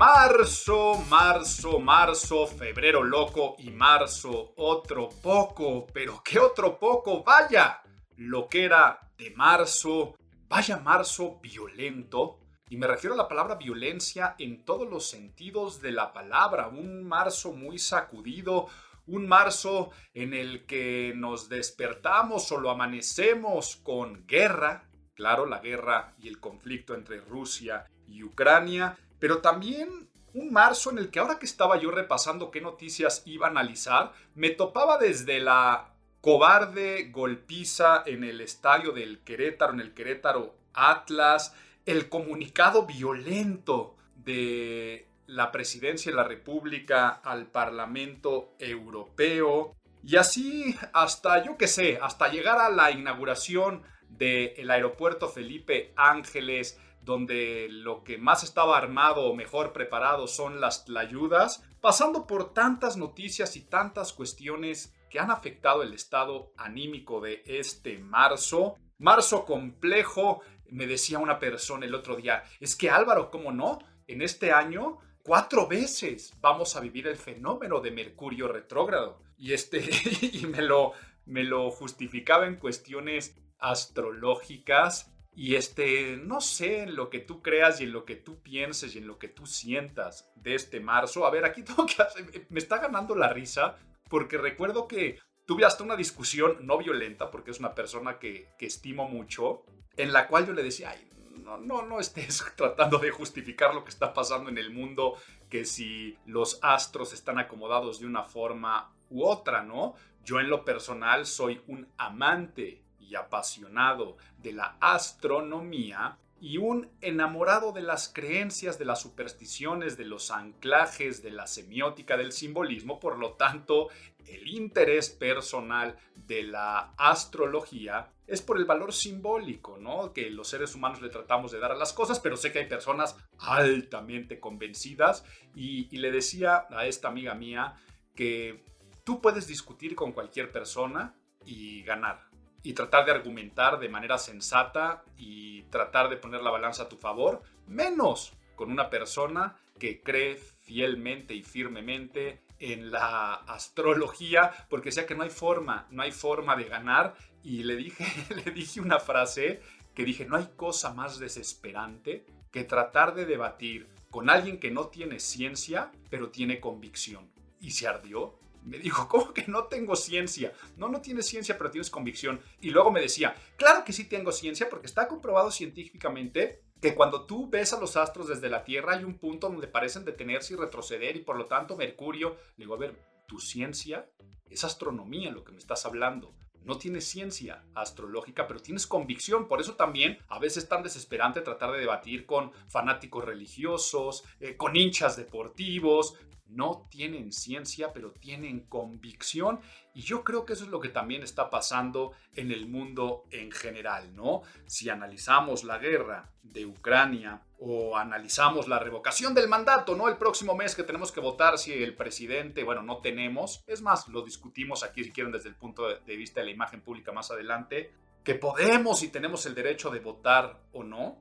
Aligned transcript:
Marzo, 0.00 0.94
marzo, 1.10 1.78
marzo, 1.78 2.46
febrero 2.46 3.02
loco 3.02 3.56
y 3.58 3.68
marzo 3.68 4.54
otro 4.56 5.10
poco, 5.22 5.86
pero 5.92 6.22
¿qué 6.24 6.38
otro 6.38 6.78
poco? 6.78 7.22
Vaya, 7.22 7.82
lo 8.16 8.48
que 8.48 8.64
era 8.64 8.98
de 9.18 9.30
marzo, 9.32 10.16
vaya 10.48 10.78
marzo 10.78 11.38
violento. 11.42 12.38
Y 12.70 12.78
me 12.78 12.86
refiero 12.86 13.12
a 13.12 13.18
la 13.18 13.28
palabra 13.28 13.56
violencia 13.56 14.36
en 14.38 14.64
todos 14.64 14.88
los 14.88 15.10
sentidos 15.10 15.82
de 15.82 15.92
la 15.92 16.14
palabra, 16.14 16.68
un 16.68 17.06
marzo 17.06 17.52
muy 17.52 17.78
sacudido, 17.78 18.68
un 19.06 19.28
marzo 19.28 19.90
en 20.14 20.32
el 20.32 20.64
que 20.64 21.12
nos 21.14 21.50
despertamos 21.50 22.50
o 22.52 22.58
lo 22.58 22.70
amanecemos 22.70 23.76
con 23.76 24.26
guerra, 24.26 24.88
claro, 25.12 25.44
la 25.44 25.58
guerra 25.58 26.14
y 26.18 26.28
el 26.28 26.40
conflicto 26.40 26.94
entre 26.94 27.20
Rusia 27.20 27.84
y 28.06 28.22
Ucrania, 28.22 28.96
pero 29.20 29.38
también 29.38 30.10
un 30.34 30.52
marzo 30.52 30.90
en 30.90 30.98
el 30.98 31.10
que 31.10 31.20
ahora 31.20 31.38
que 31.38 31.46
estaba 31.46 31.78
yo 31.78 31.90
repasando 31.90 32.50
qué 32.50 32.60
noticias 32.60 33.22
iba 33.26 33.46
a 33.46 33.50
analizar, 33.50 34.12
me 34.34 34.50
topaba 34.50 34.98
desde 34.98 35.40
la 35.40 35.94
cobarde 36.20 37.10
golpiza 37.10 38.02
en 38.06 38.24
el 38.24 38.40
estadio 38.40 38.92
del 38.92 39.20
Querétaro, 39.20 39.72
en 39.72 39.80
el 39.80 39.94
Querétaro 39.94 40.54
Atlas, 40.74 41.54
el 41.86 42.08
comunicado 42.08 42.86
violento 42.86 43.96
de 44.16 45.08
la 45.26 45.52
presidencia 45.52 46.10
de 46.10 46.16
la 46.16 46.24
República 46.24 47.08
al 47.08 47.46
Parlamento 47.46 48.54
Europeo, 48.58 49.76
y 50.02 50.16
así 50.16 50.76
hasta, 50.92 51.44
yo 51.44 51.56
qué 51.56 51.68
sé, 51.68 51.98
hasta 52.00 52.28
llegar 52.28 52.58
a 52.58 52.70
la 52.70 52.90
inauguración 52.90 53.82
del 54.08 54.70
aeropuerto 54.70 55.28
Felipe 55.28 55.92
Ángeles, 55.96 56.78
donde 57.02 57.68
lo 57.70 58.04
que 58.04 58.18
más 58.18 58.42
estaba 58.42 58.76
armado 58.76 59.26
o 59.26 59.34
mejor 59.34 59.72
preparado 59.72 60.26
son 60.26 60.60
las 60.60 60.84
ayudas, 60.96 61.64
pasando 61.80 62.26
por 62.26 62.52
tantas 62.52 62.96
noticias 62.96 63.56
y 63.56 63.62
tantas 63.62 64.12
cuestiones 64.12 64.94
que 65.08 65.18
han 65.18 65.30
afectado 65.30 65.82
el 65.82 65.92
estado 65.92 66.52
anímico 66.56 67.20
de 67.20 67.42
este 67.46 67.98
marzo. 67.98 68.76
Marzo 68.98 69.44
complejo, 69.44 70.40
me 70.68 70.86
decía 70.86 71.18
una 71.18 71.38
persona 71.38 71.86
el 71.86 71.94
otro 71.94 72.16
día, 72.16 72.44
es 72.60 72.76
que 72.76 72.90
Álvaro, 72.90 73.30
¿cómo 73.30 73.50
no? 73.50 73.78
En 74.06 74.22
este 74.22 74.52
año 74.52 74.98
cuatro 75.22 75.66
veces 75.66 76.34
vamos 76.40 76.76
a 76.76 76.80
vivir 76.80 77.06
el 77.06 77.16
fenómeno 77.16 77.80
de 77.80 77.90
Mercurio 77.90 78.48
retrógrado. 78.48 79.20
Y, 79.36 79.52
este, 79.52 79.80
y 80.32 80.46
me, 80.46 80.62
lo, 80.62 80.92
me 81.26 81.44
lo 81.44 81.70
justificaba 81.70 82.46
en 82.46 82.56
cuestiones 82.56 83.36
astrológicas 83.58 85.09
y 85.32 85.54
este, 85.54 86.16
no 86.16 86.40
sé, 86.40 86.82
en 86.82 86.96
lo 86.96 87.08
que 87.08 87.20
tú 87.20 87.40
creas 87.40 87.80
y 87.80 87.84
en 87.84 87.92
lo 87.92 88.04
que 88.04 88.16
tú 88.16 88.42
pienses 88.42 88.94
y 88.94 88.98
en 88.98 89.06
lo 89.06 89.18
que 89.18 89.28
tú 89.28 89.46
sientas 89.46 90.30
de 90.34 90.54
este 90.54 90.80
marzo. 90.80 91.24
A 91.24 91.30
ver, 91.30 91.44
aquí 91.44 91.62
tengo 91.64 91.86
que 91.86 92.02
hacer, 92.02 92.46
me 92.48 92.58
está 92.58 92.78
ganando 92.78 93.14
la 93.14 93.32
risa 93.32 93.78
porque 94.08 94.38
recuerdo 94.38 94.88
que 94.88 95.18
tuve 95.46 95.64
hasta 95.64 95.84
una 95.84 95.96
discusión 95.96 96.58
no 96.66 96.78
violenta, 96.78 97.30
porque 97.30 97.52
es 97.52 97.58
una 97.58 97.74
persona 97.74 98.18
que, 98.18 98.48
que 98.58 98.66
estimo 98.66 99.08
mucho, 99.08 99.64
en 99.96 100.12
la 100.12 100.26
cual 100.28 100.46
yo 100.46 100.52
le 100.52 100.62
decía, 100.62 100.90
ay, 100.90 101.10
no, 101.42 101.58
no, 101.58 101.82
no 101.82 102.00
estés 102.00 102.44
tratando 102.56 102.98
de 102.98 103.10
justificar 103.10 103.74
lo 103.74 103.84
que 103.84 103.90
está 103.90 104.12
pasando 104.12 104.50
en 104.50 104.58
el 104.58 104.70
mundo, 104.70 105.16
que 105.48 105.64
si 105.64 106.16
los 106.26 106.58
astros 106.62 107.12
están 107.12 107.38
acomodados 107.38 108.00
de 108.00 108.06
una 108.06 108.24
forma 108.24 108.94
u 109.08 109.24
otra, 109.24 109.62
¿no? 109.62 109.94
Yo 110.24 110.38
en 110.38 110.50
lo 110.50 110.64
personal 110.64 111.26
soy 111.26 111.60
un 111.66 111.88
amante 111.96 112.82
apasionado 113.16 114.16
de 114.38 114.52
la 114.52 114.76
astronomía 114.80 116.18
y 116.40 116.56
un 116.56 116.88
enamorado 117.02 117.72
de 117.72 117.82
las 117.82 118.08
creencias, 118.08 118.78
de 118.78 118.86
las 118.86 119.02
supersticiones, 119.02 119.98
de 119.98 120.06
los 120.06 120.30
anclajes, 120.30 121.22
de 121.22 121.30
la 121.30 121.46
semiótica, 121.46 122.16
del 122.16 122.32
simbolismo. 122.32 122.98
Por 122.98 123.18
lo 123.18 123.34
tanto, 123.34 123.88
el 124.26 124.48
interés 124.48 125.10
personal 125.10 125.98
de 126.14 126.44
la 126.44 126.94
astrología 126.96 128.10
es 128.26 128.40
por 128.40 128.56
el 128.56 128.64
valor 128.64 128.92
simbólico, 128.92 129.76
¿no? 129.76 130.12
Que 130.14 130.30
los 130.30 130.48
seres 130.48 130.74
humanos 130.74 131.02
le 131.02 131.10
tratamos 131.10 131.52
de 131.52 131.58
dar 131.58 131.72
a 131.72 131.76
las 131.76 131.92
cosas, 131.92 132.20
pero 132.20 132.36
sé 132.36 132.52
que 132.52 132.60
hay 132.60 132.68
personas 132.68 133.16
altamente 133.38 134.40
convencidas 134.40 135.24
y, 135.54 135.88
le 135.98 136.10
decía 136.10 136.66
a 136.70 136.86
esta 136.86 137.08
amiga 137.08 137.34
mía 137.34 137.74
que 138.14 138.64
tú 139.04 139.20
puedes 139.20 139.46
discutir 139.46 139.94
con 139.94 140.12
cualquier 140.12 140.52
persona 140.52 141.14
y 141.44 141.82
ganar 141.82 142.29
y 142.62 142.74
tratar 142.74 143.06
de 143.06 143.12
argumentar 143.12 143.78
de 143.78 143.88
manera 143.88 144.18
sensata 144.18 145.02
y 145.16 145.62
tratar 145.64 146.08
de 146.08 146.16
poner 146.16 146.42
la 146.42 146.50
balanza 146.50 146.84
a 146.84 146.88
tu 146.88 146.96
favor, 146.96 147.42
menos 147.66 148.32
con 148.54 148.70
una 148.70 148.90
persona 148.90 149.56
que 149.78 150.02
cree 150.02 150.36
fielmente 150.36 151.34
y 151.34 151.42
firmemente 151.42 152.42
en 152.58 152.90
la 152.90 153.34
astrología, 153.34 154.52
porque 154.68 154.92
sea 154.92 155.06
que 155.06 155.14
no 155.14 155.22
hay 155.22 155.30
forma, 155.30 155.86
no 155.90 156.02
hay 156.02 156.12
forma 156.12 156.54
de 156.56 156.64
ganar. 156.64 157.14
Y 157.42 157.62
le 157.62 157.76
dije, 157.76 158.04
le 158.44 158.52
dije 158.52 158.80
una 158.80 159.00
frase 159.00 159.60
que 159.94 160.04
dije, 160.04 160.26
no 160.26 160.36
hay 160.36 160.50
cosa 160.56 160.92
más 160.92 161.18
desesperante 161.18 162.26
que 162.52 162.64
tratar 162.64 163.14
de 163.14 163.24
debatir 163.24 163.88
con 164.10 164.28
alguien 164.28 164.58
que 164.58 164.70
no 164.70 164.88
tiene 164.88 165.20
ciencia, 165.20 165.90
pero 166.10 166.30
tiene 166.30 166.60
convicción. 166.60 167.30
Y 167.60 167.70
se 167.72 167.88
ardió 167.88 168.38
me 168.62 168.78
dijo, 168.78 169.08
¿cómo 169.08 169.32
que 169.32 169.46
no 169.46 169.64
tengo 169.64 169.96
ciencia? 169.96 170.52
No, 170.76 170.88
no 170.88 171.00
tienes 171.00 171.26
ciencia, 171.26 171.56
pero 171.56 171.70
tienes 171.70 171.90
convicción. 171.90 172.40
Y 172.60 172.70
luego 172.70 172.90
me 172.90 173.00
decía, 173.00 173.34
claro 173.56 173.84
que 173.84 173.92
sí 173.92 174.04
tengo 174.04 174.32
ciencia 174.32 174.68
porque 174.68 174.86
está 174.86 175.08
comprobado 175.08 175.50
científicamente 175.50 176.62
que 176.80 176.94
cuando 176.94 177.26
tú 177.26 177.48
ves 177.48 177.72
a 177.72 177.80
los 177.80 177.96
astros 177.96 178.28
desde 178.28 178.48
la 178.48 178.64
Tierra 178.64 178.94
hay 178.94 179.04
un 179.04 179.18
punto 179.18 179.48
donde 179.48 179.68
parecen 179.68 180.04
detenerse 180.04 180.54
y 180.54 180.56
retroceder 180.56 181.16
y 181.16 181.20
por 181.20 181.36
lo 181.36 181.46
tanto 181.46 181.76
Mercurio, 181.76 182.36
le 182.56 182.64
digo, 182.64 182.74
a 182.74 182.78
ver, 182.78 182.96
tu 183.26 183.38
ciencia 183.38 184.10
es 184.48 184.64
astronomía 184.64 185.30
lo 185.30 185.44
que 185.44 185.52
me 185.52 185.58
estás 185.58 185.84
hablando. 185.86 186.34
No 186.64 186.76
tienes 186.76 187.08
ciencia 187.08 187.64
astrológica, 187.74 188.46
pero 188.46 188.60
tienes 188.60 188.86
convicción. 188.86 189.48
Por 189.48 189.60
eso 189.60 189.74
también 189.74 190.18
a 190.28 190.38
veces 190.38 190.64
es 190.64 190.68
tan 190.68 190.82
desesperante 190.82 191.40
tratar 191.40 191.72
de 191.72 191.80
debatir 191.80 192.26
con 192.26 192.52
fanáticos 192.68 193.24
religiosos, 193.24 194.24
eh, 194.40 194.56
con 194.56 194.76
hinchas 194.76 195.16
deportivos, 195.16 196.16
no 196.50 196.88
tienen 196.90 197.32
ciencia, 197.32 197.92
pero 197.92 198.12
tienen 198.12 198.60
convicción. 198.60 199.60
Y 199.94 200.02
yo 200.02 200.22
creo 200.22 200.44
que 200.44 200.52
eso 200.52 200.64
es 200.64 200.70
lo 200.70 200.80
que 200.80 200.88
también 200.88 201.22
está 201.22 201.50
pasando 201.50 202.12
en 202.34 202.52
el 202.52 202.66
mundo 202.66 203.24
en 203.30 203.50
general, 203.50 204.14
¿no? 204.14 204.42
Si 204.66 204.88
analizamos 204.88 205.64
la 205.64 205.78
guerra 205.78 206.30
de 206.42 206.66
Ucrania 206.66 207.42
o 207.58 207.96
analizamos 207.96 208.68
la 208.68 208.78
revocación 208.78 209.34
del 209.34 209.48
mandato, 209.48 209.96
¿no? 209.96 210.08
El 210.08 210.16
próximo 210.16 210.54
mes 210.54 210.74
que 210.74 210.84
tenemos 210.84 211.12
que 211.12 211.20
votar 211.20 211.58
si 211.58 211.72
el 211.72 211.94
presidente, 211.94 212.62
bueno, 212.62 212.82
no 212.82 212.98
tenemos, 212.98 213.64
es 213.66 213.82
más, 213.82 214.08
lo 214.08 214.22
discutimos 214.22 214.84
aquí 214.84 215.04
si 215.04 215.12
quieren 215.12 215.32
desde 215.32 215.48
el 215.48 215.56
punto 215.56 215.88
de 215.88 216.16
vista 216.16 216.40
de 216.40 216.46
la 216.46 216.52
imagen 216.52 216.80
pública 216.80 217.12
más 217.12 217.30
adelante, 217.30 217.92
que 218.24 218.34
podemos 218.34 219.02
y 219.02 219.08
tenemos 219.08 219.46
el 219.46 219.54
derecho 219.54 219.90
de 219.90 220.00
votar 220.00 220.60
o 220.72 220.84
no, 220.84 221.18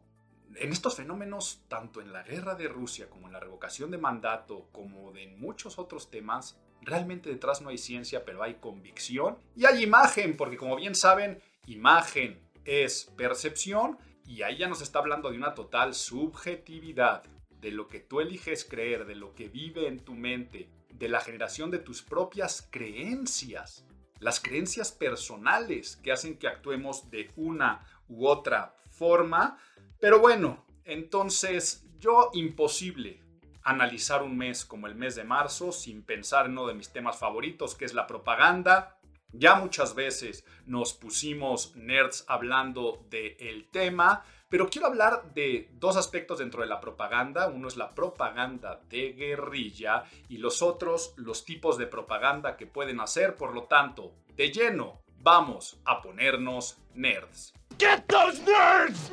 en 0.56 0.72
estos 0.72 0.96
fenómenos, 0.96 1.64
tanto 1.68 2.02
en 2.02 2.12
la 2.12 2.24
guerra 2.24 2.56
de 2.56 2.68
Rusia 2.68 3.10
como 3.10 3.28
en 3.28 3.34
la 3.34 3.40
revocación 3.40 3.92
de 3.92 3.98
mandato, 3.98 4.68
como 4.72 5.12
de 5.12 5.28
muchos 5.28 5.80
otros 5.80 6.10
temas, 6.10 6.60
realmente 6.82 7.30
detrás 7.30 7.62
no 7.62 7.70
hay 7.70 7.78
ciencia, 7.78 8.26
pero 8.26 8.44
hay 8.44 8.56
convicción 8.56 9.38
y 9.56 9.66
hay 9.66 9.84
imagen, 9.84 10.36
porque 10.38 10.58
como 10.58 10.76
bien 10.76 10.96
saben, 10.96 11.42
imagen 11.66 12.40
es 12.66 13.12
percepción 13.18 13.98
y 14.26 14.44
ahí 14.44 14.58
ya 14.58 14.68
nos 14.68 14.82
está 14.82 15.00
hablando 15.00 15.32
de 15.32 15.38
una 15.38 15.56
total 15.56 15.94
subjetividad, 15.94 17.24
de 17.60 17.72
lo 17.72 17.88
que 17.88 18.00
tú 18.00 18.22
eliges 18.22 18.64
creer, 18.64 19.06
de 19.06 19.16
lo 19.16 19.34
que 19.36 19.50
vive 19.50 19.88
en 19.88 20.00
tu 20.00 20.14
mente, 20.14 20.70
de 20.94 21.10
la 21.10 21.20
generación 21.20 21.72
de 21.72 21.80
tus 21.80 22.02
propias 22.02 22.68
creencias, 22.70 23.86
las 24.20 24.40
creencias 24.40 24.92
personales 24.92 25.98
que 25.98 26.12
hacen 26.12 26.38
que 26.38 26.48
actuemos 26.48 27.10
de 27.10 27.32
una 27.36 27.86
u 28.08 28.28
otra 28.28 28.76
forma. 28.90 29.58
Pero 30.00 30.20
bueno, 30.20 30.66
entonces 30.84 31.86
yo 32.00 32.30
imposible, 32.34 33.22
analizar 33.64 34.24
un 34.24 34.38
mes 34.38 34.66
como 34.66 34.88
el 34.88 34.96
mes 34.96 35.16
de 35.16 35.24
marzo 35.24 35.72
sin 35.72 36.04
pensar 36.04 36.46
en 36.46 36.54
uno 36.54 36.68
de 36.68 36.74
mis 36.74 36.92
temas 36.92 37.18
favoritos, 37.18 37.76
que 37.76 37.86
es 37.86 37.94
la 37.94 38.08
propaganda. 38.08 39.00
Ya 39.32 39.56
muchas 39.56 39.94
veces 39.94 40.44
nos 40.66 40.94
pusimos 40.94 41.76
nerds 41.76 42.26
hablando 42.28 43.06
del 43.10 43.70
tema, 43.70 44.24
pero 44.50 44.70
quiero 44.70 44.88
hablar 44.88 45.34
de 45.36 45.70
dos 45.74 45.98
aspectos 45.98 46.40
dentro 46.40 46.62
de 46.62 46.68
la 46.68 46.82
propaganda. 46.82 47.48
Uno 47.48 47.68
es 47.68 47.78
la 47.78 47.94
propaganda 47.94 48.82
de 48.90 49.14
guerrilla 49.14 50.06
y 50.28 50.38
los 50.38 50.64
otros 50.64 51.14
los 51.18 51.46
tipos 51.46 51.78
de 51.78 51.86
propaganda 51.86 52.58
que 52.58 52.66
pueden 52.66 53.00
hacer. 53.00 53.36
Por 53.36 53.54
lo 53.54 53.66
tanto, 53.66 54.16
de 54.36 54.52
lleno, 54.52 55.02
vamos 55.20 55.80
a 55.86 56.02
ponernos 56.02 56.80
nerds. 56.96 57.54
Get 57.78 58.08
those 58.08 58.42
nerds! 58.42 59.12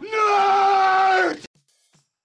Nerds! 0.00 1.49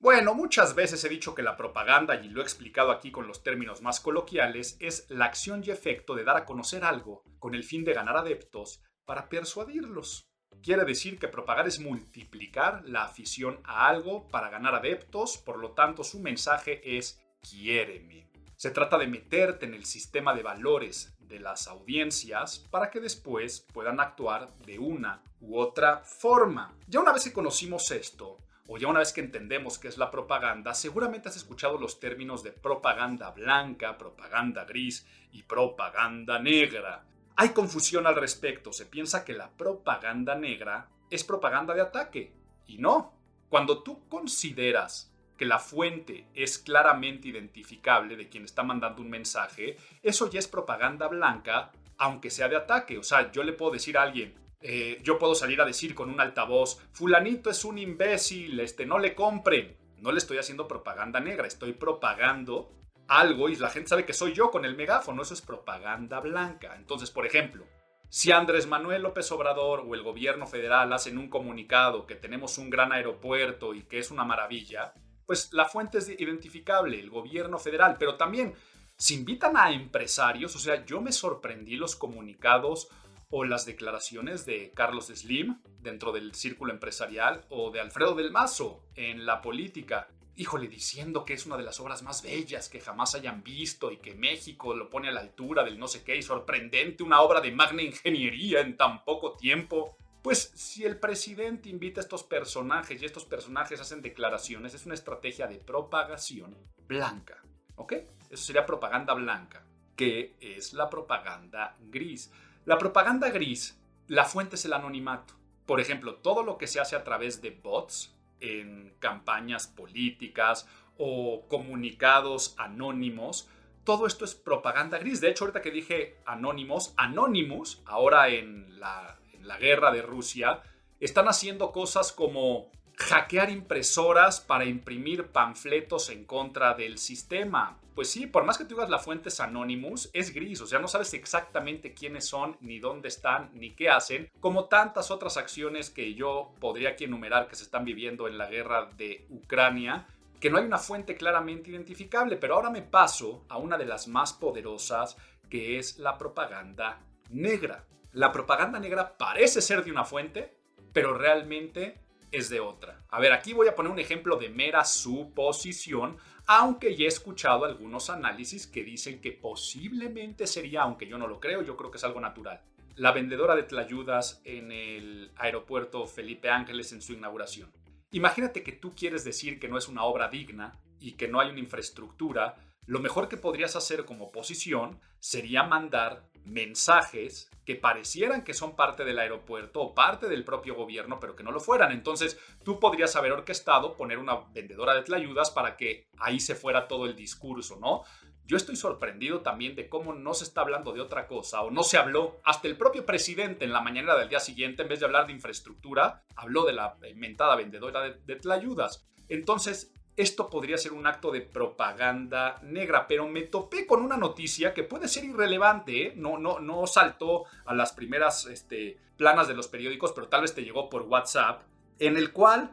Bueno, 0.05 0.35
muchas 0.35 0.75
veces 0.75 1.03
he 1.03 1.09
dicho 1.09 1.33
que 1.33 1.41
la 1.41 1.57
propaganda, 1.57 2.13
y 2.13 2.29
lo 2.29 2.39
he 2.39 2.43
explicado 2.43 2.91
aquí 2.91 3.09
con 3.09 3.27
los 3.27 3.41
términos 3.41 3.81
más 3.81 3.99
coloquiales, 3.99 4.77
es 4.79 5.07
la 5.09 5.25
acción 5.25 5.63
y 5.65 5.71
efecto 5.71 6.13
de 6.13 6.23
dar 6.23 6.37
a 6.37 6.45
conocer 6.45 6.83
algo 6.83 7.23
con 7.39 7.55
el 7.55 7.63
fin 7.63 7.83
de 7.83 7.95
ganar 7.95 8.15
adeptos 8.15 8.83
para 9.03 9.29
persuadirlos. 9.29 10.29
Quiere 10.61 10.85
decir 10.85 11.17
que 11.17 11.27
propagar 11.27 11.67
es 11.67 11.79
multiplicar 11.79 12.83
la 12.85 13.03
afición 13.03 13.59
a 13.63 13.87
algo 13.87 14.27
para 14.27 14.51
ganar 14.51 14.75
adeptos, 14.75 15.39
por 15.39 15.57
lo 15.57 15.71
tanto 15.71 16.03
su 16.03 16.19
mensaje 16.19 16.99
es 16.99 17.19
quiéreme. 17.41 18.29
Se 18.57 18.69
trata 18.69 18.99
de 18.99 19.07
meterte 19.07 19.65
en 19.65 19.73
el 19.73 19.85
sistema 19.85 20.35
de 20.35 20.43
valores 20.43 21.15
de 21.17 21.39
las 21.39 21.67
audiencias 21.67 22.59
para 22.69 22.91
que 22.91 22.99
después 22.99 23.65
puedan 23.73 23.99
actuar 23.99 24.55
de 24.67 24.77
una 24.77 25.23
u 25.39 25.57
otra 25.57 26.03
forma. 26.03 26.77
Ya 26.87 26.99
una 26.99 27.11
vez 27.11 27.23
que 27.23 27.33
conocimos 27.33 27.89
esto, 27.89 28.37
o 28.67 28.77
ya 28.77 28.87
una 28.87 28.99
vez 28.99 29.13
que 29.13 29.21
entendemos 29.21 29.77
qué 29.77 29.87
es 29.87 29.97
la 29.97 30.11
propaganda, 30.11 30.73
seguramente 30.73 31.29
has 31.29 31.35
escuchado 31.35 31.77
los 31.77 31.99
términos 31.99 32.43
de 32.43 32.51
propaganda 32.51 33.31
blanca, 33.31 33.97
propaganda 33.97 34.65
gris 34.65 35.05
y 35.31 35.43
propaganda 35.43 36.39
negra. 36.39 37.03
Hay 37.35 37.49
confusión 37.49 38.07
al 38.07 38.15
respecto, 38.15 38.71
se 38.71 38.85
piensa 38.85 39.25
que 39.25 39.33
la 39.33 39.51
propaganda 39.51 40.35
negra 40.35 40.89
es 41.09 41.23
propaganda 41.23 41.73
de 41.73 41.81
ataque, 41.81 42.33
y 42.67 42.77
no. 42.77 43.13
Cuando 43.49 43.83
tú 43.83 44.07
consideras 44.09 45.11
que 45.37 45.45
la 45.45 45.59
fuente 45.59 46.27
es 46.33 46.57
claramente 46.57 47.27
identificable 47.27 48.15
de 48.15 48.29
quien 48.29 48.45
está 48.45 48.63
mandando 48.63 49.01
un 49.01 49.09
mensaje, 49.09 49.77
eso 50.01 50.29
ya 50.29 50.39
es 50.39 50.47
propaganda 50.47 51.07
blanca, 51.07 51.71
aunque 51.97 52.29
sea 52.29 52.47
de 52.47 52.55
ataque. 52.55 52.97
O 52.97 53.03
sea, 53.03 53.31
yo 53.31 53.43
le 53.43 53.53
puedo 53.53 53.71
decir 53.71 53.97
a 53.97 54.03
alguien, 54.03 54.33
eh, 54.67 54.99
yo 55.03 55.19
puedo 55.19 55.35
salir 55.35 55.61
a 55.61 55.65
decir 55.65 55.93
con 55.93 56.09
un 56.09 56.19
altavoz, 56.19 56.79
fulanito 56.91 57.51
es 57.51 57.63
un 57.65 57.77
imbécil, 57.77 58.59
este, 58.59 58.87
no 58.87 58.97
le 58.97 59.13
compren. 59.13 59.77
No 60.01 60.11
le 60.11 60.17
estoy 60.17 60.39
haciendo 60.39 60.67
propaganda 60.67 61.19
negra, 61.19 61.47
estoy 61.47 61.73
propagando 61.73 62.71
algo 63.07 63.47
y 63.47 63.55
la 63.57 63.69
gente 63.69 63.89
sabe 63.89 64.05
que 64.05 64.13
soy 64.13 64.33
yo 64.33 64.49
con 64.49 64.65
el 64.65 64.75
megáfono, 64.75 65.21
eso 65.21 65.35
es 65.35 65.41
propaganda 65.41 66.19
blanca. 66.19 66.75
Entonces, 66.75 67.11
por 67.11 67.27
ejemplo, 67.27 67.65
si 68.09 68.31
Andrés 68.31 68.65
Manuel 68.65 69.03
López 69.03 69.31
Obrador 69.31 69.83
o 69.87 69.93
el 69.93 70.01
gobierno 70.01 70.47
federal 70.47 70.91
hacen 70.93 71.19
un 71.19 71.29
comunicado 71.29 72.07
que 72.07 72.15
tenemos 72.15 72.57
un 72.57 72.71
gran 72.71 72.91
aeropuerto 72.91 73.75
y 73.75 73.83
que 73.83 73.99
es 73.99 74.09
una 74.09 74.25
maravilla, 74.25 74.93
pues 75.27 75.53
la 75.53 75.65
fuente 75.65 75.99
es 75.99 76.09
identificable, 76.09 76.99
el 76.99 77.11
gobierno 77.11 77.59
federal, 77.59 77.97
pero 77.99 78.15
también 78.15 78.55
si 78.97 79.13
invitan 79.13 79.57
a 79.57 79.71
empresarios, 79.71 80.55
o 80.55 80.59
sea, 80.59 80.85
yo 80.85 81.01
me 81.01 81.11
sorprendí 81.11 81.75
los 81.75 81.95
comunicados 81.95 82.89
o 83.37 83.43
las 83.43 83.65
declaraciones 83.65 84.45
de 84.45 84.71
Carlos 84.73 85.07
Slim 85.07 85.59
dentro 85.81 86.13
del 86.13 86.33
círculo 86.33 86.71
empresarial 86.71 87.43
o 87.49 87.69
de 87.69 87.81
Alfredo 87.81 88.15
del 88.15 88.31
Mazo 88.31 88.85
en 88.95 89.25
la 89.25 89.41
política. 89.41 90.07
Híjole, 90.37 90.69
diciendo 90.69 91.25
que 91.25 91.33
es 91.33 91.45
una 91.45 91.57
de 91.57 91.63
las 91.63 91.81
obras 91.81 92.01
más 92.01 92.23
bellas 92.23 92.69
que 92.69 92.79
jamás 92.79 93.13
hayan 93.13 93.43
visto 93.43 93.91
y 93.91 93.97
que 93.97 94.15
México 94.15 94.73
lo 94.73 94.89
pone 94.89 95.09
a 95.09 95.11
la 95.11 95.19
altura 95.19 95.65
del 95.65 95.77
no 95.77 95.89
sé 95.89 96.01
qué 96.05 96.15
y 96.15 96.21
sorprendente, 96.21 97.03
una 97.03 97.19
obra 97.19 97.41
de 97.41 97.51
magna 97.51 97.81
ingeniería 97.81 98.61
en 98.61 98.77
tan 98.77 99.03
poco 99.03 99.35
tiempo. 99.35 99.97
Pues 100.21 100.53
si 100.55 100.85
el 100.85 100.97
presidente 100.97 101.67
invita 101.67 101.99
a 101.99 102.03
estos 102.03 102.23
personajes 102.23 103.01
y 103.01 103.05
estos 103.05 103.25
personajes 103.25 103.81
hacen 103.81 104.01
declaraciones, 104.01 104.73
es 104.73 104.85
una 104.85 104.95
estrategia 104.95 105.45
de 105.47 105.57
propagación 105.57 106.55
blanca. 106.87 107.43
¿Ok? 107.75 107.95
Eso 108.29 108.43
sería 108.45 108.65
propaganda 108.65 109.13
blanca, 109.13 109.65
que 109.97 110.37
es 110.39 110.71
la 110.71 110.89
propaganda 110.89 111.75
gris. 111.81 112.31
La 112.65 112.79
propaganda 112.79 113.29
gris, 113.29 113.79
la 114.07 114.25
fuente 114.25 114.55
es 114.55 114.65
el 114.65 114.73
anonimato. 114.73 115.35
Por 115.67 115.79
ejemplo, 115.79 116.15
todo 116.15 116.41
lo 116.41 116.57
que 116.57 116.65
se 116.65 116.79
hace 116.79 116.95
a 116.95 117.03
través 117.03 117.39
de 117.43 117.51
bots 117.51 118.15
en 118.39 118.95
campañas 118.97 119.67
políticas 119.67 120.67
o 120.97 121.45
comunicados 121.47 122.55
anónimos, 122.57 123.47
todo 123.83 124.07
esto 124.07 124.25
es 124.25 124.33
propaganda 124.33 124.97
gris. 124.97 125.21
De 125.21 125.29
hecho, 125.29 125.43
ahorita 125.43 125.61
que 125.61 125.69
dije 125.69 126.17
anónimos, 126.25 126.95
Anonymous, 126.97 127.83
ahora 127.85 128.29
en 128.29 128.79
la, 128.79 129.19
en 129.33 129.47
la 129.47 129.57
guerra 129.57 129.91
de 129.91 130.01
Rusia, 130.01 130.63
están 130.99 131.27
haciendo 131.27 131.71
cosas 131.71 132.11
como 132.11 132.71
hackear 132.97 133.51
impresoras 133.51 134.41
para 134.41 134.65
imprimir 134.65 135.27
panfletos 135.27 136.09
en 136.09 136.25
contra 136.25 136.73
del 136.73 136.97
sistema. 136.97 137.77
Pues 137.95 138.11
sí, 138.11 138.27
por 138.27 138.43
más 138.43 138.57
que 138.57 138.65
tú 138.65 138.75
digas 138.75 138.89
la 138.89 138.99
fuente 138.99 139.29
es 139.29 139.39
Anonymous, 139.39 140.09
es 140.11 140.33
gris, 140.33 140.59
o 140.59 140.67
sea, 140.67 140.79
no 140.79 140.89
sabes 140.89 141.13
exactamente 141.13 141.93
quiénes 141.93 142.27
son, 142.27 142.57
ni 142.59 142.79
dónde 142.79 143.07
están, 143.07 143.51
ni 143.53 143.71
qué 143.71 143.89
hacen, 143.89 144.29
como 144.41 144.65
tantas 144.65 145.11
otras 145.11 145.37
acciones 145.37 145.89
que 145.89 146.13
yo 146.13 146.53
podría 146.59 146.89
aquí 146.89 147.05
enumerar 147.05 147.47
que 147.47 147.55
se 147.55 147.63
están 147.63 147.85
viviendo 147.85 148.27
en 148.27 148.37
la 148.37 148.47
guerra 148.47 148.89
de 148.97 149.25
Ucrania, 149.29 150.07
que 150.41 150.49
no 150.49 150.57
hay 150.57 150.65
una 150.65 150.77
fuente 150.77 151.15
claramente 151.15 151.71
identificable, 151.71 152.35
pero 152.35 152.55
ahora 152.55 152.69
me 152.69 152.81
paso 152.81 153.45
a 153.47 153.57
una 153.57 153.77
de 153.77 153.85
las 153.85 154.09
más 154.09 154.33
poderosas, 154.33 155.15
que 155.49 155.79
es 155.79 155.97
la 155.97 156.17
propaganda 156.17 156.99
negra. 157.29 157.85
La 158.11 158.33
propaganda 158.33 158.77
negra 158.77 159.17
parece 159.17 159.61
ser 159.61 159.85
de 159.85 159.91
una 159.91 160.03
fuente, 160.03 160.57
pero 160.91 161.17
realmente 161.17 162.01
es 162.31 162.49
de 162.49 162.59
otra. 162.59 163.01
A 163.09 163.19
ver, 163.19 163.31
aquí 163.31 163.53
voy 163.53 163.67
a 163.67 163.75
poner 163.75 163.91
un 163.91 163.99
ejemplo 163.99 164.35
de 164.35 164.49
mera 164.49 164.83
suposición, 164.83 166.17
aunque 166.47 166.95
ya 166.95 167.05
he 167.05 167.07
escuchado 167.07 167.65
algunos 167.65 168.09
análisis 168.09 168.67
que 168.67 168.83
dicen 168.83 169.19
que 169.19 169.31
posiblemente 169.31 170.47
sería, 170.47 170.83
aunque 170.83 171.07
yo 171.07 171.17
no 171.17 171.27
lo 171.27 171.39
creo, 171.39 171.63
yo 171.63 171.75
creo 171.75 171.91
que 171.91 171.97
es 171.97 172.03
algo 172.03 172.21
natural. 172.21 172.61
La 172.95 173.11
vendedora 173.11 173.55
de 173.55 173.63
tlayudas 173.63 174.41
en 174.45 174.71
el 174.71 175.31
aeropuerto 175.35 176.05
Felipe 176.05 176.49
Ángeles 176.49 176.93
en 176.93 177.01
su 177.01 177.13
inauguración. 177.13 177.71
Imagínate 178.11 178.63
que 178.63 178.71
tú 178.71 178.93
quieres 178.95 179.25
decir 179.25 179.59
que 179.59 179.67
no 179.67 179.77
es 179.77 179.87
una 179.87 180.03
obra 180.03 180.29
digna 180.29 180.79
y 180.99 181.13
que 181.13 181.27
no 181.27 181.39
hay 181.39 181.49
una 181.49 181.59
infraestructura, 181.59 182.55
lo 182.85 182.99
mejor 182.99 183.27
que 183.27 183.37
podrías 183.37 183.75
hacer 183.75 184.05
como 184.05 184.25
oposición 184.25 184.99
sería 185.19 185.63
mandar 185.63 186.23
mensajes 186.43 187.49
que 187.65 187.75
parecieran 187.75 188.43
que 188.43 188.53
son 188.53 188.75
parte 188.75 189.03
del 189.03 189.17
aeropuerto 189.17 189.81
o 189.81 189.95
parte 189.95 190.27
del 190.27 190.45
propio 190.45 190.75
gobierno, 190.75 191.19
pero 191.19 191.35
que 191.35 191.43
no 191.43 191.51
lo 191.51 191.59
fueran. 191.59 191.91
Entonces, 191.91 192.39
tú 192.63 192.79
podrías 192.79 193.15
haber 193.15 193.31
orquestado 193.31 193.95
poner 193.97 194.19
una 194.19 194.35
vendedora 194.53 194.93
de 194.93 195.01
tlayudas 195.01 195.49
para 195.49 195.75
que 195.75 196.07
ahí 196.17 196.39
se 196.39 196.53
fuera 196.53 196.87
todo 196.87 197.05
el 197.05 197.15
discurso, 197.15 197.77
¿no? 197.77 198.03
Yo 198.47 198.57
estoy 198.57 198.75
sorprendido 198.75 199.41
también 199.41 199.75
de 199.75 199.89
cómo 199.89 200.13
no 200.13 200.35
se 200.35 200.43
está 200.43 200.61
hablando 200.61 200.93
de 200.93 201.01
otra 201.01 201.25
cosa 201.25 201.63
o 201.63 201.71
no 201.71 201.81
se 201.81 201.97
habló. 201.97 202.39
Hasta 202.43 202.67
el 202.67 202.77
propio 202.77 203.03
presidente 203.03 203.65
en 203.65 203.73
la 203.73 203.81
mañana 203.81 204.15
del 204.15 204.29
día 204.29 204.39
siguiente, 204.39 204.83
en 204.83 204.89
vez 204.89 204.99
de 204.99 205.07
hablar 205.07 205.25
de 205.25 205.33
infraestructura, 205.33 206.23
habló 206.35 206.63
de 206.63 206.73
la 206.73 206.95
inventada 207.09 207.55
vendedora 207.55 208.01
de, 208.01 208.13
de 208.23 208.35
tlayudas. 208.35 209.07
Entonces, 209.29 209.94
esto 210.17 210.49
podría 210.49 210.77
ser 210.77 210.93
un 210.93 211.07
acto 211.07 211.31
de 211.31 211.41
propaganda 211.41 212.59
negra, 212.63 213.07
pero 213.07 213.27
me 213.27 213.41
topé 213.41 213.85
con 213.85 214.01
una 214.01 214.15
noticia 214.15 214.73
que 214.73 214.83
puede 214.83 215.07
ser 215.07 215.25
irrelevante, 215.25 216.07
¿eh? 216.07 216.13
no, 216.15 216.37
no, 216.37 216.59
no 216.59 216.87
saltó 216.87 217.43
a 217.65 217.73
las 217.73 217.91
primeras 217.91 218.45
este, 218.45 218.97
planas 219.17 219.47
de 219.47 219.55
los 219.55 219.67
periódicos, 219.67 220.13
pero 220.13 220.27
tal 220.27 220.41
vez 220.41 220.55
te 220.55 220.63
llegó 220.63 220.89
por 220.89 221.03
WhatsApp, 221.03 221.63
en 221.99 222.15
el 222.15 222.31
cual 222.31 222.71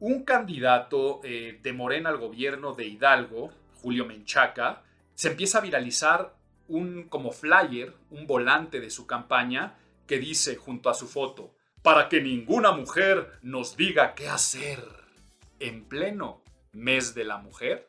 un 0.00 0.24
candidato 0.24 1.20
eh, 1.24 1.58
de 1.62 1.72
Morena 1.72 2.10
al 2.10 2.18
gobierno 2.18 2.74
de 2.74 2.86
Hidalgo, 2.86 3.50
Julio 3.80 4.04
Menchaca, 4.04 4.82
se 5.14 5.28
empieza 5.28 5.58
a 5.58 5.62
viralizar 5.62 6.34
un 6.68 7.04
como 7.04 7.32
flyer, 7.32 7.94
un 8.10 8.26
volante 8.26 8.80
de 8.80 8.90
su 8.90 9.06
campaña 9.06 9.76
que 10.06 10.18
dice 10.18 10.56
junto 10.56 10.90
a 10.90 10.94
su 10.94 11.08
foto, 11.08 11.54
para 11.82 12.08
que 12.08 12.20
ninguna 12.20 12.72
mujer 12.72 13.38
nos 13.42 13.76
diga 13.76 14.14
qué 14.14 14.28
hacer 14.28 14.84
en 15.58 15.84
pleno 15.84 16.41
mes 16.72 17.14
de 17.14 17.24
la 17.24 17.38
mujer. 17.38 17.86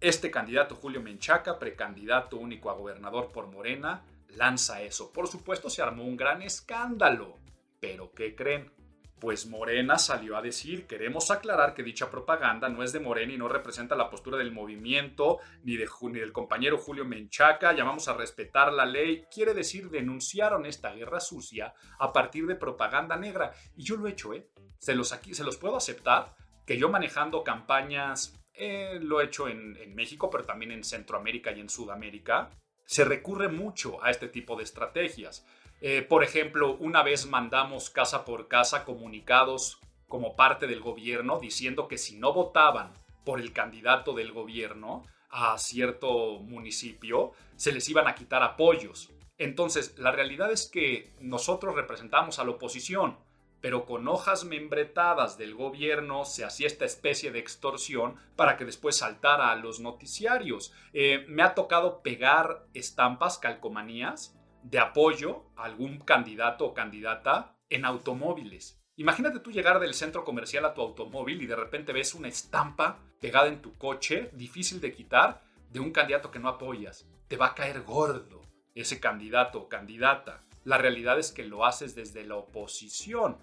Este 0.00 0.30
candidato 0.30 0.74
Julio 0.74 1.00
Menchaca, 1.00 1.58
precandidato 1.58 2.36
único 2.36 2.70
a 2.70 2.74
gobernador 2.74 3.30
por 3.32 3.46
Morena, 3.46 4.04
lanza 4.28 4.82
eso. 4.82 5.12
Por 5.12 5.28
supuesto 5.28 5.70
se 5.70 5.82
armó 5.82 6.04
un 6.04 6.16
gran 6.16 6.42
escándalo. 6.42 7.38
Pero 7.80 8.12
¿qué 8.12 8.34
creen? 8.34 8.72
Pues 9.20 9.46
Morena 9.46 9.96
salió 9.96 10.36
a 10.36 10.42
decir, 10.42 10.86
queremos 10.86 11.30
aclarar 11.30 11.72
que 11.72 11.82
dicha 11.82 12.10
propaganda 12.10 12.68
no 12.68 12.82
es 12.82 12.92
de 12.92 13.00
Morena 13.00 13.32
y 13.32 13.38
no 13.38 13.48
representa 13.48 13.94
la 13.94 14.10
postura 14.10 14.36
del 14.36 14.52
movimiento 14.52 15.38
ni, 15.62 15.76
de, 15.76 15.88
ni 16.02 16.18
del 16.18 16.32
compañero 16.32 16.76
Julio 16.76 17.06
Menchaca, 17.06 17.72
llamamos 17.72 18.08
a 18.08 18.14
respetar 18.14 18.72
la 18.72 18.84
ley, 18.84 19.24
quiere 19.32 19.54
decir 19.54 19.88
denunciaron 19.88 20.66
esta 20.66 20.92
guerra 20.92 21.20
sucia 21.20 21.72
a 21.98 22.12
partir 22.12 22.46
de 22.46 22.56
propaganda 22.56 23.16
negra. 23.16 23.52
Y 23.76 23.84
yo 23.84 23.96
lo 23.96 24.08
he 24.08 24.10
hecho, 24.10 24.34
¿eh? 24.34 24.50
Se 24.78 24.94
los, 24.94 25.12
aquí, 25.14 25.32
se 25.32 25.44
los 25.44 25.56
puedo 25.56 25.76
aceptar 25.76 26.34
que 26.66 26.78
yo 26.78 26.88
manejando 26.88 27.44
campañas 27.44 28.38
eh, 28.54 28.98
lo 29.02 29.20
he 29.20 29.24
hecho 29.24 29.48
en, 29.48 29.94
México, 29.94 30.30
pero 30.30 30.44
también 30.44 30.72
en 30.72 30.84
Centroamérica 30.84 31.52
y 31.52 31.60
en 31.60 31.68
Sudamérica, 31.68 32.50
se 32.86 33.04
recurre 33.04 33.48
mucho 33.48 34.02
a 34.02 34.10
este 34.10 34.28
tipo 34.28 34.56
de 34.56 34.64
estrategias. 34.64 35.46
Eh, 35.80 36.02
por 36.02 36.22
ejemplo, 36.22 36.76
una 36.76 37.02
vez 37.02 37.26
mandamos 37.26 37.90
casa 37.90 38.24
por 38.24 38.48
casa 38.48 38.84
comunicados 38.84 39.80
como 40.08 40.36
parte 40.36 40.66
del 40.66 40.80
gobierno 40.80 41.38
diciendo 41.40 41.88
que 41.88 41.98
si 41.98 42.16
no 42.16 42.32
votaban 42.32 42.92
por 43.24 43.40
el 43.40 43.52
candidato 43.52 44.12
del 44.12 44.32
gobierno 44.32 45.04
a 45.30 45.58
cierto 45.58 46.38
municipio, 46.40 47.32
se 47.56 47.72
les 47.72 47.88
iban 47.88 48.06
a 48.06 48.14
quitar 48.14 48.42
apoyos. 48.42 49.10
Entonces, 49.36 49.98
la 49.98 50.12
realidad 50.12 50.52
es 50.52 50.70
que 50.70 51.12
nosotros 51.20 51.74
representamos 51.74 52.38
a 52.38 52.44
la 52.44 52.52
oposición, 52.52 53.18
pero 53.64 53.86
con 53.86 54.06
hojas 54.08 54.44
membretadas 54.44 55.38
del 55.38 55.54
gobierno 55.54 56.26
se 56.26 56.44
hacía 56.44 56.66
esta 56.66 56.84
especie 56.84 57.32
de 57.32 57.38
extorsión 57.38 58.16
para 58.36 58.58
que 58.58 58.66
después 58.66 58.98
saltara 58.98 59.50
a 59.50 59.56
los 59.56 59.80
noticiarios. 59.80 60.74
Eh, 60.92 61.24
me 61.28 61.42
ha 61.42 61.54
tocado 61.54 62.02
pegar 62.02 62.66
estampas, 62.74 63.38
calcomanías 63.38 64.38
de 64.64 64.80
apoyo 64.80 65.44
a 65.56 65.64
algún 65.64 66.00
candidato 66.00 66.66
o 66.66 66.74
candidata 66.74 67.56
en 67.70 67.86
automóviles. 67.86 68.84
Imagínate 68.96 69.40
tú 69.40 69.50
llegar 69.50 69.80
del 69.80 69.94
centro 69.94 70.26
comercial 70.26 70.66
a 70.66 70.74
tu 70.74 70.82
automóvil 70.82 71.40
y 71.40 71.46
de 71.46 71.56
repente 71.56 71.94
ves 71.94 72.14
una 72.14 72.28
estampa 72.28 72.98
pegada 73.18 73.48
en 73.48 73.62
tu 73.62 73.78
coche, 73.78 74.28
difícil 74.34 74.78
de 74.82 74.92
quitar, 74.92 75.42
de 75.70 75.80
un 75.80 75.90
candidato 75.90 76.30
que 76.30 76.38
no 76.38 76.50
apoyas. 76.50 77.08
Te 77.28 77.38
va 77.38 77.46
a 77.46 77.54
caer 77.54 77.80
gordo 77.80 78.42
ese 78.74 79.00
candidato 79.00 79.58
o 79.58 79.68
candidata. 79.70 80.44
La 80.64 80.78
realidad 80.78 81.18
es 81.18 81.30
que 81.30 81.44
lo 81.44 81.64
haces 81.64 81.94
desde 81.94 82.24
la 82.24 82.36
oposición. 82.36 83.38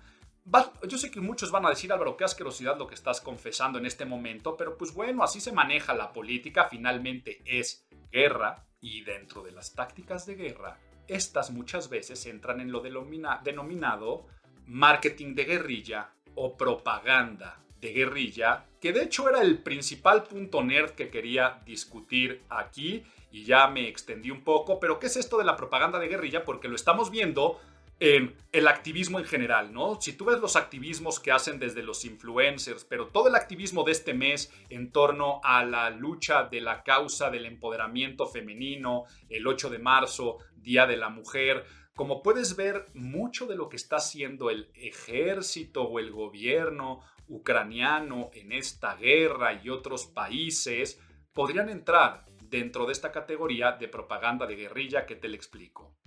Yo 0.88 0.98
sé 0.98 1.12
que 1.12 1.21
muchos 1.21 1.51
van 1.51 1.65
a 1.65 1.69
decir, 1.69 1.91
Álvaro, 1.91 2.17
qué 2.17 2.24
asquerosidad 2.24 2.77
lo 2.77 2.88
que 2.88 2.95
estás 2.95 3.21
confesando 3.21 3.79
en 3.79 3.86
este 3.86 4.05
momento, 4.05 4.57
pero 4.57 4.77
pues 4.77 4.93
bueno, 4.93 5.24
así 5.24 5.39
se 5.39 5.51
maneja 5.51 5.93
la 5.93 6.12
política, 6.12 6.67
finalmente 6.69 7.41
es 7.45 7.88
guerra 8.12 8.65
y 8.79 9.01
dentro 9.03 9.43
de 9.43 9.51
las 9.51 9.74
tácticas 9.74 10.25
de 10.25 10.36
guerra, 10.36 10.79
estas 11.07 11.51
muchas 11.51 11.89
veces 11.89 12.25
entran 12.25 12.60
en 12.60 12.71
lo 12.71 12.81
denominado 12.81 14.25
marketing 14.65 15.36
de 15.36 15.45
guerrilla 15.45 16.10
o 16.36 16.57
propaganda 16.57 17.62
de 17.79 17.93
guerrilla, 17.93 18.65
que 18.79 18.93
de 18.93 19.03
hecho 19.03 19.27
era 19.27 19.41
el 19.41 19.60
principal 19.60 20.24
punto 20.24 20.63
nerd 20.63 20.91
que 20.91 21.10
quería 21.10 21.62
discutir 21.65 22.43
aquí 22.50 23.03
y 23.31 23.43
ya 23.43 23.67
me 23.67 23.88
extendí 23.88 24.29
un 24.29 24.43
poco, 24.43 24.79
pero 24.79 25.00
¿qué 25.00 25.07
es 25.07 25.17
esto 25.17 25.38
de 25.38 25.45
la 25.45 25.55
propaganda 25.55 26.00
de 26.00 26.07
guerrilla? 26.07 26.45
Porque 26.45 26.67
lo 26.67 26.75
estamos 26.75 27.10
viendo 27.10 27.60
el 28.01 28.67
activismo 28.67 29.20
en 29.20 29.25
general, 29.25 29.72
¿no? 29.72 30.01
Si 30.01 30.13
tú 30.13 30.25
ves 30.25 30.39
los 30.39 30.55
activismos 30.55 31.20
que 31.20 31.31
hacen 31.31 31.60
desde 31.60 31.84
los 31.84 32.03
influencers, 32.03 32.84
pero 32.84 33.10
todo 33.10 33.27
el 33.27 33.36
activismo 33.36 33.84
de 33.84 33.91
este 33.91 34.15
mes 34.15 34.51
en 34.70 34.91
torno 34.91 35.39
a 35.43 35.63
la 35.63 35.91
lucha 35.91 36.46
de 36.46 36.62
la 36.62 36.81
causa 36.81 37.29
del 37.29 37.46
empoderamiento 37.46 38.25
femenino, 38.25 39.03
el 39.29 39.46
8 39.46 39.70
de 39.70 39.77
marzo, 39.77 40.39
Día 40.55 40.88
de 40.88 40.98
la 40.98 41.10
Mujer, 41.10 41.63
como 41.93 42.24
puedes 42.24 42.55
ver, 42.55 42.88
mucho 42.96 43.46
de 43.46 43.55
lo 43.55 43.70
que 43.70 43.75
está 43.75 43.98
haciendo 43.98 44.50
el 44.50 44.72
ejército 44.74 45.84
o 45.84 46.00
el 46.00 46.10
gobierno 46.10 47.01
ucraniano 47.27 48.31
en 48.34 48.51
esta 48.51 48.96
guerra 48.96 49.62
y 49.63 49.70
otros 49.70 50.08
países 50.08 51.00
podrían 51.34 51.70
entrar 51.70 52.25
dentro 52.41 52.88
de 52.88 52.93
esta 52.93 53.12
categoría 53.12 53.74
de 53.74 53.88
propaganda 53.88 54.48
de 54.48 54.55
guerrilla 54.55 55.05
que 55.05 55.15
te 55.15 55.27
le 55.27 55.38
explico. 55.38 56.00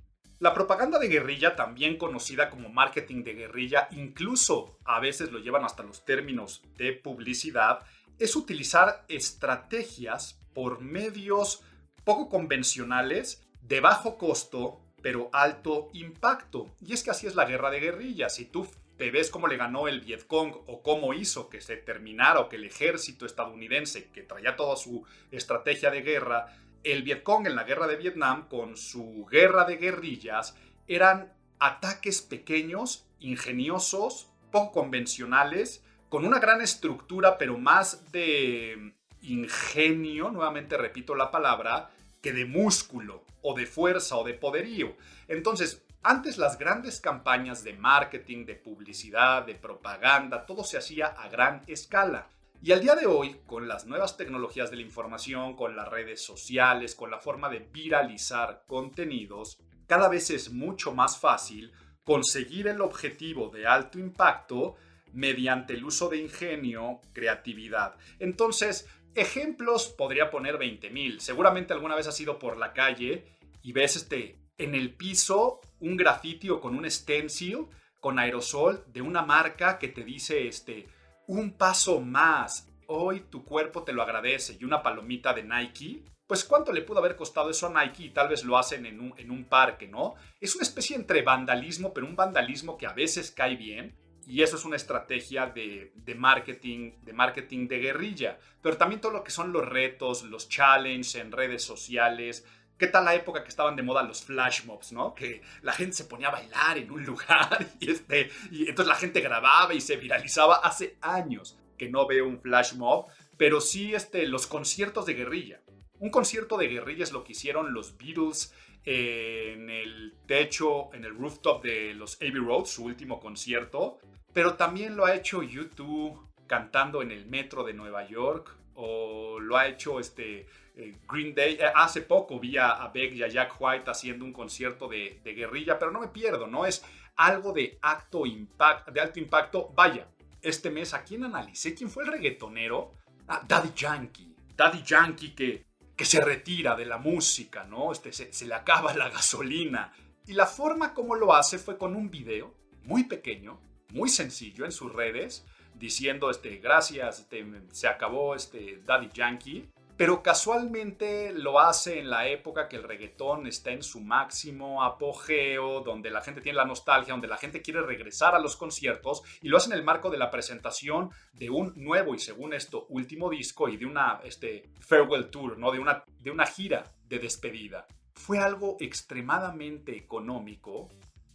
La 0.45 0.53
propaganda 0.53 0.99
de 0.99 1.09
guerrilla, 1.09 1.57
también 1.57 1.97
conocida 1.97 2.51
como 2.51 2.69
marketing 2.69 3.25
de 3.25 3.33
guerrilla, 3.33 3.89
incluso 3.93 4.77
a 4.85 5.01
veces 5.01 5.33
lo 5.33 5.39
llevan 5.39 5.65
hasta 5.65 5.83
los 5.83 6.05
términos 6.05 6.63
de 6.77 6.93
publicidad, 6.93 7.81
es 8.19 8.37
utilizar 8.37 9.07
estrategias 9.09 10.39
por 10.53 10.83
medios 10.83 11.63
poco 12.05 12.29
convencionales, 12.29 13.43
de 13.63 13.81
bajo 13.81 14.19
costo, 14.19 14.83
pero 15.01 15.31
alto 15.33 15.89
impacto. 15.95 16.75
Y 16.79 16.93
es 16.93 17.03
que 17.03 17.11
así 17.11 17.27
es 17.27 17.37
la 17.37 17.47
guerra 17.47 17.71
de 17.71 17.81
guerrilla. 17.81 18.29
Si 18.29 18.45
tú 18.45 18.69
te 18.99 19.11
ves 19.11 19.31
cómo 19.31 19.49
le 19.49 19.57
ganó 19.57 19.89
el 19.89 20.03
Vietcong 20.03 20.53
o 20.67 20.83
cómo 20.83 21.15
hizo 21.15 21.49
que 21.49 21.63
se 21.63 21.79
terminara 21.79 22.41
o 22.41 22.51
que 22.51 22.57
el 22.57 22.65
ejército 22.65 23.25
estadounidense, 23.25 24.11
que 24.11 24.23
traía 24.23 24.57
toda 24.57 24.77
su 24.77 25.07
estrategia 25.31 25.91
de 25.91 26.03
guerra, 26.03 26.55
el 26.85 27.03
Vietcong 27.03 27.47
en 27.47 27.57
la 27.57 27.65
guerra 27.65 27.87
de 27.87 27.97
Vietnam, 27.97 28.49
con 28.49 28.77
su 28.77 29.27
guerra 29.31 29.65
de 29.65 29.77
guerrillas, 29.77 30.55
eran 30.87 31.33
ataques 31.59 32.23
pequeños, 32.23 33.07
ingeniosos, 33.19 34.29
poco 34.51 34.73
convencionales, 34.73 35.83
con 36.09 36.25
una 36.25 36.39
gran 36.39 36.61
estructura, 36.61 37.39
pero 37.39 37.59
más 37.59 38.13
de 38.13 38.95
ingenio, 39.23 40.31
nuevamente 40.31 40.77
repito 40.77 41.15
la 41.15 41.31
palabra, 41.31 41.91
que 42.21 42.33
de 42.33 42.45
músculo 42.45 43.25
o 43.43 43.55
de 43.55 43.67
fuerza 43.67 44.17
o 44.17 44.25
de 44.25 44.35
poderío. 44.35 44.97
Entonces, 45.27 45.83
antes 46.03 46.37
las 46.37 46.59
grandes 46.59 47.01
campañas 47.01 47.65
de 47.65 47.73
marketing, 47.73 48.45
de 48.45 48.55
publicidad, 48.55 49.45
de 49.45 49.55
propaganda, 49.55 50.45
todo 50.45 50.63
se 50.63 50.77
hacía 50.77 51.07
a 51.07 51.29
gran 51.29 51.63
escala. 51.67 52.29
Y 52.65 52.73
al 52.73 52.81
día 52.81 52.95
de 52.95 53.05
hoy, 53.05 53.43
con 53.47 53.69
las 53.69 53.85
nuevas 53.85 54.17
tecnologías 54.17 54.71
de 54.71 54.77
la 54.77 54.83
información, 54.83 55.55
con 55.55 55.77
las 55.77 55.87
redes 55.87 56.25
sociales, 56.25 56.95
con 56.95 57.11
la 57.11 57.19
forma 57.19 57.51
de 57.51 57.59
viralizar 57.59 58.65
contenidos, 58.67 59.59
cada 59.87 60.09
vez 60.09 60.31
es 60.31 60.51
mucho 60.51 60.95
más 60.95 61.19
fácil 61.19 61.75
conseguir 62.05 62.69
el 62.69 62.81
objetivo 62.81 63.51
de 63.51 63.67
alto 63.67 63.99
impacto 63.99 64.77
mediante 65.13 65.75
el 65.75 65.85
uso 65.85 66.09
de 66.09 66.17
ingenio, 66.17 67.03
creatividad. 67.13 67.97
Entonces, 68.19 68.89
ejemplos 69.15 69.89
podría 69.89 70.31
poner 70.31 70.57
20.000. 70.59 71.19
Seguramente 71.19 71.75
alguna 71.75 71.97
vez 71.97 72.07
has 72.07 72.19
ido 72.19 72.39
por 72.39 72.57
la 72.57 72.73
calle 72.73 73.27
y 73.61 73.73
ves 73.73 73.97
este 73.97 74.39
en 74.57 74.75
el 74.75 74.95
piso 74.95 75.61
un 75.81 75.99
grafiti 75.99 76.49
o 76.49 76.63
con 76.63 76.75
un 76.75 76.91
stencil 76.91 77.67
con 78.01 78.19
aerosol 78.19 78.87
de 78.87 79.03
una 79.03 79.21
marca 79.21 79.79
que 79.79 79.89
te 79.89 80.03
dice 80.03 80.49
este 80.49 80.89
un 81.27 81.53
paso 81.57 82.01
más, 82.01 82.69
hoy 82.87 83.21
tu 83.31 83.45
cuerpo 83.45 83.83
te 83.83 83.93
lo 83.93 84.03
agradece 84.03 84.57
y 84.61 84.65
una 84.65 84.83
palomita 84.83 85.33
de 85.33 85.43
Nike, 85.43 86.05
pues 86.27 86.45
cuánto 86.45 86.73
le 86.73 86.83
pudo 86.83 87.01
haber 87.01 87.17
costado 87.17 87.51
eso 87.51 87.67
a 87.67 87.85
Nike 87.85 88.05
y 88.05 88.11
tal 88.11 88.29
vez 88.29 88.45
lo 88.45 88.57
hacen 88.57 88.87
en 88.87 89.01
un, 89.01 89.15
en 89.19 89.31
un 89.31 89.45
parque, 89.45 89.87
¿no? 89.87 90.15
Es 90.41 90.55
una 90.55 90.63
especie 90.63 90.97
entre 90.97 91.23
vandalismo, 91.23 91.93
pero 91.93 92.07
un 92.07 92.17
vandalismo 92.17 92.79
que 92.79 92.87
a 92.87 92.93
veces 92.93 93.31
cae 93.31 93.57
bien 93.57 93.95
y 94.27 94.43
eso 94.43 94.57
es 94.57 94.65
una 94.65 94.77
estrategia 94.77 95.47
de, 95.47 95.93
de, 95.95 96.15
marketing, 96.15 96.93
de 97.03 97.13
marketing 97.13 97.69
de 97.69 97.79
guerrilla. 97.79 98.39
Pero 98.63 98.79
también 98.79 99.01
todo 99.01 99.13
lo 99.13 99.23
que 99.23 99.31
son 99.31 99.53
los 99.53 99.69
retos, 99.69 100.23
los 100.25 100.49
challenges 100.49 101.17
en 101.17 101.31
redes 101.31 101.63
sociales, 101.63 102.47
¿Qué 102.77 102.89
tal 102.89 103.05
la 103.05 103.15
época 103.15 103.43
que 103.43 103.49
estaban 103.49 103.77
de 103.77 103.83
moda 103.83 104.03
los 104.03 104.25
flash 104.25 104.65
mobs, 104.65 104.93
no? 104.93 105.15
Que 105.15 105.43
la 105.63 105.73
gente 105.73 105.95
se 105.95 106.05
ponía 106.05 106.29
a 106.29 106.33
bailar 106.33 106.77
en 106.79 106.91
un 106.91 107.05
lugar 107.05 107.67
y, 107.81 107.91
este, 107.91 108.31
y 108.51 108.69
entonces 108.69 108.89
la 108.89 108.97
gente 108.97 109.21
grababa 109.21 109.75
y 109.75 109.81
se 109.81 109.97
viralizaba. 109.97 110.57
Hace 110.57 110.97
años 111.01 111.57
que 111.79 111.89
no 111.89 112.07
veo 112.07 112.27
un 112.27 112.41
flash 112.41 112.75
mob, 112.75 113.07
pero 113.37 113.61
sí 113.61 113.95
este, 113.95 114.27
los 114.27 114.47
conciertos 114.47 115.07
de 115.07 115.15
guerrilla. 115.15 115.61
Un 116.01 116.11
concierto 116.11 116.57
de 116.57 116.69
guerrilla 116.69 117.05
es 117.05 117.13
lo 117.13 117.23
que 117.23 117.33
hicieron 117.33 117.73
los 117.73 117.97
Beatles 117.97 118.53
en 118.85 119.71
el 119.71 120.15
techo, 120.27 120.93
en 120.93 121.05
el 121.05 121.15
rooftop 121.17 121.63
de 121.63 121.95
los 121.95 122.17
Abbey 122.17 122.33
Road, 122.33 122.65
su 122.65 122.85
último 122.85 123.21
concierto. 123.21 123.99
Pero 124.33 124.55
también 124.55 124.97
lo 124.97 125.05
ha 125.05 125.15
hecho 125.15 125.43
YouTube 125.43 126.21
cantando 126.47 127.03
en 127.03 127.13
el 127.13 127.27
metro 127.27 127.63
de 127.63 127.73
Nueva 127.73 128.07
York 128.07 128.57
o 128.75 129.39
lo 129.41 129.57
ha 129.57 129.69
hecho 129.69 130.01
este 130.01 130.47
eh, 130.77 130.97
Green 131.09 131.35
Day. 131.35 131.55
Eh, 131.55 131.73
hace 131.75 132.03
poco 132.03 132.39
vi 132.41 132.57
a, 132.57 132.89
Beck 132.93 133.15
y 133.15 133.23
a 133.23 133.29
Jack 133.29 133.55
White 133.61 133.91
haciendo 133.91 134.25
un 134.25 134.33
concierto 134.33 134.89
de, 134.89 135.21
guerrilla, 135.25 135.79
pero 135.79 135.91
no 135.91 136.01
me 136.01 136.09
pierdo, 136.09 136.47
¿no? 136.47 136.67
Es 136.67 136.85
algo 137.17 137.53
de, 137.53 137.79
acto 137.83 138.27
impact, 138.27 138.89
de 138.91 139.01
alto 139.01 139.19
impacto. 139.19 139.71
Vaya, 139.75 140.09
este 140.43 140.71
mes, 140.71 140.95
¿a 140.95 141.05
quién 141.05 141.25
analicé? 141.25 141.75
¿Quién 141.75 141.91
fue 141.91 142.05
el 142.05 142.13
reggaetonero? 142.13 142.95
Ah, 143.29 143.43
Daddy 143.47 143.73
Yankee. 143.75 144.35
Daddy 144.57 144.83
Yankee 144.83 145.35
que, 145.35 145.65
que 145.97 146.05
se 146.05 146.21
retira 146.21 146.75
de 146.75 146.87
la 146.87 146.99
música, 146.99 147.65
¿no? 147.65 147.93
Este, 147.93 148.13
se, 148.13 148.47
le 148.47 148.55
acaba 148.55 148.95
la 148.95 149.09
gasolina. 149.09 149.93
Y 150.27 150.33
la 150.33 150.47
forma 150.47 150.95
como 150.95 151.15
lo 151.15 151.35
hace 151.35 151.59
fue 151.59 151.79
con 151.79 151.95
un 151.95 152.11
video 152.11 152.55
muy 152.83 153.05
pequeño, 153.05 153.61
muy 153.91 154.09
sencillo 154.09 154.65
en 154.65 154.73
sus 154.73 154.93
redes, 154.93 155.47
diciendo, 155.75 156.31
este, 156.31 156.57
gracias, 156.57 157.21
este, 157.21 157.45
se 157.73 157.89
acabó 157.89 158.35
este 158.35 158.81
Daddy 158.85 159.11
Yankee. 159.13 159.69
Pero 159.97 160.25
casualmente 160.25 161.33
lo 161.33 161.61
hace 161.61 162.01
en 162.01 162.11
la 162.11 162.27
época 162.27 162.69
que 162.69 162.75
el 162.75 162.83
reggaetón 162.83 163.47
está 163.47 163.71
en 163.71 163.85
su 163.85 164.01
máximo 164.01 164.83
apogeo, 164.83 165.83
donde 165.83 166.11
la 166.11 166.21
gente 166.21 166.41
tiene 166.41 166.57
la 166.57 166.65
nostalgia, 166.65 167.15
donde 167.15 167.29
la 167.29 167.37
gente 167.37 167.63
quiere 167.63 167.81
regresar 167.81 168.35
a 168.35 168.41
los 168.41 168.57
conciertos 168.57 169.23
y 169.41 169.49
lo 169.49 169.57
hace 169.57 169.71
en 169.71 169.79
el 169.79 169.85
marco 169.85 170.11
de 170.11 170.19
la 170.19 170.33
presentación 170.33 171.11
de 171.33 171.49
un 171.49 171.75
nuevo 171.77 172.13
y 172.13 172.19
según 172.19 172.55
esto 172.55 172.87
último 172.89 173.31
disco 173.31 173.69
y 173.69 173.77
de 173.77 173.87
una 173.87 174.21
este, 174.25 174.69
farewell 174.81 175.31
tour, 175.31 175.59
¿no? 175.59 175.71
de, 175.71 175.79
una, 175.79 176.03
de 176.19 176.31
una 176.33 176.47
gira 176.47 176.93
de 177.09 177.21
despedida. 177.21 177.87
Fue 178.15 178.41
algo 178.41 178.77
extremadamente 178.81 179.97
económico, 179.97 180.89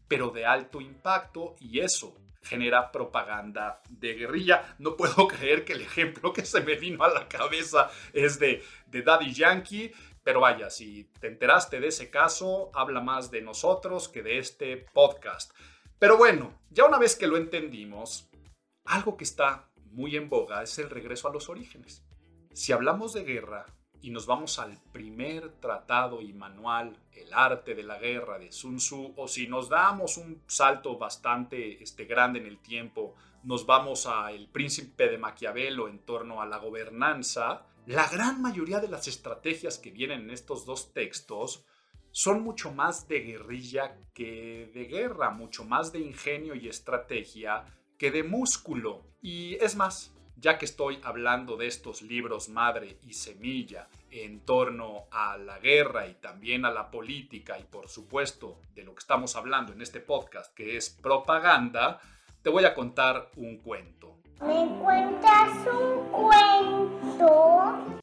pero 0.10 0.32
de 0.32 0.46
alto 0.46 0.82
impacto 0.82 1.56
y 1.62 1.80
eso 1.80 2.14
genera 2.42 2.92
propaganda 2.92 3.82
de 3.90 4.14
guerrilla. 4.14 4.76
No 4.80 4.96
puedo 4.96 5.28
creer 5.30 5.66
que 5.66 5.74
el 5.74 5.82
ejemplo 5.82 6.34
que 6.34 6.46
se 6.46 6.62
me 6.62 6.76
vino 6.76 7.04
a 7.04 7.14
la 7.14 7.28
cabeza 7.28 7.90
es 8.14 8.40
de, 8.40 8.64
de 8.88 9.02
Daddy 9.02 9.34
Yankee. 9.34 9.92
Pero 10.24 10.42
vaya, 10.42 10.70
si 10.70 11.06
te 11.20 11.28
enteraste 11.28 11.80
de 11.80 11.88
ese 11.88 12.10
caso, 12.10 12.72
habla 12.74 13.02
más 13.02 13.32
de 13.32 13.42
nosotros 13.42 14.10
que 14.10 14.22
de 14.22 14.38
este 14.38 14.78
podcast. 14.78 15.52
Pero 15.98 16.18
bueno, 16.18 16.60
ya 16.70 16.86
una 16.86 16.98
vez 16.98 17.16
que 17.16 17.28
lo 17.28 17.38
entendimos, 17.38 18.30
algo 18.86 19.18
que 19.18 19.24
está 19.24 19.70
muy 19.92 20.16
en 20.16 20.30
boga 20.30 20.64
es 20.64 20.78
el 20.80 20.90
regreso 20.90 21.28
a 21.28 21.34
los 21.34 21.50
orígenes. 21.50 22.04
Si 22.54 22.72
hablamos 22.72 23.14
de 23.14 23.24
guerra 23.24 23.66
y 24.02 24.12
nos 24.12 24.26
vamos 24.26 24.60
al 24.60 24.78
primer 24.92 25.50
tratado 25.60 26.22
y 26.22 26.34
manual, 26.34 26.98
El 27.14 27.34
arte 27.34 27.76
de 27.76 27.84
la 27.84 28.00
guerra 28.00 28.40
de 28.40 28.52
Sun 28.52 28.78
Tzu, 28.78 29.14
o 29.18 29.28
si 29.28 29.48
nos 29.48 29.70
damos 29.70 30.18
un 30.18 30.42
salto 30.48 30.98
bastante 30.98 31.84
este, 31.84 32.06
grande 32.06 32.40
en 32.40 32.46
el 32.46 32.60
tiempo, 32.60 33.16
nos 33.44 33.66
vamos 33.66 34.06
a 34.08 34.32
El 34.32 34.48
príncipe 34.48 35.10
de 35.10 35.18
Maquiavelo 35.18 35.88
en 35.88 36.00
torno 36.00 36.42
a 36.42 36.46
la 36.46 36.58
gobernanza, 36.58 37.66
la 37.86 38.08
gran 38.08 38.42
mayoría 38.42 38.80
de 38.80 38.88
las 38.88 39.08
estrategias 39.08 39.78
que 39.78 39.92
vienen 39.92 40.22
en 40.22 40.30
estos 40.30 40.66
dos 40.66 40.94
textos 40.94 41.66
son 42.12 42.44
mucho 42.44 42.72
más 42.72 43.08
de 43.08 43.20
guerrilla 43.22 43.98
que 44.14 44.70
de 44.74 44.86
guerra, 44.86 45.32
mucho 45.32 45.64
más 45.66 45.92
de 45.92 46.00
ingenio 46.00 46.56
y 46.56 46.68
estrategia 46.68 47.66
que 47.98 48.12
de 48.12 48.24
músculo. 48.24 49.04
Y 49.22 49.56
es 49.56 49.76
más, 49.76 50.14
ya 50.40 50.58
que 50.58 50.66
estoy 50.66 51.00
hablando 51.04 51.58
de 51.58 51.68
estos 51.68 52.02
libros 52.02 52.50
madre 52.50 52.98
y 53.04 53.14
semilla 53.14 53.88
en 54.10 54.40
torno 54.42 55.06
a 55.12 55.38
la 55.38 55.60
guerra 55.60 56.08
y 56.08 56.16
también 56.16 56.66
a 56.66 56.72
la 56.72 56.90
política 56.90 57.60
y 57.60 57.64
por 57.64 57.90
supuesto 57.90 58.62
de 58.74 58.84
lo 58.84 58.94
que 58.94 59.00
estamos 59.00 59.36
hablando 59.36 59.74
en 59.74 59.82
este 59.82 60.00
podcast 60.00 60.54
que 60.54 60.78
es 60.78 60.90
propaganda, 60.90 62.00
te 62.42 62.50
voy 62.50 62.66
a 62.66 62.74
contar 62.74 63.30
un 63.36 63.58
cuento. 63.58 64.18
¿Me 64.42 64.68
cuentas 64.80 65.50
un 65.68 66.10
cuento? 66.10 68.00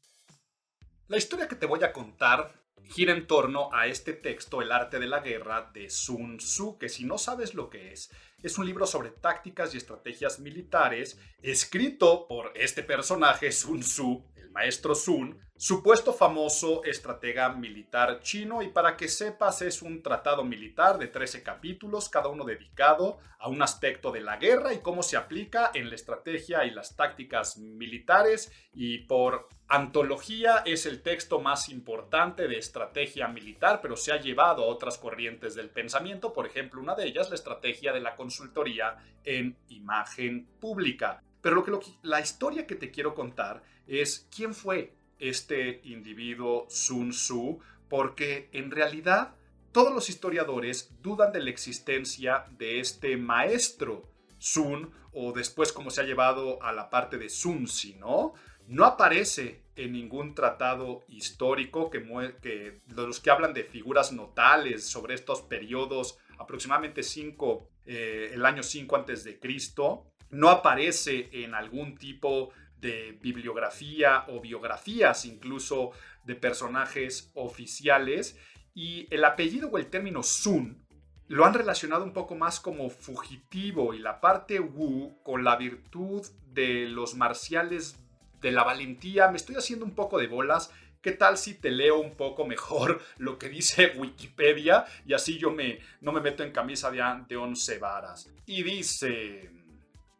La 1.07 1.17
historia 1.17 1.47
que 1.47 1.55
te 1.55 1.65
voy 1.65 1.83
a 1.83 1.91
contar 1.91 2.53
gira 2.83 3.13
en 3.13 3.27
torno 3.27 3.69
a 3.73 3.87
este 3.87 4.13
texto, 4.13 4.61
El 4.61 4.71
arte 4.71 4.99
de 4.99 5.07
la 5.07 5.19
guerra, 5.19 5.69
de 5.73 5.89
Sun 5.89 6.37
Tzu, 6.37 6.77
que 6.77 6.89
si 6.89 7.03
no 7.05 7.17
sabes 7.17 7.53
lo 7.53 7.69
que 7.69 7.91
es, 7.91 8.11
es 8.43 8.57
un 8.57 8.65
libro 8.65 8.85
sobre 8.85 9.09
tácticas 9.09 9.73
y 9.73 9.77
estrategias 9.77 10.39
militares, 10.39 11.19
escrito 11.41 12.27
por 12.27 12.51
este 12.55 12.83
personaje, 12.83 13.51
Sun 13.51 13.79
Tzu, 13.79 14.23
maestro 14.57 14.95
Sun, 14.95 15.39
supuesto 15.55 16.13
famoso 16.13 16.83
estratega 16.83 17.49
militar 17.49 18.21
chino, 18.21 18.63
y 18.63 18.69
para 18.69 18.97
que 18.97 19.07
sepas, 19.07 19.61
es 19.61 19.83
un 19.83 20.01
tratado 20.01 20.43
militar 20.43 20.97
de 20.97 21.05
13 21.05 21.43
capítulos, 21.43 22.09
cada 22.09 22.29
uno 22.29 22.43
dedicado 22.43 23.19
a 23.37 23.49
un 23.49 23.61
aspecto 23.61 24.11
de 24.11 24.21
la 24.21 24.37
guerra 24.37 24.73
y 24.73 24.79
cómo 24.79 25.03
se 25.03 25.15
aplica 25.15 25.69
en 25.75 25.89
la 25.89 25.95
estrategia 25.95 26.65
y 26.65 26.71
las 26.71 26.95
tácticas 26.95 27.59
militares, 27.59 28.51
y 28.73 28.99
por 29.05 29.47
Antología 29.67 30.63
es 30.65 30.87
el 30.87 31.03
texto 31.03 31.39
más 31.39 31.69
importante 31.69 32.47
de 32.47 32.57
estrategia 32.57 33.27
militar, 33.27 33.79
pero 33.79 33.95
se 33.95 34.11
ha 34.11 34.19
llevado 34.19 34.63
a 34.63 34.67
otras 34.67 34.97
corrientes 34.97 35.53
del 35.53 35.69
pensamiento, 35.69 36.33
por 36.33 36.47
ejemplo, 36.47 36.81
una 36.81 36.95
de 36.95 37.05
ellas, 37.05 37.29
la 37.29 37.35
estrategia 37.35 37.93
de 37.93 37.99
la 37.99 38.15
consultoría 38.15 38.97
en 39.23 39.55
imagen 39.69 40.47
pública. 40.59 41.21
Pero 41.41 41.63
lo 41.65 41.79
que, 41.79 41.91
la 42.01 42.19
historia 42.19 42.65
que 42.65 42.75
te 42.75 42.91
quiero 42.91 43.13
contar 43.13 43.61
es 43.87 44.27
quién 44.35 44.53
fue 44.53 44.93
este 45.19 45.81
individuo 45.83 46.65
Sun 46.69 47.11
Tzu, 47.11 47.59
porque 47.89 48.49
en 48.51 48.71
realidad 48.71 49.35
todos 49.71 49.93
los 49.93 50.09
historiadores 50.09 50.91
dudan 51.01 51.31
de 51.31 51.41
la 51.41 51.49
existencia 51.49 52.45
de 52.57 52.79
este 52.79 53.17
maestro 53.17 54.09
Sun, 54.37 54.91
o 55.13 55.31
después 55.31 55.71
como 55.71 55.89
se 55.89 56.01
ha 56.01 56.03
llevado 56.03 56.61
a 56.61 56.71
la 56.71 56.89
parte 56.89 57.17
de 57.17 57.29
Sun 57.29 57.65
Tzu, 57.65 57.97
¿no? 57.99 58.33
no 58.67 58.85
aparece 58.85 59.63
en 59.75 59.93
ningún 59.93 60.35
tratado 60.35 61.03
histórico 61.07 61.89
que, 61.89 62.81
los 62.87 63.19
que 63.19 63.31
hablan 63.31 63.53
de 63.53 63.63
figuras 63.63 64.11
notales 64.11 64.85
sobre 64.85 65.15
estos 65.15 65.41
periodos, 65.41 66.19
aproximadamente 66.37 67.03
5, 67.03 67.69
eh, 67.85 68.31
el 68.33 68.45
año 68.45 68.63
5 68.63 68.95
antes 68.95 69.23
de 69.23 69.39
Cristo, 69.39 70.07
no 70.29 70.49
aparece 70.49 71.29
en 71.31 71.55
algún 71.55 71.95
tipo 71.95 72.51
de 72.79 73.17
bibliografía 73.21 74.25
o 74.27 74.39
biografías 74.39 75.25
incluso 75.25 75.91
de 76.23 76.35
personajes 76.35 77.31
oficiales 77.33 78.37
y 78.73 79.07
el 79.09 79.25
apellido 79.25 79.69
o 79.69 79.77
el 79.77 79.87
término 79.87 80.21
Sun 80.21 80.85
lo 81.27 81.45
han 81.45 81.53
relacionado 81.53 82.03
un 82.03 82.13
poco 82.13 82.35
más 82.35 82.59
como 82.59 82.89
fugitivo 82.89 83.93
y 83.93 83.99
la 83.99 84.21
parte 84.21 84.59
Wu 84.59 85.21
con 85.23 85.43
la 85.43 85.55
virtud 85.57 86.25
de 86.53 86.87
los 86.87 87.15
marciales 87.15 87.97
de 88.41 88.51
la 88.51 88.63
valentía, 88.63 89.29
me 89.29 89.37
estoy 89.37 89.55
haciendo 89.55 89.85
un 89.85 89.95
poco 89.95 90.19
de 90.19 90.27
bolas. 90.27 90.71
¿Qué 91.01 91.11
tal 91.11 91.37
si 91.37 91.53
te 91.55 91.71
leo 91.71 91.99
un 91.99 92.15
poco 92.15 92.45
mejor 92.45 93.01
lo 93.17 93.37
que 93.37 93.49
dice 93.49 93.93
Wikipedia 93.97 94.85
y 95.05 95.13
así 95.13 95.37
yo 95.37 95.51
me, 95.51 95.79
no 96.01 96.11
me 96.11 96.21
meto 96.21 96.43
en 96.43 96.51
camisa 96.51 96.91
de, 96.91 97.03
de 97.27 97.37
once 97.37 97.77
varas? 97.77 98.31
Y 98.45 98.63
dice... 98.63 99.51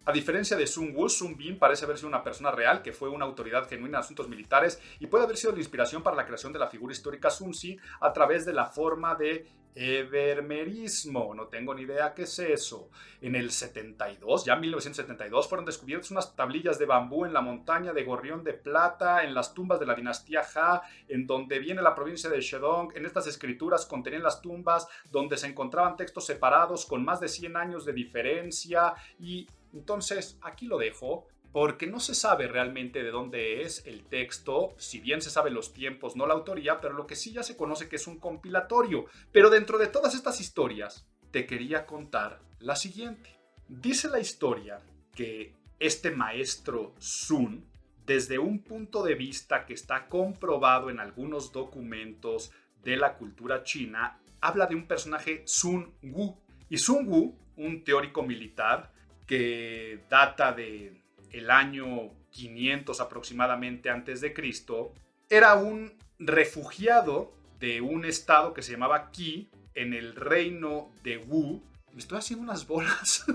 A 0.07 0.13
diferencia 0.13 0.55
de 0.55 0.65
Sun 0.65 0.93
Wu, 0.95 1.09
Sun 1.09 1.35
Bin 1.35 1.59
parece 1.59 1.83
haber 1.83 1.97
sido 1.97 2.07
una 2.07 2.23
persona 2.23 2.49
real 2.49 2.81
que 2.81 2.93
fue 2.93 3.09
una 3.09 3.25
autoridad 3.25 3.67
genuina 3.67 3.97
en 3.97 4.03
asuntos 4.05 4.29
militares 4.29 4.81
y 5.01 5.07
puede 5.07 5.25
haber 5.25 5.35
sido 5.35 5.51
la 5.51 5.59
inspiración 5.59 6.01
para 6.01 6.15
la 6.15 6.25
creación 6.25 6.53
de 6.53 6.59
la 6.59 6.69
figura 6.69 6.93
histórica 6.93 7.29
Sun 7.29 7.51
Tzu 7.51 7.75
a 7.99 8.13
través 8.13 8.45
de 8.45 8.53
la 8.53 8.67
forma 8.67 9.15
de 9.15 9.45
Evermerismo, 9.75 11.35
no 11.35 11.47
tengo 11.47 11.75
ni 11.75 11.83
idea 11.83 12.13
qué 12.13 12.23
es 12.23 12.39
eso. 12.39 12.89
En 13.21 13.35
el 13.35 13.51
72, 13.51 14.45
ya 14.45 14.53
en 14.53 14.61
1972, 14.61 15.47
fueron 15.47 15.65
descubiertas 15.65 16.09
unas 16.09 16.35
tablillas 16.35 16.79
de 16.79 16.85
bambú 16.85 17.25
en 17.25 17.33
la 17.33 17.41
montaña 17.41 17.93
de 17.93 18.03
Gorrión 18.03 18.43
de 18.43 18.53
Plata, 18.53 19.23
en 19.23 19.35
las 19.35 19.53
tumbas 19.53 19.79
de 19.79 19.85
la 19.85 19.93
dinastía 19.93 20.41
Ha, 20.55 20.81
en 21.07 21.27
donde 21.27 21.59
viene 21.59 21.81
la 21.81 21.93
provincia 21.93 22.29
de 22.29 22.41
Shedong. 22.41 22.95
En 22.95 23.05
estas 23.05 23.27
escrituras 23.27 23.85
contenían 23.85 24.23
las 24.23 24.41
tumbas 24.41 24.87
donde 25.11 25.37
se 25.37 25.47
encontraban 25.47 25.95
textos 25.95 26.25
separados 26.25 26.85
con 26.85 27.05
más 27.05 27.19
de 27.19 27.27
100 27.27 27.57
años 27.57 27.85
de 27.85 27.93
diferencia 27.93 28.93
y 29.19 29.47
entonces 29.73 30.37
aquí 30.41 30.65
lo 30.65 30.77
dejo 30.77 31.27
porque 31.51 31.87
no 31.87 31.99
se 31.99 32.13
sabe 32.13 32.47
realmente 32.47 33.01
de 33.01 33.09
dónde 33.09 33.63
es 33.63 33.85
el 33.87 34.03
texto, 34.03 34.75
si 34.77 34.99
bien 34.99 35.21
se 35.21 35.29
sabe 35.29 35.49
los 35.49 35.73
tiempos, 35.73 36.15
no 36.15 36.27
la 36.27 36.33
autoría, 36.33 36.79
pero 36.79 36.93
lo 36.93 37.07
que 37.07 37.15
sí 37.15 37.31
ya 37.31 37.41
se 37.41 37.57
conoce 37.57 37.89
que 37.89 37.95
es 37.95 38.05
un 38.05 38.19
compilatorio. 38.19 39.05
Pero 39.31 39.49
dentro 39.49 39.77
de 39.77 39.87
todas 39.87 40.13
estas 40.13 40.39
historias, 40.39 41.07
te 41.31 41.45
quería 41.45 41.85
contar 41.85 42.41
la 42.59 42.75
siguiente. 42.75 43.39
Dice 43.67 44.07
la 44.09 44.19
historia 44.19 44.79
que 45.15 45.55
este 45.79 46.11
maestro 46.11 46.93
Sun, 46.99 47.65
desde 48.05 48.39
un 48.39 48.63
punto 48.63 49.03
de 49.03 49.15
vista 49.15 49.65
que 49.65 49.73
está 49.73 50.07
comprobado 50.07 50.89
en 50.89 50.99
algunos 50.99 51.51
documentos 51.51 52.51
de 52.83 52.97
la 52.97 53.15
cultura 53.15 53.63
china, 53.63 54.19
habla 54.41 54.67
de 54.67 54.75
un 54.75 54.87
personaje 54.87 55.41
Sun 55.45 55.93
Wu. 56.03 56.37
Y 56.69 56.77
Sun 56.77 57.07
Wu, 57.07 57.35
un 57.57 57.83
teórico 57.83 58.23
militar 58.23 58.93
que 59.27 59.99
data 60.09 60.53
de 60.53 61.03
el 61.31 61.51
año 61.51 62.11
500 62.31 62.99
aproximadamente 63.01 63.89
antes 63.89 64.21
de 64.21 64.33
Cristo, 64.33 64.93
era 65.29 65.55
un 65.55 65.93
refugiado 66.19 67.33
de 67.59 67.81
un 67.81 68.05
estado 68.05 68.53
que 68.53 68.61
se 68.61 68.71
llamaba 68.71 69.11
Qi 69.11 69.49
en 69.73 69.93
el 69.93 70.15
reino 70.15 70.91
de 71.03 71.17
Wu. 71.17 71.61
Me 71.93 71.99
estoy 71.99 72.19
haciendo 72.19 72.43
unas 72.43 72.67
bolas 72.67 73.25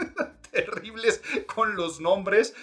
terribles 0.50 1.22
con 1.46 1.74
los 1.74 2.00
nombres. 2.00 2.54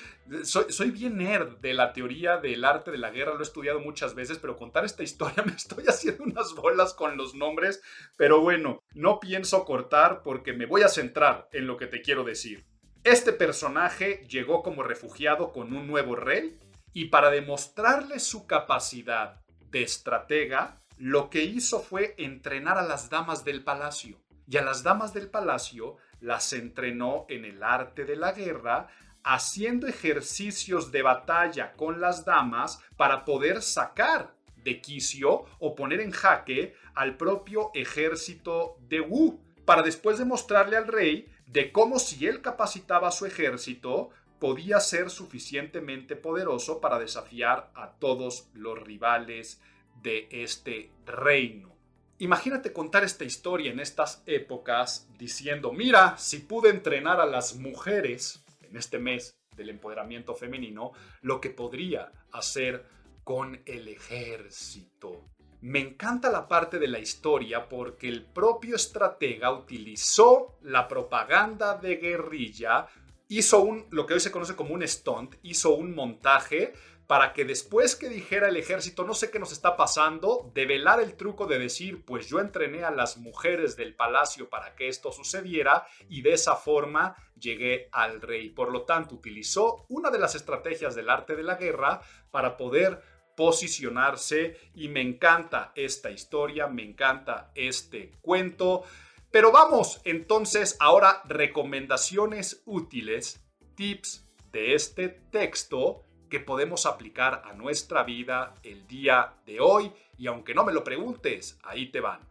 Soy, 0.43 0.65
soy, 0.69 0.91
bien 0.91 1.17
nerd 1.17 1.57
de 1.59 1.73
la 1.73 1.93
teoría 1.93 2.37
del 2.37 2.65
arte 2.65 2.91
de 2.91 2.97
la 2.97 3.11
guerra, 3.11 3.33
lo 3.33 3.39
he 3.39 3.43
estudiado 3.43 3.79
muchas 3.79 4.13
veces, 4.13 4.37
pero 4.39 4.57
contar 4.57 4.85
esta 4.85 5.03
historia 5.03 5.43
me 5.45 5.53
estoy 5.53 5.85
haciendo 5.87 6.23
unas 6.23 6.53
bolas 6.53 6.93
con 6.93 7.17
los 7.17 7.33
nombres. 7.33 7.81
Pero 8.17 8.41
bueno, 8.41 8.79
no 8.93 9.19
pienso 9.19 9.65
cortar 9.65 10.21
porque 10.23 10.53
me 10.53 10.65
voy 10.65 10.81
a 10.81 10.89
centrar 10.89 11.49
en 11.51 11.67
lo 11.67 11.77
que 11.77 11.87
te 11.87 12.01
quiero 12.01 12.23
decir. 12.23 12.65
Este 13.07 13.31
personaje 13.31 14.25
llegó 14.27 14.61
como 14.61 14.83
refugiado 14.83 15.53
con 15.53 15.73
un 15.73 15.87
nuevo 15.87 16.17
rey 16.17 16.59
y 16.91 17.05
para 17.05 17.29
demostrarle 17.29 18.19
su 18.19 18.45
capacidad 18.45 19.39
de 19.71 19.81
estratega, 19.81 20.81
lo 20.97 21.29
que 21.29 21.45
hizo 21.45 21.79
fue 21.79 22.15
entrenar 22.17 22.77
a 22.77 22.81
las 22.81 23.09
damas 23.09 23.45
del 23.45 23.63
palacio. 23.63 24.19
Y 24.45 24.57
a 24.57 24.61
las 24.61 24.83
damas 24.83 25.13
del 25.13 25.29
palacio 25.29 25.95
las 26.19 26.51
entrenó 26.51 27.25
en 27.29 27.45
el 27.45 27.63
arte 27.63 28.03
de 28.03 28.17
la 28.17 28.33
guerra, 28.33 28.89
haciendo 29.23 29.87
ejercicios 29.87 30.91
de 30.91 31.01
batalla 31.01 31.71
con 31.77 32.01
las 32.01 32.25
damas 32.25 32.81
para 32.97 33.23
poder 33.23 33.61
sacar 33.61 34.35
de 34.57 34.81
quicio 34.81 35.45
o 35.59 35.75
poner 35.75 36.01
en 36.01 36.11
jaque 36.11 36.75
al 36.93 37.15
propio 37.15 37.71
ejército 37.73 38.75
de 38.81 38.99
Wu, 38.99 39.39
para 39.63 39.81
después 39.81 40.17
demostrarle 40.17 40.75
al 40.75 40.87
rey 40.87 41.31
de 41.47 41.71
cómo 41.71 41.97
si 41.99 42.27
él 42.27 42.41
capacitaba 42.41 43.11
su 43.11 43.25
ejército, 43.25 44.09
podía 44.39 44.79
ser 44.79 45.09
suficientemente 45.09 46.15
poderoso 46.15 46.79
para 46.79 46.99
desafiar 46.99 47.71
a 47.73 47.91
todos 47.93 48.49
los 48.53 48.79
rivales 48.79 49.59
de 50.03 50.27
este 50.29 50.91
reino. 51.05 51.75
Imagínate 52.19 52.73
contar 52.73 53.03
esta 53.03 53.23
historia 53.23 53.71
en 53.71 53.79
estas 53.79 54.23
épocas 54.25 55.07
diciendo, 55.17 55.71
mira, 55.71 56.17
si 56.17 56.39
pude 56.39 56.69
entrenar 56.69 57.19
a 57.19 57.25
las 57.25 57.55
mujeres 57.55 58.43
en 58.61 58.75
este 58.75 58.99
mes 58.99 59.37
del 59.55 59.69
empoderamiento 59.69 60.35
femenino, 60.35 60.91
lo 61.21 61.41
que 61.41 61.49
podría 61.49 62.11
hacer 62.31 62.85
con 63.23 63.61
el 63.65 63.87
ejército. 63.87 65.25
Me 65.61 65.79
encanta 65.79 66.29
la 66.29 66.47
parte 66.47 66.77
de 66.77 66.87
la 66.87 66.99
historia 66.99 67.67
porque 67.67 68.07
el 68.07 68.23
propio 68.23 68.75
estratega 68.75 69.51
utilizó 69.51 70.59
la 70.61 70.87
propaganda 70.87 71.75
de 71.75 71.95
guerrilla, 71.95 72.87
hizo 73.27 73.61
un, 73.61 73.87
lo 73.89 74.05
que 74.05 74.13
hoy 74.13 74.19
se 74.19 74.31
conoce 74.31 74.55
como 74.55 74.75
un 74.75 74.87
stunt, 74.87 75.35
hizo 75.41 75.71
un 75.71 75.95
montaje 75.95 76.73
para 77.07 77.31
que 77.31 77.45
después 77.45 77.95
que 77.95 78.09
dijera 78.09 78.49
el 78.49 78.57
ejército, 78.57 79.05
no 79.05 79.13
sé 79.13 79.31
qué 79.31 79.39
nos 79.39 79.53
está 79.53 79.77
pasando, 79.77 80.51
develar 80.53 80.99
el 80.99 81.15
truco 81.15 81.47
de 81.47 81.57
decir, 81.57 82.03
pues 82.05 82.27
yo 82.27 82.39
entrené 82.39 82.83
a 82.83 82.91
las 82.91 83.17
mujeres 83.17 83.77
del 83.77 83.95
palacio 83.95 84.49
para 84.49 84.75
que 84.75 84.89
esto 84.89 85.11
sucediera 85.13 85.87
y 86.09 86.21
de 86.21 86.33
esa 86.33 86.55
forma 86.55 87.15
llegué 87.39 87.87
al 87.93 88.21
rey. 88.21 88.49
Por 88.49 88.71
lo 88.71 88.83
tanto, 88.83 89.15
utilizó 89.15 89.85
una 89.87 90.11
de 90.11 90.19
las 90.19 90.35
estrategias 90.35 90.95
del 90.95 91.09
arte 91.09 91.35
de 91.35 91.43
la 91.43 91.55
guerra 91.55 92.01
para 92.29 92.57
poder 92.57 93.01
posicionarse 93.37 94.57
y 94.73 94.89
me 94.89 94.99
encanta 94.99 95.71
esta 95.75 96.09
historia, 96.09 96.67
me 96.67 96.83
encanta 96.83 97.51
este 97.53 98.11
cuento. 98.21 98.83
Pero 99.31 99.51
vamos 99.51 100.01
entonces 100.03 100.75
ahora 100.79 101.21
recomendaciones 101.25 102.63
útiles, 102.65 103.45
tips 103.75 104.27
de 104.51 104.73
este 104.73 105.09
texto 105.09 106.01
que 106.31 106.39
podemos 106.39 106.87
aplicar 106.87 107.43
a 107.45 107.53
nuestra 107.53 108.03
vida 108.03 108.55
el 108.63 108.87
día 108.87 109.35
de 109.45 109.59
hoy 109.59 109.93
y 110.17 110.25
aunque 110.25 110.55
no 110.55 110.65
me 110.65 110.73
lo 110.73 110.83
preguntes, 110.83 111.59
ahí 111.63 111.91
te 111.91 112.01
van. 112.01 112.26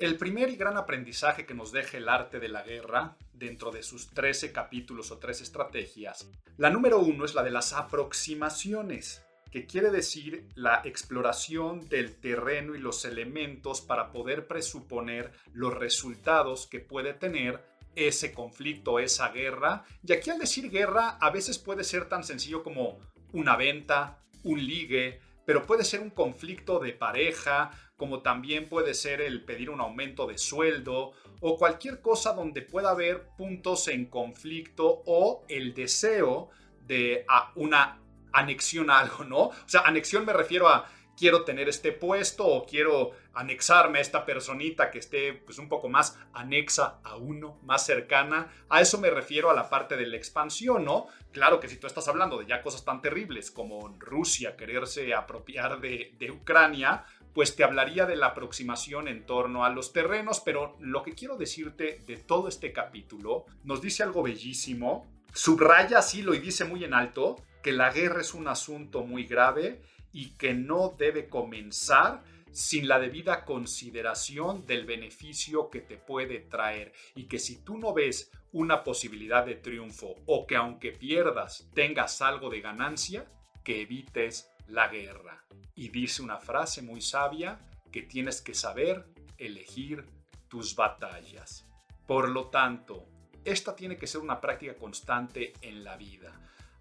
El 0.00 0.16
primer 0.16 0.48
y 0.48 0.56
gran 0.56 0.78
aprendizaje 0.78 1.44
que 1.44 1.52
nos 1.52 1.72
deja 1.72 1.98
el 1.98 2.08
arte 2.08 2.40
de 2.40 2.48
la 2.48 2.62
guerra, 2.62 3.18
dentro 3.34 3.70
de 3.70 3.82
sus 3.82 4.08
13 4.08 4.50
capítulos 4.50 5.10
o 5.10 5.18
tres 5.18 5.42
estrategias, 5.42 6.26
la 6.56 6.70
número 6.70 7.00
uno 7.00 7.26
es 7.26 7.34
la 7.34 7.42
de 7.42 7.50
las 7.50 7.74
aproximaciones 7.74 9.22
que 9.52 9.66
quiere 9.66 9.90
decir 9.90 10.48
la 10.54 10.80
exploración 10.86 11.86
del 11.90 12.16
terreno 12.18 12.74
y 12.74 12.78
los 12.78 13.04
elementos 13.04 13.82
para 13.82 14.10
poder 14.10 14.46
presuponer 14.46 15.32
los 15.52 15.74
resultados 15.74 16.66
que 16.66 16.80
puede 16.80 17.12
tener 17.12 17.62
ese 17.94 18.32
conflicto, 18.32 19.00
esa 19.00 19.28
guerra. 19.28 19.84
Y 20.02 20.14
aquí 20.14 20.30
al 20.30 20.38
decir 20.38 20.70
guerra 20.70 21.18
a 21.20 21.28
veces 21.28 21.58
puede 21.58 21.84
ser 21.84 22.08
tan 22.08 22.24
sencillo 22.24 22.62
como 22.62 23.00
una 23.34 23.54
venta, 23.54 24.22
un 24.44 24.64
ligue, 24.64 25.20
pero 25.44 25.66
puede 25.66 25.84
ser 25.84 26.00
un 26.00 26.10
conflicto 26.10 26.78
de 26.78 26.92
pareja, 26.94 27.70
como 28.00 28.22
también 28.22 28.66
puede 28.66 28.94
ser 28.94 29.20
el 29.20 29.44
pedir 29.44 29.68
un 29.68 29.82
aumento 29.82 30.26
de 30.26 30.38
sueldo 30.38 31.12
o 31.42 31.58
cualquier 31.58 32.00
cosa 32.00 32.32
donde 32.32 32.62
pueda 32.62 32.92
haber 32.92 33.28
puntos 33.36 33.88
en 33.88 34.06
conflicto 34.06 35.02
o 35.04 35.44
el 35.48 35.74
deseo 35.74 36.48
de 36.86 37.26
una 37.56 38.00
anexión 38.32 38.88
a 38.88 39.00
algo, 39.00 39.24
¿no? 39.24 39.40
O 39.48 39.54
sea, 39.66 39.82
anexión 39.82 40.24
me 40.24 40.32
refiero 40.32 40.66
a 40.66 40.88
quiero 41.14 41.44
tener 41.44 41.68
este 41.68 41.92
puesto 41.92 42.46
o 42.46 42.64
quiero 42.64 43.10
anexarme 43.34 43.98
a 43.98 44.00
esta 44.00 44.24
personita 44.24 44.90
que 44.90 44.98
esté 44.98 45.34
pues 45.34 45.58
un 45.58 45.68
poco 45.68 45.90
más 45.90 46.18
anexa 46.32 47.00
a 47.04 47.16
uno, 47.16 47.60
más 47.62 47.84
cercana. 47.84 48.50
A 48.70 48.80
eso 48.80 48.96
me 48.96 49.10
refiero 49.10 49.50
a 49.50 49.54
la 49.54 49.68
parte 49.68 49.98
de 49.98 50.06
la 50.06 50.16
expansión, 50.16 50.86
¿no? 50.86 51.08
Claro 51.32 51.60
que 51.60 51.68
si 51.68 51.76
tú 51.76 51.86
estás 51.86 52.08
hablando 52.08 52.38
de 52.38 52.46
ya 52.46 52.62
cosas 52.62 52.82
tan 52.82 53.02
terribles 53.02 53.50
como 53.50 53.94
Rusia 53.98 54.56
quererse 54.56 55.12
apropiar 55.12 55.80
de, 55.80 56.14
de 56.18 56.30
Ucrania, 56.30 57.04
pues 57.34 57.56
te 57.56 57.64
hablaría 57.64 58.06
de 58.06 58.16
la 58.16 58.28
aproximación 58.28 59.08
en 59.08 59.24
torno 59.24 59.64
a 59.64 59.70
los 59.70 59.92
terrenos, 59.92 60.40
pero 60.40 60.76
lo 60.80 61.02
que 61.02 61.14
quiero 61.14 61.36
decirte 61.36 62.02
de 62.06 62.16
todo 62.16 62.48
este 62.48 62.72
capítulo 62.72 63.46
nos 63.64 63.80
dice 63.80 64.02
algo 64.02 64.22
bellísimo, 64.22 65.06
subraya 65.32 65.98
así 65.98 66.22
lo 66.22 66.34
y 66.34 66.38
dice 66.38 66.64
muy 66.64 66.84
en 66.84 66.94
alto, 66.94 67.36
que 67.62 67.72
la 67.72 67.92
guerra 67.92 68.20
es 68.20 68.34
un 68.34 68.48
asunto 68.48 69.04
muy 69.04 69.24
grave 69.24 69.82
y 70.12 70.30
que 70.30 70.54
no 70.54 70.94
debe 70.98 71.28
comenzar 71.28 72.22
sin 72.52 72.88
la 72.88 72.98
debida 72.98 73.44
consideración 73.44 74.66
del 74.66 74.84
beneficio 74.84 75.70
que 75.70 75.80
te 75.80 75.96
puede 75.96 76.40
traer. 76.40 76.92
Y 77.14 77.24
que 77.24 77.38
si 77.38 77.62
tú 77.62 77.78
no 77.78 77.94
ves 77.94 78.32
una 78.52 78.82
posibilidad 78.82 79.46
de 79.46 79.54
triunfo 79.54 80.16
o 80.26 80.46
que 80.46 80.56
aunque 80.56 80.90
pierdas 80.92 81.68
tengas 81.74 82.20
algo 82.22 82.50
de 82.50 82.60
ganancia, 82.60 83.30
que 83.62 83.82
evites 83.82 84.50
la 84.70 84.88
guerra. 84.88 85.44
Y 85.74 85.88
dice 85.88 86.22
una 86.22 86.38
frase 86.38 86.82
muy 86.82 87.00
sabia 87.00 87.60
que 87.92 88.02
tienes 88.02 88.40
que 88.40 88.54
saber 88.54 89.06
elegir 89.38 90.06
tus 90.48 90.74
batallas. 90.74 91.66
Por 92.06 92.28
lo 92.28 92.48
tanto, 92.48 93.06
esta 93.44 93.74
tiene 93.74 93.96
que 93.96 94.06
ser 94.06 94.20
una 94.20 94.40
práctica 94.40 94.74
constante 94.74 95.52
en 95.62 95.84
la 95.84 95.96
vida 95.96 96.40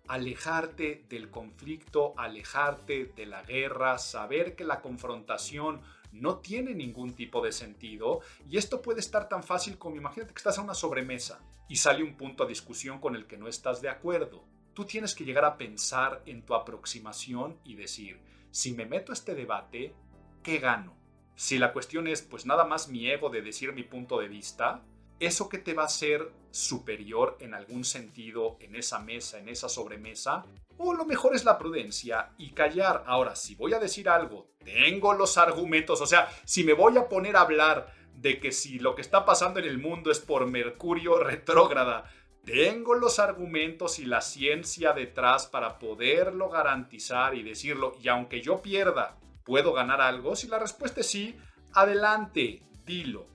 alejarte 0.09 1.05
del 1.07 1.29
conflicto, 1.29 2.15
alejarte 2.17 3.13
de 3.15 3.27
la 3.27 3.43
guerra, 3.43 3.99
saber 3.99 4.55
que 4.55 4.63
la 4.63 4.81
confrontación 4.81 5.81
no 6.11 6.39
tiene 6.39 6.73
ningún 6.73 7.13
tipo 7.13 7.41
de 7.41 7.51
sentido 7.51 8.21
y 8.49 8.57
esto 8.57 8.81
puede 8.81 8.99
estar 8.99 9.29
tan 9.29 9.43
fácil 9.43 9.77
como 9.77 9.95
imagínate 9.95 10.33
que 10.33 10.39
estás 10.39 10.57
a 10.57 10.63
una 10.63 10.73
sobremesa 10.73 11.39
y 11.67 11.75
sale 11.75 12.03
un 12.03 12.17
punto 12.17 12.43
a 12.43 12.47
discusión 12.47 12.99
con 12.99 13.15
el 13.15 13.27
que 13.27 13.37
no 13.37 13.47
estás 13.47 13.81
de 13.81 13.89
acuerdo. 13.89 14.43
Tú 14.79 14.85
tienes 14.85 15.13
que 15.13 15.25
llegar 15.25 15.43
a 15.43 15.57
pensar 15.57 16.21
en 16.25 16.41
tu 16.41 16.55
aproximación 16.55 17.59
y 17.65 17.75
decir, 17.75 18.17
si 18.49 18.71
me 18.71 18.85
meto 18.85 19.11
a 19.11 19.13
este 19.13 19.35
debate, 19.35 19.93
¿qué 20.41 20.57
gano? 20.59 20.95
Si 21.35 21.57
la 21.57 21.73
cuestión 21.73 22.07
es 22.07 22.21
pues 22.21 22.45
nada 22.45 22.63
más 22.63 22.87
mi 22.87 23.11
ego 23.11 23.29
de 23.29 23.41
decir 23.41 23.73
mi 23.73 23.83
punto 23.83 24.21
de 24.21 24.29
vista, 24.29 24.81
eso 25.19 25.49
que 25.49 25.57
te 25.57 25.73
va 25.73 25.83
a 25.83 25.89
ser 25.89 26.31
superior 26.51 27.35
en 27.41 27.55
algún 27.55 27.83
sentido 27.83 28.55
en 28.61 28.77
esa 28.77 28.99
mesa, 28.99 29.37
en 29.37 29.49
esa 29.49 29.67
sobremesa, 29.67 30.45
o 30.77 30.93
lo 30.93 31.03
mejor 31.03 31.35
es 31.35 31.43
la 31.43 31.57
prudencia 31.57 32.31
y 32.37 32.51
callar. 32.51 33.03
Ahora, 33.05 33.35
si 33.35 33.55
voy 33.55 33.73
a 33.73 33.79
decir 33.79 34.07
algo, 34.07 34.47
tengo 34.63 35.13
los 35.13 35.37
argumentos, 35.37 35.99
o 35.99 36.05
sea, 36.05 36.29
si 36.45 36.63
me 36.63 36.71
voy 36.71 36.97
a 36.97 37.09
poner 37.09 37.35
a 37.35 37.41
hablar 37.41 37.93
de 38.13 38.39
que 38.39 38.53
si 38.53 38.79
lo 38.79 38.95
que 38.95 39.01
está 39.01 39.25
pasando 39.25 39.59
en 39.59 39.65
el 39.65 39.77
mundo 39.77 40.09
es 40.09 40.19
por 40.19 40.45
Mercurio 40.45 41.19
retrógrada, 41.19 42.09
tengo 42.45 42.95
los 42.95 43.19
argumentos 43.19 43.99
y 43.99 44.05
la 44.05 44.21
ciencia 44.21 44.93
detrás 44.93 45.47
para 45.47 45.79
poderlo 45.79 46.49
garantizar 46.49 47.35
y 47.35 47.43
decirlo, 47.43 47.95
y 48.01 48.07
aunque 48.07 48.41
yo 48.41 48.61
pierda, 48.61 49.17
¿puedo 49.43 49.73
ganar 49.73 50.01
algo? 50.01 50.35
Si 50.35 50.47
la 50.47 50.59
respuesta 50.59 51.01
es 51.01 51.07
sí, 51.07 51.35
adelante, 51.73 52.63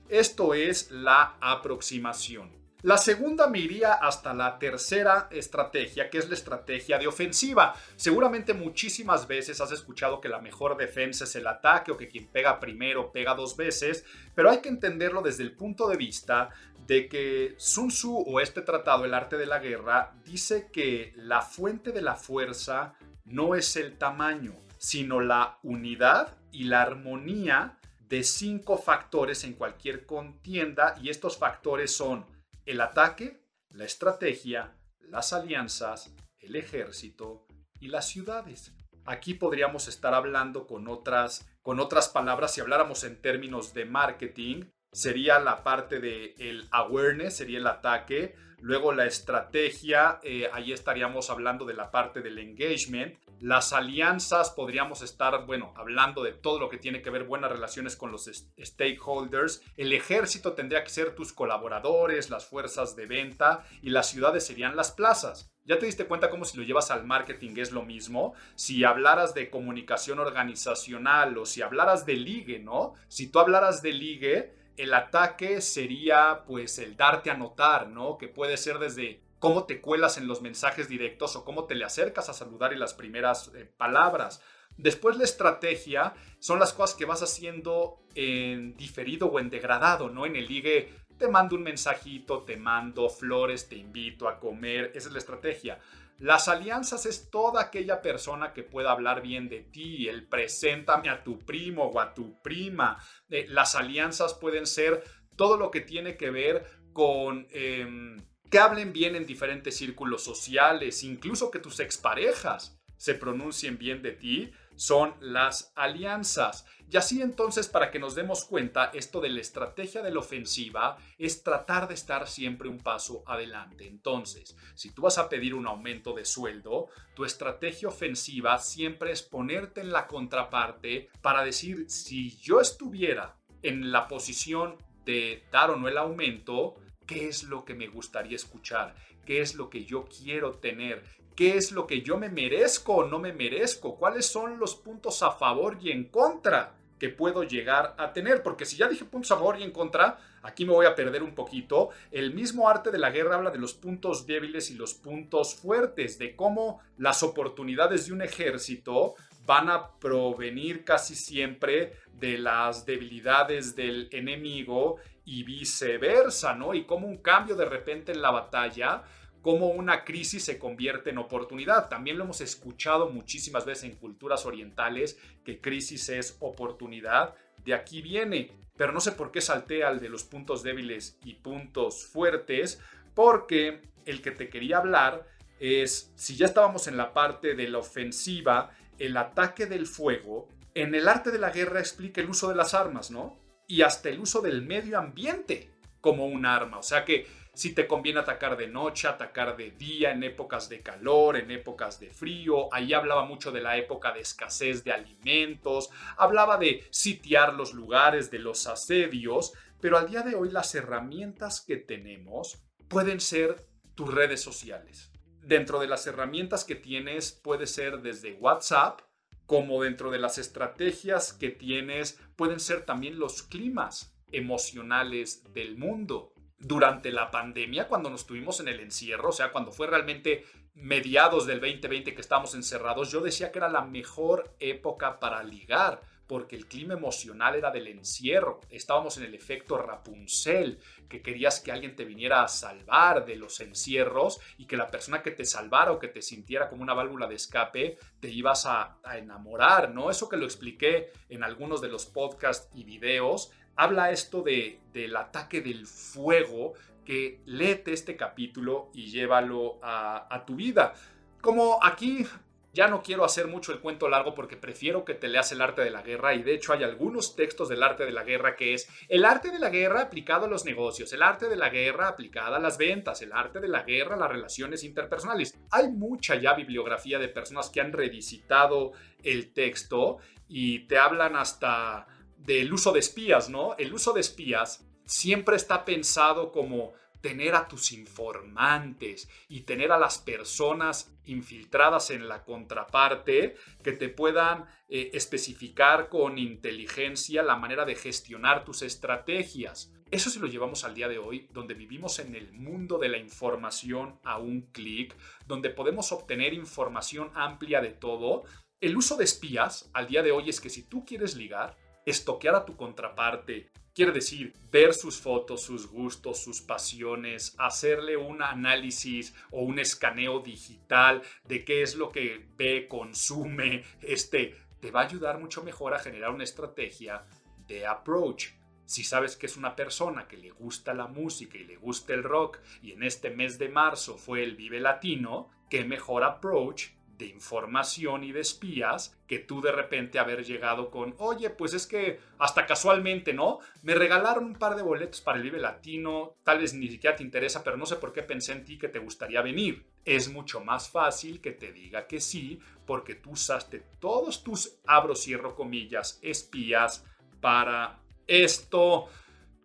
esto 0.09 0.53
es 0.53 0.91
la 0.91 1.37
aproximación. 1.39 2.51
La 2.85 2.99
segunda 2.99 3.47
me 3.47 3.57
iría 3.57 3.93
hasta 3.93 4.31
la 4.35 4.59
tercera 4.59 5.27
estrategia, 5.31 6.07
que 6.07 6.19
es 6.19 6.29
la 6.29 6.35
estrategia 6.35 6.99
de 6.99 7.07
ofensiva. 7.07 7.73
Seguramente 7.95 8.53
muchísimas 8.53 9.27
veces 9.27 9.59
has 9.59 9.71
escuchado 9.71 10.21
que 10.21 10.29
la 10.29 10.39
mejor 10.39 10.77
defensa 10.77 11.23
es 11.23 11.35
el 11.35 11.47
ataque 11.47 11.91
o 11.91 11.97
que 11.97 12.07
quien 12.07 12.27
pega 12.27 12.59
primero 12.59 13.11
pega 13.11 13.33
dos 13.33 13.57
veces, 13.57 14.05
pero 14.35 14.51
hay 14.51 14.59
que 14.59 14.69
entenderlo 14.69 15.23
desde 15.23 15.41
el 15.41 15.53
punto 15.53 15.87
de 15.87 15.97
vista 15.97 16.51
de 16.85 17.09
que 17.09 17.55
Sun 17.57 17.87
Tzu 17.87 18.23
o 18.27 18.39
este 18.39 18.61
tratado, 18.61 19.03
el 19.03 19.15
arte 19.15 19.35
de 19.35 19.47
la 19.47 19.57
guerra, 19.57 20.13
dice 20.23 20.69
que 20.71 21.11
la 21.15 21.41
fuente 21.41 21.91
de 21.91 22.03
la 22.03 22.13
fuerza 22.13 22.93
no 23.25 23.55
es 23.55 23.77
el 23.77 23.97
tamaño, 23.97 24.53
sino 24.77 25.21
la 25.21 25.57
unidad 25.63 26.37
y 26.51 26.65
la 26.65 26.83
armonía 26.83 27.79
de 28.07 28.21
cinco 28.21 28.77
factores 28.77 29.43
en 29.43 29.53
cualquier 29.53 30.05
contienda 30.05 30.93
y 31.01 31.09
estos 31.09 31.39
factores 31.39 31.91
son 31.91 32.34
el 32.65 32.81
ataque, 32.81 33.41
la 33.69 33.85
estrategia, 33.85 34.75
las 34.99 35.33
alianzas, 35.33 36.13
el 36.39 36.55
ejército 36.55 37.47
y 37.79 37.87
las 37.87 38.07
ciudades. 38.07 38.73
Aquí 39.05 39.35
podríamos 39.35 39.87
estar 39.87 40.13
hablando 40.13 40.65
con 40.65 40.87
otras, 40.87 41.47
con 41.61 41.79
otras 41.79 42.09
palabras, 42.09 42.53
si 42.53 42.61
habláramos 42.61 43.03
en 43.03 43.21
términos 43.21 43.73
de 43.73 43.85
marketing, 43.85 44.65
sería 44.91 45.39
la 45.39 45.63
parte 45.63 45.99
de 45.99 46.33
el 46.39 46.67
awareness, 46.71 47.37
sería 47.37 47.59
el 47.59 47.67
ataque, 47.67 48.35
luego 48.59 48.91
la 48.91 49.05
estrategia, 49.05 50.19
eh, 50.23 50.49
ahí 50.53 50.71
estaríamos 50.71 51.29
hablando 51.29 51.65
de 51.65 51.73
la 51.73 51.91
parte 51.91 52.21
del 52.21 52.39
engagement, 52.39 53.15
las 53.41 53.73
alianzas, 53.73 54.51
podríamos 54.51 55.01
estar, 55.01 55.45
bueno, 55.45 55.73
hablando 55.75 56.23
de 56.23 56.31
todo 56.31 56.59
lo 56.59 56.69
que 56.69 56.77
tiene 56.77 57.01
que 57.01 57.09
ver 57.09 57.25
buenas 57.25 57.51
relaciones 57.51 57.95
con 57.95 58.11
los 58.11 58.29
stakeholders. 58.57 59.61
El 59.75 59.91
ejército 59.93 60.53
tendría 60.53 60.83
que 60.83 60.89
ser 60.89 61.15
tus 61.15 61.33
colaboradores, 61.33 62.29
las 62.29 62.45
fuerzas 62.45 62.95
de 62.95 63.05
venta 63.05 63.65
y 63.81 63.89
las 63.89 64.09
ciudades 64.09 64.45
serían 64.45 64.75
las 64.75 64.91
plazas. 64.91 65.51
¿Ya 65.65 65.79
te 65.79 65.87
diste 65.87 66.05
cuenta 66.05 66.29
cómo 66.29 66.45
si 66.45 66.57
lo 66.57 66.63
llevas 66.63 66.91
al 66.91 67.05
marketing 67.05 67.55
es 67.57 67.71
lo 67.71 67.83
mismo? 67.83 68.35
Si 68.55 68.83
hablaras 68.83 69.33
de 69.33 69.49
comunicación 69.49 70.19
organizacional 70.19 71.37
o 71.37 71.45
si 71.45 71.61
hablaras 71.61 72.05
de 72.05 72.13
ligue, 72.13 72.59
¿no? 72.59 72.93
Si 73.07 73.31
tú 73.31 73.39
hablaras 73.39 73.81
de 73.81 73.91
ligue, 73.91 74.54
el 74.77 74.93
ataque 74.93 75.61
sería 75.61 76.43
pues 76.45 76.79
el 76.79 76.97
darte 76.97 77.31
a 77.31 77.37
notar, 77.37 77.87
¿no? 77.87 78.17
Que 78.17 78.27
puede 78.27 78.57
ser 78.57 78.79
desde 78.79 79.21
cómo 79.39 79.65
te 79.65 79.81
cuelas 79.81 80.17
en 80.17 80.27
los 80.27 80.41
mensajes 80.41 80.87
directos 80.87 81.35
o 81.35 81.45
cómo 81.45 81.65
te 81.65 81.75
le 81.75 81.85
acercas 81.85 82.29
a 82.29 82.33
saludar 82.33 82.73
en 82.73 82.79
las 82.79 82.93
primeras 82.93 83.51
eh, 83.55 83.69
palabras. 83.77 84.41
Después 84.77 85.17
la 85.17 85.23
estrategia 85.23 86.13
son 86.39 86.59
las 86.59 86.73
cosas 86.73 86.95
que 86.95 87.05
vas 87.05 87.23
haciendo 87.23 88.03
en 88.13 88.75
diferido 88.75 89.27
o 89.27 89.39
en 89.39 89.49
degradado, 89.49 90.09
¿no? 90.09 90.25
En 90.25 90.35
el 90.35 90.47
ligue 90.47 90.89
te 91.17 91.27
mando 91.29 91.55
un 91.55 91.63
mensajito, 91.63 92.43
te 92.43 92.57
mando 92.57 93.09
flores, 93.09 93.69
te 93.69 93.77
invito 93.77 94.27
a 94.27 94.39
comer, 94.39 94.91
esa 94.95 95.07
es 95.07 95.13
la 95.13 95.19
estrategia. 95.19 95.79
Las 96.17 96.47
alianzas 96.47 97.05
es 97.05 97.29
toda 97.29 97.61
aquella 97.61 98.01
persona 98.01 98.53
que 98.53 98.63
pueda 98.63 98.91
hablar 98.91 99.21
bien 99.21 99.49
de 99.49 99.61
ti, 99.61 100.07
el 100.07 100.27
preséntame 100.27 101.09
a 101.09 101.23
tu 101.23 101.39
primo 101.39 101.85
o 101.85 101.99
a 101.99 102.13
tu 102.13 102.41
prima. 102.41 102.97
Eh, 103.29 103.45
las 103.49 103.75
alianzas 103.75 104.33
pueden 104.33 104.65
ser 104.65 105.03
todo 105.35 105.57
lo 105.57 105.71
que 105.71 105.81
tiene 105.81 106.15
que 106.15 106.29
ver 106.29 106.65
con 106.93 107.47
em, 107.51 108.25
que 108.49 108.59
hablen 108.59 108.93
bien 108.93 109.15
en 109.17 109.25
diferentes 109.25 109.75
círculos 109.75 110.23
sociales, 110.23 111.03
incluso 111.03 111.51
que 111.51 111.59
tus 111.59 111.81
exparejas 111.81 112.79
se 112.95 113.15
pronuncien 113.15 113.77
bien 113.77 114.01
de 114.01 114.11
ti, 114.13 114.51
son 114.75 115.13
las 115.19 115.71
alianzas. 115.75 116.65
Y 116.89 116.97
así 116.97 117.21
entonces, 117.21 117.67
para 117.67 117.89
que 117.89 117.99
nos 117.99 118.15
demos 118.15 118.45
cuenta, 118.45 118.91
esto 118.93 119.19
de 119.19 119.29
la 119.29 119.41
estrategia 119.41 120.01
de 120.03 120.11
la 120.11 120.19
ofensiva 120.19 120.97
es 121.17 121.43
tratar 121.43 121.87
de 121.87 121.95
estar 121.95 122.27
siempre 122.27 122.69
un 122.69 122.79
paso 122.79 123.23
adelante. 123.25 123.87
Entonces, 123.87 124.55
si 124.75 124.91
tú 124.91 125.03
vas 125.03 125.17
a 125.17 125.27
pedir 125.27 125.55
un 125.55 125.67
aumento 125.67 126.13
de 126.13 126.25
sueldo, 126.25 126.89
tu 127.15 127.25
estrategia 127.25 127.87
ofensiva 127.87 128.59
siempre 128.59 129.11
es 129.11 129.23
ponerte 129.23 129.81
en 129.81 129.91
la 129.91 130.07
contraparte 130.07 131.09
para 131.21 131.43
decir, 131.43 131.89
si 131.89 132.37
yo 132.37 132.61
estuviera 132.61 133.35
en 133.63 133.91
la 133.91 134.07
posición 134.07 134.77
de 135.05 135.43
dar 135.51 135.71
o 135.71 135.75
no 135.75 135.87
el 135.87 135.97
aumento, 135.97 136.75
¿qué 137.07 137.27
es 137.27 137.43
lo 137.43 137.65
que 137.65 137.73
me 137.73 137.87
gustaría 137.87 138.35
escuchar? 138.35 138.95
¿Qué 139.25 139.41
es 139.41 139.55
lo 139.55 139.69
que 139.69 139.85
yo 139.85 140.05
quiero 140.05 140.59
tener? 140.59 141.03
Qué 141.35 141.57
es 141.57 141.71
lo 141.71 141.85
que 141.85 142.01
yo 142.01 142.17
me 142.17 142.29
merezco 142.29 142.95
o 142.95 143.07
no 143.07 143.19
me 143.19 143.33
merezco, 143.33 143.97
cuáles 143.97 144.25
son 144.25 144.57
los 144.57 144.75
puntos 144.75 145.21
a 145.21 145.31
favor 145.31 145.77
y 145.81 145.91
en 145.91 146.05
contra 146.05 146.75
que 146.99 147.09
puedo 147.09 147.43
llegar 147.43 147.93
a 147.97 148.13
tener, 148.13 148.41
porque 148.41 148.65
si 148.65 148.77
ya 148.77 148.87
dije 148.87 149.03
puntos 149.03 149.31
a 149.31 149.35
favor 149.35 149.59
y 149.59 149.63
en 149.63 149.71
contra, 149.71 150.17
aquí 150.43 150.65
me 150.65 150.71
voy 150.71 150.85
a 150.85 150.95
perder 150.95 151.23
un 151.23 151.35
poquito. 151.35 151.89
El 152.09 152.33
mismo 152.33 152.69
arte 152.69 152.89
de 152.89 152.97
la 152.97 153.11
guerra 153.11 153.35
habla 153.35 153.51
de 153.51 153.59
los 153.59 153.73
puntos 153.73 154.25
débiles 154.25 154.71
y 154.71 154.75
los 154.75 154.93
puntos 154.93 155.55
fuertes, 155.55 156.17
de 156.17 156.35
cómo 156.35 156.79
las 156.97 157.21
oportunidades 157.21 158.07
de 158.07 158.13
un 158.13 158.21
ejército 158.21 159.15
van 159.45 159.69
a 159.69 159.91
provenir 159.99 160.85
casi 160.85 161.15
siempre 161.15 161.97
de 162.13 162.37
las 162.37 162.85
debilidades 162.85 163.75
del 163.75 164.07
enemigo 164.11 164.95
y 165.25 165.43
viceversa, 165.43 166.55
¿no? 166.55 166.73
Y 166.73 166.85
cómo 166.85 167.07
un 167.07 167.17
cambio 167.17 167.55
de 167.55 167.65
repente 167.65 168.11
en 168.11 168.21
la 168.21 168.31
batalla 168.31 169.03
cómo 169.45 169.67
una 169.67 170.03
crisis 170.03 170.43
se 170.43 170.57
convierte 170.57 171.11
en 171.11 171.19
oportunidad. 171.19 171.87
También 171.87 172.17
lo 172.17 172.23
hemos 172.23 172.41
escuchado 172.41 173.11
muchísimas 173.11 173.63
veces 173.63 173.83
en 173.83 173.95
culturas 173.95 174.43
orientales, 174.47 175.19
que 175.43 175.61
crisis 175.61 176.09
es 176.09 176.37
oportunidad. 176.39 177.35
De 177.63 177.75
aquí 177.75 178.01
viene, 178.01 178.49
pero 178.75 178.91
no 178.91 178.99
sé 178.99 179.11
por 179.11 179.31
qué 179.31 179.41
salté 179.41 179.83
al 179.83 179.99
de 179.99 180.09
los 180.09 180.23
puntos 180.23 180.63
débiles 180.63 181.19
y 181.23 181.35
puntos 181.35 182.07
fuertes, 182.07 182.81
porque 183.13 183.83
el 184.07 184.23
que 184.23 184.31
te 184.31 184.49
quería 184.49 184.77
hablar 184.77 185.27
es, 185.59 186.11
si 186.15 186.35
ya 186.35 186.47
estábamos 186.47 186.87
en 186.87 186.97
la 186.97 187.13
parte 187.13 187.53
de 187.53 187.67
la 187.67 187.77
ofensiva, 187.77 188.71
el 188.97 189.15
ataque 189.15 189.67
del 189.67 189.85
fuego, 189.85 190.49
en 190.73 190.95
el 190.95 191.07
arte 191.07 191.29
de 191.29 191.37
la 191.37 191.51
guerra 191.51 191.79
explica 191.81 192.19
el 192.19 192.31
uso 192.31 192.49
de 192.49 192.55
las 192.55 192.73
armas, 192.73 193.11
¿no? 193.11 193.37
Y 193.67 193.83
hasta 193.83 194.09
el 194.09 194.19
uso 194.19 194.41
del 194.41 194.63
medio 194.63 194.97
ambiente 194.97 195.69
como 196.01 196.25
un 196.25 196.47
arma. 196.47 196.79
O 196.79 196.83
sea 196.83 197.05
que 197.05 197.27
si 197.55 197.73
te 197.73 197.87
conviene 197.87 198.19
atacar 198.19 198.57
de 198.57 198.67
noche, 198.67 199.07
atacar 199.07 199.55
de 199.55 199.71
día, 199.71 200.11
en 200.11 200.23
épocas 200.23 200.67
de 200.67 200.81
calor, 200.81 201.37
en 201.37 201.49
épocas 201.49 201.99
de 201.99 202.09
frío. 202.09 202.71
Ahí 202.73 202.93
hablaba 202.93 203.25
mucho 203.25 203.51
de 203.51 203.61
la 203.61 203.77
época 203.77 204.11
de 204.11 204.19
escasez 204.19 204.83
de 204.83 204.91
alimentos, 204.91 205.89
hablaba 206.17 206.57
de 206.57 206.85
sitiar 206.91 207.53
los 207.53 207.73
lugares, 207.73 208.29
de 208.29 208.39
los 208.39 208.67
asedios, 208.67 209.53
pero 209.79 209.97
al 209.97 210.09
día 210.09 210.21
de 210.21 210.35
hoy 210.35 210.51
las 210.51 210.75
herramientas 210.75 211.61
que 211.61 211.77
tenemos 211.77 212.61
pueden 212.89 213.21
ser 213.21 213.65
tus 213.95 214.13
redes 214.13 214.41
sociales. 214.41 215.11
Dentro 215.41 215.79
de 215.79 215.87
las 215.87 216.05
herramientas 216.07 216.65
que 216.65 216.75
tienes 216.75 217.31
puede 217.31 217.67
ser 217.67 218.01
desde 218.01 218.33
WhatsApp, 218.33 218.99
como 219.45 219.81
dentro 219.81 220.11
de 220.11 220.19
las 220.19 220.37
estrategias 220.37 221.31
que 221.31 221.51
tienes 221.51 222.19
pueden 222.35 222.59
ser 222.59 222.83
también 222.83 223.17
los 223.17 223.43
climas 223.43 224.13
emocionales 224.31 225.43
del 225.53 225.77
mundo 225.77 226.34
durante 226.57 227.11
la 227.11 227.31
pandemia, 227.31 227.87
cuando 227.87 228.09
nos 228.09 228.25
tuvimos 228.25 228.59
en 228.59 228.67
el 228.67 228.79
encierro, 228.79 229.29
o 229.29 229.33
sea, 229.33 229.51
cuando 229.51 229.71
fue 229.71 229.87
realmente 229.87 230.45
mediados 230.73 231.45
del 231.45 231.59
2020 231.59 232.13
que 232.13 232.21
estábamos 232.21 232.55
encerrados, 232.55 233.11
yo 233.11 233.21
decía 233.21 233.51
que 233.51 233.59
era 233.59 233.69
la 233.69 233.81
mejor 233.81 234.55
época 234.59 235.19
para 235.19 235.43
ligar, 235.43 236.01
porque 236.27 236.55
el 236.55 236.67
clima 236.67 236.95
emocional 236.95 237.55
era 237.55 237.69
del 237.71 237.87
encierro. 237.87 238.59
Estábamos 238.69 239.17
en 239.17 239.25
el 239.25 239.35
efecto 239.35 239.77
Rapunzel, 239.77 240.79
que 241.07 241.21
querías 241.21 241.59
que 241.59 241.71
alguien 241.71 241.95
te 241.95 242.03
viniera 242.03 242.43
a 242.43 242.47
salvar 242.47 243.25
de 243.25 243.35
los 243.35 243.59
encierros 243.59 244.39
y 244.57 244.65
que 244.65 244.75
la 244.75 244.89
persona 244.89 245.21
que 245.21 245.31
te 245.31 245.45
salvara 245.45 245.91
o 245.91 245.99
que 245.99 246.07
te 246.07 246.23
sintiera 246.23 246.67
como 246.67 246.81
una 246.81 246.95
válvula 246.95 247.27
de 247.27 247.35
escape, 247.35 247.97
te 248.19 248.29
ibas 248.29 248.65
a, 248.65 248.97
a 249.03 249.17
enamorar, 249.17 249.91
¿no? 249.91 250.09
Eso 250.09 250.27
que 250.27 250.37
lo 250.37 250.45
expliqué 250.45 251.11
en 251.29 251.43
algunos 251.43 251.79
de 251.79 251.89
los 251.89 252.07
podcasts 252.07 252.69
y 252.73 252.83
videos 252.85 253.51
habla 253.75 254.11
esto 254.11 254.41
de, 254.41 254.79
del 254.93 255.15
ataque 255.15 255.61
del 255.61 255.85
fuego, 255.85 256.73
que 257.05 257.39
léete 257.45 257.93
este 257.93 258.15
capítulo 258.15 258.89
y 258.93 259.07
llévalo 259.07 259.79
a, 259.81 260.43
tu 260.45 260.55
vida. 260.55 260.93
Como 261.39 261.79
aquí 261.83 262.25
ya 262.73 262.87
no 262.87 263.01
quiero 263.01 263.23
hacer 263.23 263.47
mucho 263.47 263.71
el 263.71 263.79
cuento 263.79 264.09
largo 264.09 264.33
porque 264.35 264.57
prefiero 264.57 265.05
que 265.05 265.13
te 265.13 265.29
leas 265.29 265.51
el 265.51 265.61
arte 265.61 265.81
de 265.81 265.91
la 265.91 266.01
guerra 266.01 266.33
y 266.33 266.43
de 266.43 266.55
hecho 266.55 266.73
hay 266.73 266.83
algunos 266.83 267.35
textos 267.35 267.69
del 267.69 267.83
arte 267.83 268.05
de 268.05 268.11
la 268.11 268.23
guerra 268.23 268.55
que 268.55 268.73
es 268.73 268.89
el 269.07 269.23
arte 269.23 269.51
de 269.51 269.59
la 269.59 269.69
guerra 269.69 270.01
aplicado 270.01 270.45
a 270.45 270.49
los 270.49 270.65
negocios, 270.65 271.13
el 271.13 271.21
arte 271.21 271.47
de 271.47 271.55
la 271.55 271.69
guerra 271.69 272.09
aplicada 272.09 272.57
a 272.57 272.59
las 272.59 272.77
ventas, 272.77 273.21
el 273.21 273.31
arte 273.31 273.61
de 273.61 273.69
la 273.69 273.83
guerra 273.83 274.15
a 274.15 274.19
las 274.19 274.29
relaciones 274.29 274.83
interpersonales. 274.83 275.57
Hay 275.71 275.89
mucha 275.89 276.35
ya 276.35 276.53
bibliografía 276.53 277.17
de 277.17 277.29
personas 277.29 277.69
que 277.69 277.79
han 277.79 277.93
revisitado 277.93 278.91
el 279.23 279.53
texto 279.53 280.17
y 280.49 280.79
te 280.87 280.97
hablan 280.97 281.35
hasta 281.35 282.07
del 282.45 282.71
uso 282.71 282.91
de 282.91 282.99
espías, 282.99 283.49
¿no? 283.49 283.75
El 283.77 283.93
uso 283.93 284.13
de 284.13 284.21
espías 284.21 284.85
siempre 285.05 285.55
está 285.55 285.85
pensado 285.85 286.51
como 286.51 286.93
tener 287.21 287.55
a 287.55 287.67
tus 287.67 287.91
informantes 287.91 289.27
y 289.47 289.61
tener 289.61 289.91
a 289.91 289.97
las 289.97 290.19
personas 290.19 291.11
infiltradas 291.25 292.11
en 292.11 292.27
la 292.27 292.43
contraparte 292.43 293.55
que 293.83 293.93
te 293.93 294.09
puedan 294.09 294.65
eh, 294.87 295.09
especificar 295.13 296.09
con 296.09 296.37
inteligencia 296.37 297.41
la 297.41 297.55
manera 297.55 297.83
de 297.83 297.95
gestionar 297.95 298.63
tus 298.63 298.83
estrategias. 298.83 299.91
Eso 300.11 300.29
si 300.29 300.37
lo 300.37 300.45
llevamos 300.45 300.83
al 300.83 300.93
día 300.93 301.07
de 301.07 301.17
hoy, 301.17 301.47
donde 301.51 301.73
vivimos 301.73 302.19
en 302.19 302.35
el 302.35 302.53
mundo 302.53 302.99
de 302.99 303.09
la 303.09 303.17
información 303.17 304.19
a 304.23 304.37
un 304.37 304.61
clic, 304.71 305.15
donde 305.47 305.71
podemos 305.71 306.11
obtener 306.11 306.53
información 306.53 307.31
amplia 307.33 307.81
de 307.81 307.89
todo. 307.89 308.43
El 308.79 308.95
uso 308.95 309.17
de 309.17 309.23
espías 309.23 309.89
al 309.93 310.07
día 310.07 310.21
de 310.21 310.31
hoy 310.31 310.49
es 310.49 310.61
que 310.61 310.69
si 310.69 310.83
tú 310.83 311.03
quieres 311.05 311.35
ligar, 311.35 311.75
estoquear 312.05 312.55
a 312.55 312.65
tu 312.65 312.75
contraparte, 312.75 313.69
quiere 313.95 314.11
decir 314.11 314.53
ver 314.71 314.93
sus 314.93 315.19
fotos, 315.19 315.61
sus 315.61 315.87
gustos, 315.87 316.43
sus 316.43 316.61
pasiones, 316.61 317.55
hacerle 317.57 318.17
un 318.17 318.43
análisis 318.43 319.33
o 319.51 319.61
un 319.61 319.79
escaneo 319.79 320.41
digital 320.41 321.23
de 321.45 321.63
qué 321.63 321.81
es 321.81 321.95
lo 321.95 322.11
que 322.11 322.45
ve, 322.57 322.87
consume, 322.87 323.83
este, 324.01 324.55
te 324.81 324.91
va 324.91 325.01
a 325.01 325.05
ayudar 325.05 325.39
mucho 325.39 325.63
mejor 325.63 325.93
a 325.93 325.99
generar 325.99 326.31
una 326.31 326.43
estrategia 326.43 327.25
de 327.67 327.87
approach. 327.87 328.49
Si 328.85 329.03
sabes 329.03 329.35
que 329.35 329.47
es 329.47 329.57
una 329.57 329.75
persona 329.75 330.27
que 330.27 330.37
le 330.37 330.51
gusta 330.51 330.93
la 330.93 331.07
música 331.07 331.57
y 331.57 331.63
le 331.63 331.77
gusta 331.77 332.13
el 332.13 332.23
rock 332.23 332.59
y 332.83 332.91
en 332.91 333.01
este 333.01 333.31
mes 333.31 333.57
de 333.57 333.69
marzo 333.69 334.17
fue 334.17 334.43
el 334.43 334.55
Vive 334.55 334.79
Latino, 334.79 335.49
qué 335.69 335.83
mejor 335.85 336.23
approach 336.23 336.89
de 337.17 337.27
información 337.27 338.23
y 338.23 338.31
de 338.31 338.41
espías 338.41 339.17
que 339.27 339.39
tú 339.39 339.61
de 339.61 339.71
repente 339.71 340.19
haber 340.19 340.43
llegado 340.43 340.91
con, 340.91 341.15
oye, 341.17 341.49
pues 341.49 341.73
es 341.73 341.87
que 341.87 342.19
hasta 342.37 342.65
casualmente, 342.65 343.33
¿no? 343.33 343.59
Me 343.83 343.95
regalaron 343.95 344.45
un 344.45 344.55
par 344.55 344.75
de 344.75 344.83
boletos 344.83 345.21
para 345.21 345.37
el 345.37 345.43
Vive 345.43 345.59
Latino, 345.59 346.35
tal 346.43 346.59
vez 346.59 346.73
ni 346.73 346.89
siquiera 346.89 347.15
te 347.15 347.23
interesa, 347.23 347.63
pero 347.63 347.77
no 347.77 347.85
sé 347.85 347.95
por 347.95 348.11
qué 348.11 348.23
pensé 348.23 348.51
en 348.51 348.65
ti 348.65 348.77
que 348.77 348.89
te 348.89 348.99
gustaría 348.99 349.41
venir. 349.41 349.85
Es 350.03 350.29
mucho 350.29 350.59
más 350.61 350.89
fácil 350.89 351.41
que 351.41 351.51
te 351.51 351.71
diga 351.71 352.05
que 352.05 352.19
sí, 352.19 352.59
porque 352.85 353.15
tú 353.15 353.31
usaste 353.31 353.83
todos 353.99 354.43
tus, 354.43 354.77
abro, 354.85 355.15
cierro 355.15 355.55
comillas, 355.55 356.19
espías 356.21 357.05
para 357.39 357.99
esto. 358.27 359.07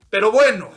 Pero 0.09 0.31
bueno, 0.33 0.71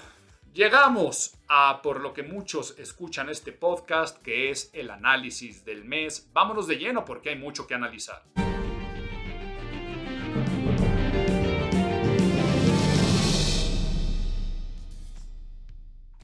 Llegamos 0.53 1.35
a 1.49 1.81
por 1.81 1.99
lo 1.99 2.13
que 2.13 2.21
muchos 2.21 2.77
escuchan 2.77 3.27
este 3.27 3.51
podcast, 3.51 4.21
que 4.21 4.51
es 4.51 4.69
el 4.73 4.91
análisis 4.91 5.65
del 5.65 5.83
mes. 5.83 6.29
Vámonos 6.31 6.67
de 6.67 6.75
lleno 6.75 7.03
porque 7.05 7.31
hay 7.31 7.37
mucho 7.37 7.65
que 7.65 7.73
analizar. 7.73 8.21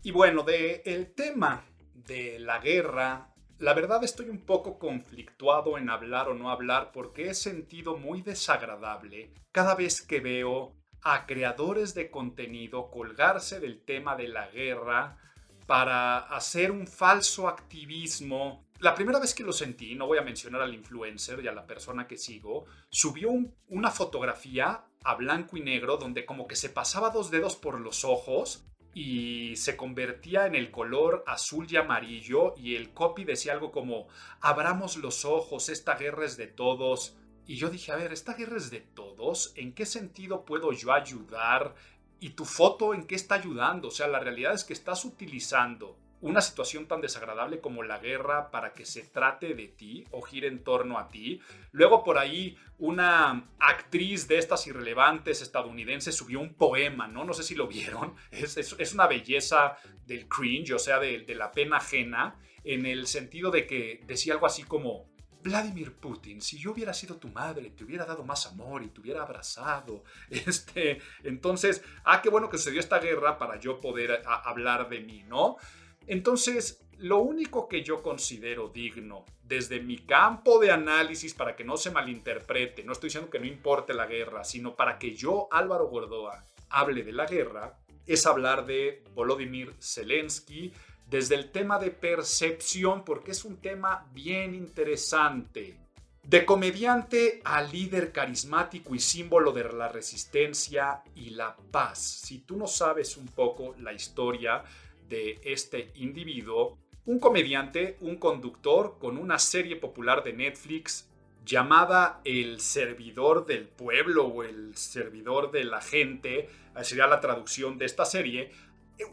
Y 0.04 0.12
bueno, 0.12 0.44
de 0.44 0.84
el 0.86 1.12
tema 1.16 1.66
de 1.96 2.38
la 2.38 2.60
guerra, 2.60 3.34
la 3.58 3.74
verdad 3.74 4.04
estoy 4.04 4.30
un 4.30 4.46
poco 4.46 4.78
conflictuado 4.78 5.76
en 5.80 5.90
hablar 5.90 6.30
o 6.30 6.36
no 6.36 6.52
hablar 6.52 6.92
porque 6.92 7.30
he 7.30 7.34
sentido 7.34 7.98
muy 7.98 8.22
desagradable 8.22 9.34
cada 9.52 9.74
vez 9.74 10.04
que 10.04 10.20
veo 10.20 10.79
a 11.04 11.26
creadores 11.26 11.94
de 11.94 12.12
contenido 12.12 12.90
colgarse 12.92 13.60
del 13.60 13.82
tema 13.82 14.16
de 14.16 14.28
la 14.28 14.48
guerra 14.50 15.18
para 15.66 16.18
hacer 16.18 16.72
un 16.72 16.88
falso 16.88 17.48
activismo. 17.48 18.66
La 18.80 18.96
primera 18.96 19.20
vez 19.20 19.36
que 19.36 19.44
lo 19.44 19.54
sentí, 19.54 19.94
no 19.94 20.08
voy 20.08 20.18
a 20.18 20.24
mencionar 20.24 20.62
al 20.62 20.74
influencer 20.74 21.44
y 21.44 21.48
a 21.48 21.52
la 21.52 21.68
persona 21.68 22.08
que 22.08 22.18
sigo, 22.18 22.66
subió 22.90 23.30
una 23.68 23.92
fotografía 23.92 24.86
a 25.04 25.16
blanco 25.16 25.58
y 25.58 25.62
negro 25.62 25.98
donde 25.98 26.26
como 26.26 26.48
que 26.48 26.56
se 26.56 26.70
pasaba 26.70 27.12
dos 27.12 27.30
dedos 27.30 27.56
por 27.56 27.80
los 27.80 28.04
ojos 28.04 28.66
y 28.94 29.56
se 29.56 29.78
convertía 29.78 30.48
en 30.48 30.56
el 30.56 30.72
color 30.72 31.24
azul 31.28 31.68
y 31.70 31.78
amarillo 31.78 32.56
y 32.58 32.76
el 32.76 32.94
copy 32.94 33.24
decía 33.24 33.54
algo 33.54 33.72
como 33.72 34.08
abramos 34.42 34.98
los 34.98 35.26
ojos, 35.26 35.70
esta 35.70 35.96
guerra 35.96 36.26
es 36.26 36.38
de 36.38 36.48
todos. 36.48 37.16
Y 37.46 37.56
yo 37.56 37.70
dije, 37.70 37.92
a 37.92 37.96
ver, 37.96 38.14
esta 38.14 38.34
guerra 38.34 38.58
es 38.58 38.70
de 38.70 38.82
todos, 38.82 39.09
¿en 39.56 39.74
qué 39.74 39.86
sentido 39.86 40.46
puedo 40.46 40.72
yo 40.72 40.94
ayudar? 40.94 41.76
¿Y 42.20 42.32
tu 42.32 42.46
foto 42.46 42.94
en 42.94 43.06
qué 43.06 43.16
está 43.16 43.36
ayudando? 43.36 43.90
O 43.90 43.92
sea, 43.92 44.08
la 44.08 44.20
realidad 44.20 44.54
es 44.54 44.64
que 44.64 44.74
estás 44.74 45.06
utilizando 45.06 45.98
una 46.22 46.42
situación 46.42 46.86
tan 46.86 47.00
desagradable 47.00 47.62
como 47.62 47.84
la 47.84 47.98
guerra 47.98 48.52
para 48.52 48.74
que 48.74 48.86
se 48.86 49.04
trate 49.04 49.54
de 49.54 49.68
ti 49.70 50.06
o 50.12 50.22
gire 50.22 50.48
en 50.48 50.64
torno 50.64 50.98
a 50.98 51.08
ti. 51.08 51.40
Luego 51.72 52.04
por 52.04 52.18
ahí 52.18 52.58
una 52.78 53.50
actriz 53.60 54.28
de 54.28 54.38
estas 54.38 54.68
irrelevantes 54.68 55.42
estadounidenses 55.42 56.16
subió 56.16 56.40
un 56.42 56.54
poema, 56.56 57.08
¿no? 57.08 57.24
No 57.24 57.34
sé 57.34 57.44
si 57.44 57.56
lo 57.56 57.68
vieron. 57.68 58.16
Es, 58.32 58.94
una 58.94 59.08
belleza 59.08 59.78
del 60.06 60.28
cringe, 60.28 60.74
o 60.74 60.80
sea, 60.80 61.00
de 61.00 61.36
la 61.36 61.52
pena 61.52 61.78
ajena, 61.78 62.36
en 62.64 62.86
el 62.86 63.08
sentido 63.08 63.52
de 63.52 63.66
que 63.66 64.02
decía 64.06 64.34
algo 64.34 64.46
así 64.46 64.64
como, 64.64 65.09
Vladimir 65.42 65.94
Putin, 65.94 66.42
si 66.42 66.58
yo 66.58 66.72
hubiera 66.72 66.94
sido 66.94 67.18
tu 67.18 67.30
madre, 67.30 67.70
te 67.72 67.84
hubiera 67.84 68.06
dado 68.06 68.24
más 68.24 68.46
amor 68.46 68.84
y 68.84 68.90
te 68.90 69.02
hubiera 69.02 69.24
abrazado. 69.24 70.04
Este, 70.30 71.00
entonces, 71.24 71.84
ah, 72.04 72.22
qué 72.22 72.30
bueno 72.30 72.50
que 72.50 72.58
sucedió 72.58 72.80
esta 72.80 73.00
guerra 73.00 73.38
para 73.38 73.60
yo 73.60 73.80
poder 73.80 74.22
hablar 74.26 74.90
de 74.90 75.00
mí, 75.00 75.24
¿no? 75.24 75.58
Entonces, 76.08 76.82
lo 76.98 77.20
único 77.20 77.68
que 77.68 77.84
yo 77.84 78.02
considero 78.02 78.68
digno 78.70 79.26
desde 79.44 79.80
mi 79.80 79.98
campo 79.98 80.60
de 80.60 80.72
análisis, 80.72 81.34
para 81.34 81.56
que 81.56 81.64
no 81.64 81.78
se 81.78 81.92
malinterprete, 81.92 82.84
no 82.84 82.92
estoy 82.92 83.08
diciendo 83.08 83.30
que 83.30 83.40
no 83.40 83.46
importe 83.46 83.94
la 83.94 84.06
guerra, 84.06 84.44
sino 84.44 84.76
para 84.76 85.00
que 85.00 85.16
yo, 85.16 85.48
Álvaro 85.52 85.88
Gordoa, 85.88 86.46
hable 86.70 87.04
de 87.04 87.14
la 87.14 87.26
guerra, 87.26 87.80
es 88.06 88.26
hablar 88.26 88.66
de 88.66 89.04
Volodymyr 89.14 89.76
Zelensky, 89.80 90.74
desde 91.10 91.36
el 91.36 91.52
tema 91.52 91.80
de 91.80 91.92
percepción, 91.92 93.04
porque 93.04 93.32
es 93.32 93.44
un 93.44 93.58
tema 93.58 94.08
bien 94.14 94.54
interesante. 94.54 95.78
De 96.24 96.46
comediante 96.46 97.42
a 97.44 97.62
líder 97.64 98.12
carismático 98.12 98.94
y 98.94 99.00
símbolo 99.00 99.52
de 99.52 99.64
la 99.64 99.88
resistencia 99.88 101.02
y 101.16 101.32
la 101.32 101.58
paz. 101.72 101.98
Si 101.98 102.40
tú 102.40 102.56
no 102.56 102.68
sabes 102.68 103.18
un 103.18 103.26
poco 103.28 103.76
la 103.80 103.94
historia 103.94 104.64
de 105.08 105.40
este 105.44 105.92
individuo, 105.96 106.78
un 107.06 107.20
comediante, 107.20 107.98
un 108.02 108.18
conductor 108.18 108.98
con 109.00 109.18
una 109.18 109.40
serie 109.40 109.76
popular 109.76 110.24
de 110.24 110.34
Netflix 110.34 111.10
llamada 111.44 112.22
El 112.24 112.60
servidor 112.60 113.48
del 113.48 113.68
pueblo 113.68 114.28
o 114.28 114.44
El 114.44 114.76
servidor 114.78 115.50
de 115.50 115.64
la 115.64 115.82
gente, 115.82 116.50
sería 116.84 117.08
la 117.08 117.20
traducción 117.20 117.80
de 117.80 117.86
esta 117.86 118.06
serie, 118.06 118.52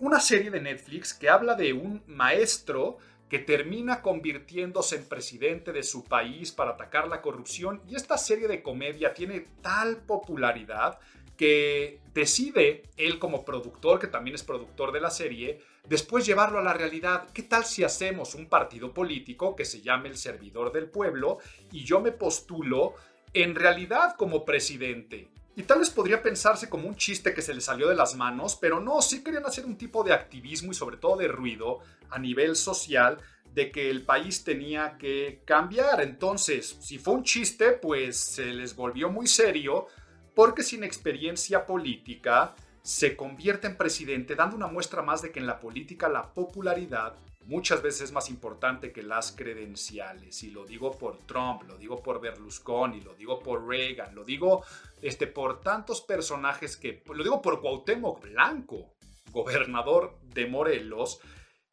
una 0.01 0.21
serie 0.21 0.51
de 0.51 0.61
Netflix 0.61 1.15
que 1.15 1.29
habla 1.29 1.55
de 1.55 1.73
un 1.73 2.03
maestro 2.07 2.99
que 3.29 3.39
termina 3.41 4.03
convirtiéndose 4.03 4.97
en 4.97 5.05
presidente 5.05 5.73
de 5.73 5.83
su 5.83 6.05
país 6.05 6.53
para 6.53 6.73
atacar 6.73 7.09
la 7.09 7.23
corrupción 7.23 7.83
y 7.89 7.97
esta 7.97 8.17
serie 8.19 8.47
de 8.47 8.63
comedia 8.63 9.15
tiene 9.15 9.47
tal 9.63 9.97
popularidad 9.99 10.99
que 11.37 12.01
decide 12.15 12.85
él 12.97 13.19
como 13.19 13.45
productor, 13.45 13.99
que 13.99 14.07
también 14.07 14.35
es 14.35 14.43
productor 14.43 14.93
de 14.93 15.01
la 15.01 15.11
serie, 15.11 15.61
después 15.87 16.25
llevarlo 16.25 16.59
a 16.59 16.63
la 16.63 16.73
realidad. 16.73 17.29
¿Qué 17.35 17.43
tal 17.43 17.65
si 17.65 17.85
hacemos 17.85 18.35
un 18.35 18.47
partido 18.47 18.95
político 18.95 19.55
que 19.55 19.65
se 19.65 19.83
llame 19.83 20.09
el 20.09 20.17
servidor 20.17 20.73
del 20.73 20.89
pueblo 20.89 21.39
y 21.73 21.85
yo 21.85 22.01
me 22.01 22.13
postulo 22.13 22.95
en 23.35 23.55
realidad 23.55 24.17
como 24.17 24.45
presidente? 24.45 25.29
Y 25.57 25.63
tal 25.63 25.79
vez 25.79 25.89
podría 25.89 26.23
pensarse 26.23 26.69
como 26.69 26.87
un 26.87 26.97
chiste 26.97 27.33
que 27.33 27.41
se 27.41 27.55
le 27.55 27.63
salió 27.63 27.89
de 27.89 27.95
las 27.95 28.15
manos, 28.15 28.57
pero 28.61 28.79
no, 28.79 29.01
sí 29.01 29.25
querían 29.25 29.47
hacer 29.47 29.65
un 29.65 29.79
tipo 29.79 30.05
de 30.05 30.13
activismo 30.13 30.71
y 30.71 30.75
sobre 30.75 30.99
todo 30.99 31.17
de 31.17 31.29
ruido 31.29 31.81
a 32.11 32.19
nivel 32.19 32.57
social 32.57 33.17
de 33.55 33.73
que 33.73 33.89
el 33.89 34.05
país 34.05 34.45
tenía 34.45 34.99
que 34.99 35.41
cambiar. 35.47 36.03
Entonces, 36.03 36.77
si 36.81 36.99
fue 36.99 37.15
un 37.15 37.25
chiste, 37.25 37.73
pues 37.73 38.19
se 38.19 38.45
les 38.45 38.77
volvió 38.77 39.09
muy 39.09 39.27
serio, 39.27 39.87
porque 40.35 40.63
sin 40.63 40.85
experiencia 40.85 41.65
política 41.65 42.55
se 42.83 43.17
convierte 43.17 43.67
en 43.67 43.79
presidente, 43.79 44.35
dando 44.35 44.57
una 44.57 44.67
muestra 44.67 45.01
más 45.01 45.23
de 45.23 45.33
que 45.33 45.41
en 45.41 45.47
la 45.47 45.59
política 45.59 46.07
la 46.11 46.35
popularidad 46.35 47.17
muchas 47.47 47.83
veces 47.83 48.03
es 48.03 48.13
más 48.13 48.29
importante 48.29 48.93
que 48.93 49.03
las 49.03 49.33
credenciales. 49.33 50.43
Y 50.43 50.51
lo 50.51 50.65
digo 50.65 50.93
por 50.93 51.19
Trump, 51.27 51.63
lo 51.63 51.77
digo 51.77 52.03
por 52.03 52.21
Berlusconi, 52.21 53.01
lo 53.01 53.15
digo 53.15 53.41
por 53.41 53.67
Reagan, 53.67 54.15
lo 54.15 54.25
digo 54.25 54.65
este, 55.01 55.27
por 55.27 55.61
tantos 55.61 56.01
personajes 56.01 56.77
que, 56.77 57.03
lo 57.07 57.23
digo 57.23 57.41
por 57.41 57.61
Cuauhtémoc 57.61 58.23
Blanco, 58.23 58.97
gobernador 59.31 60.19
de 60.23 60.47
Morelos, 60.47 61.21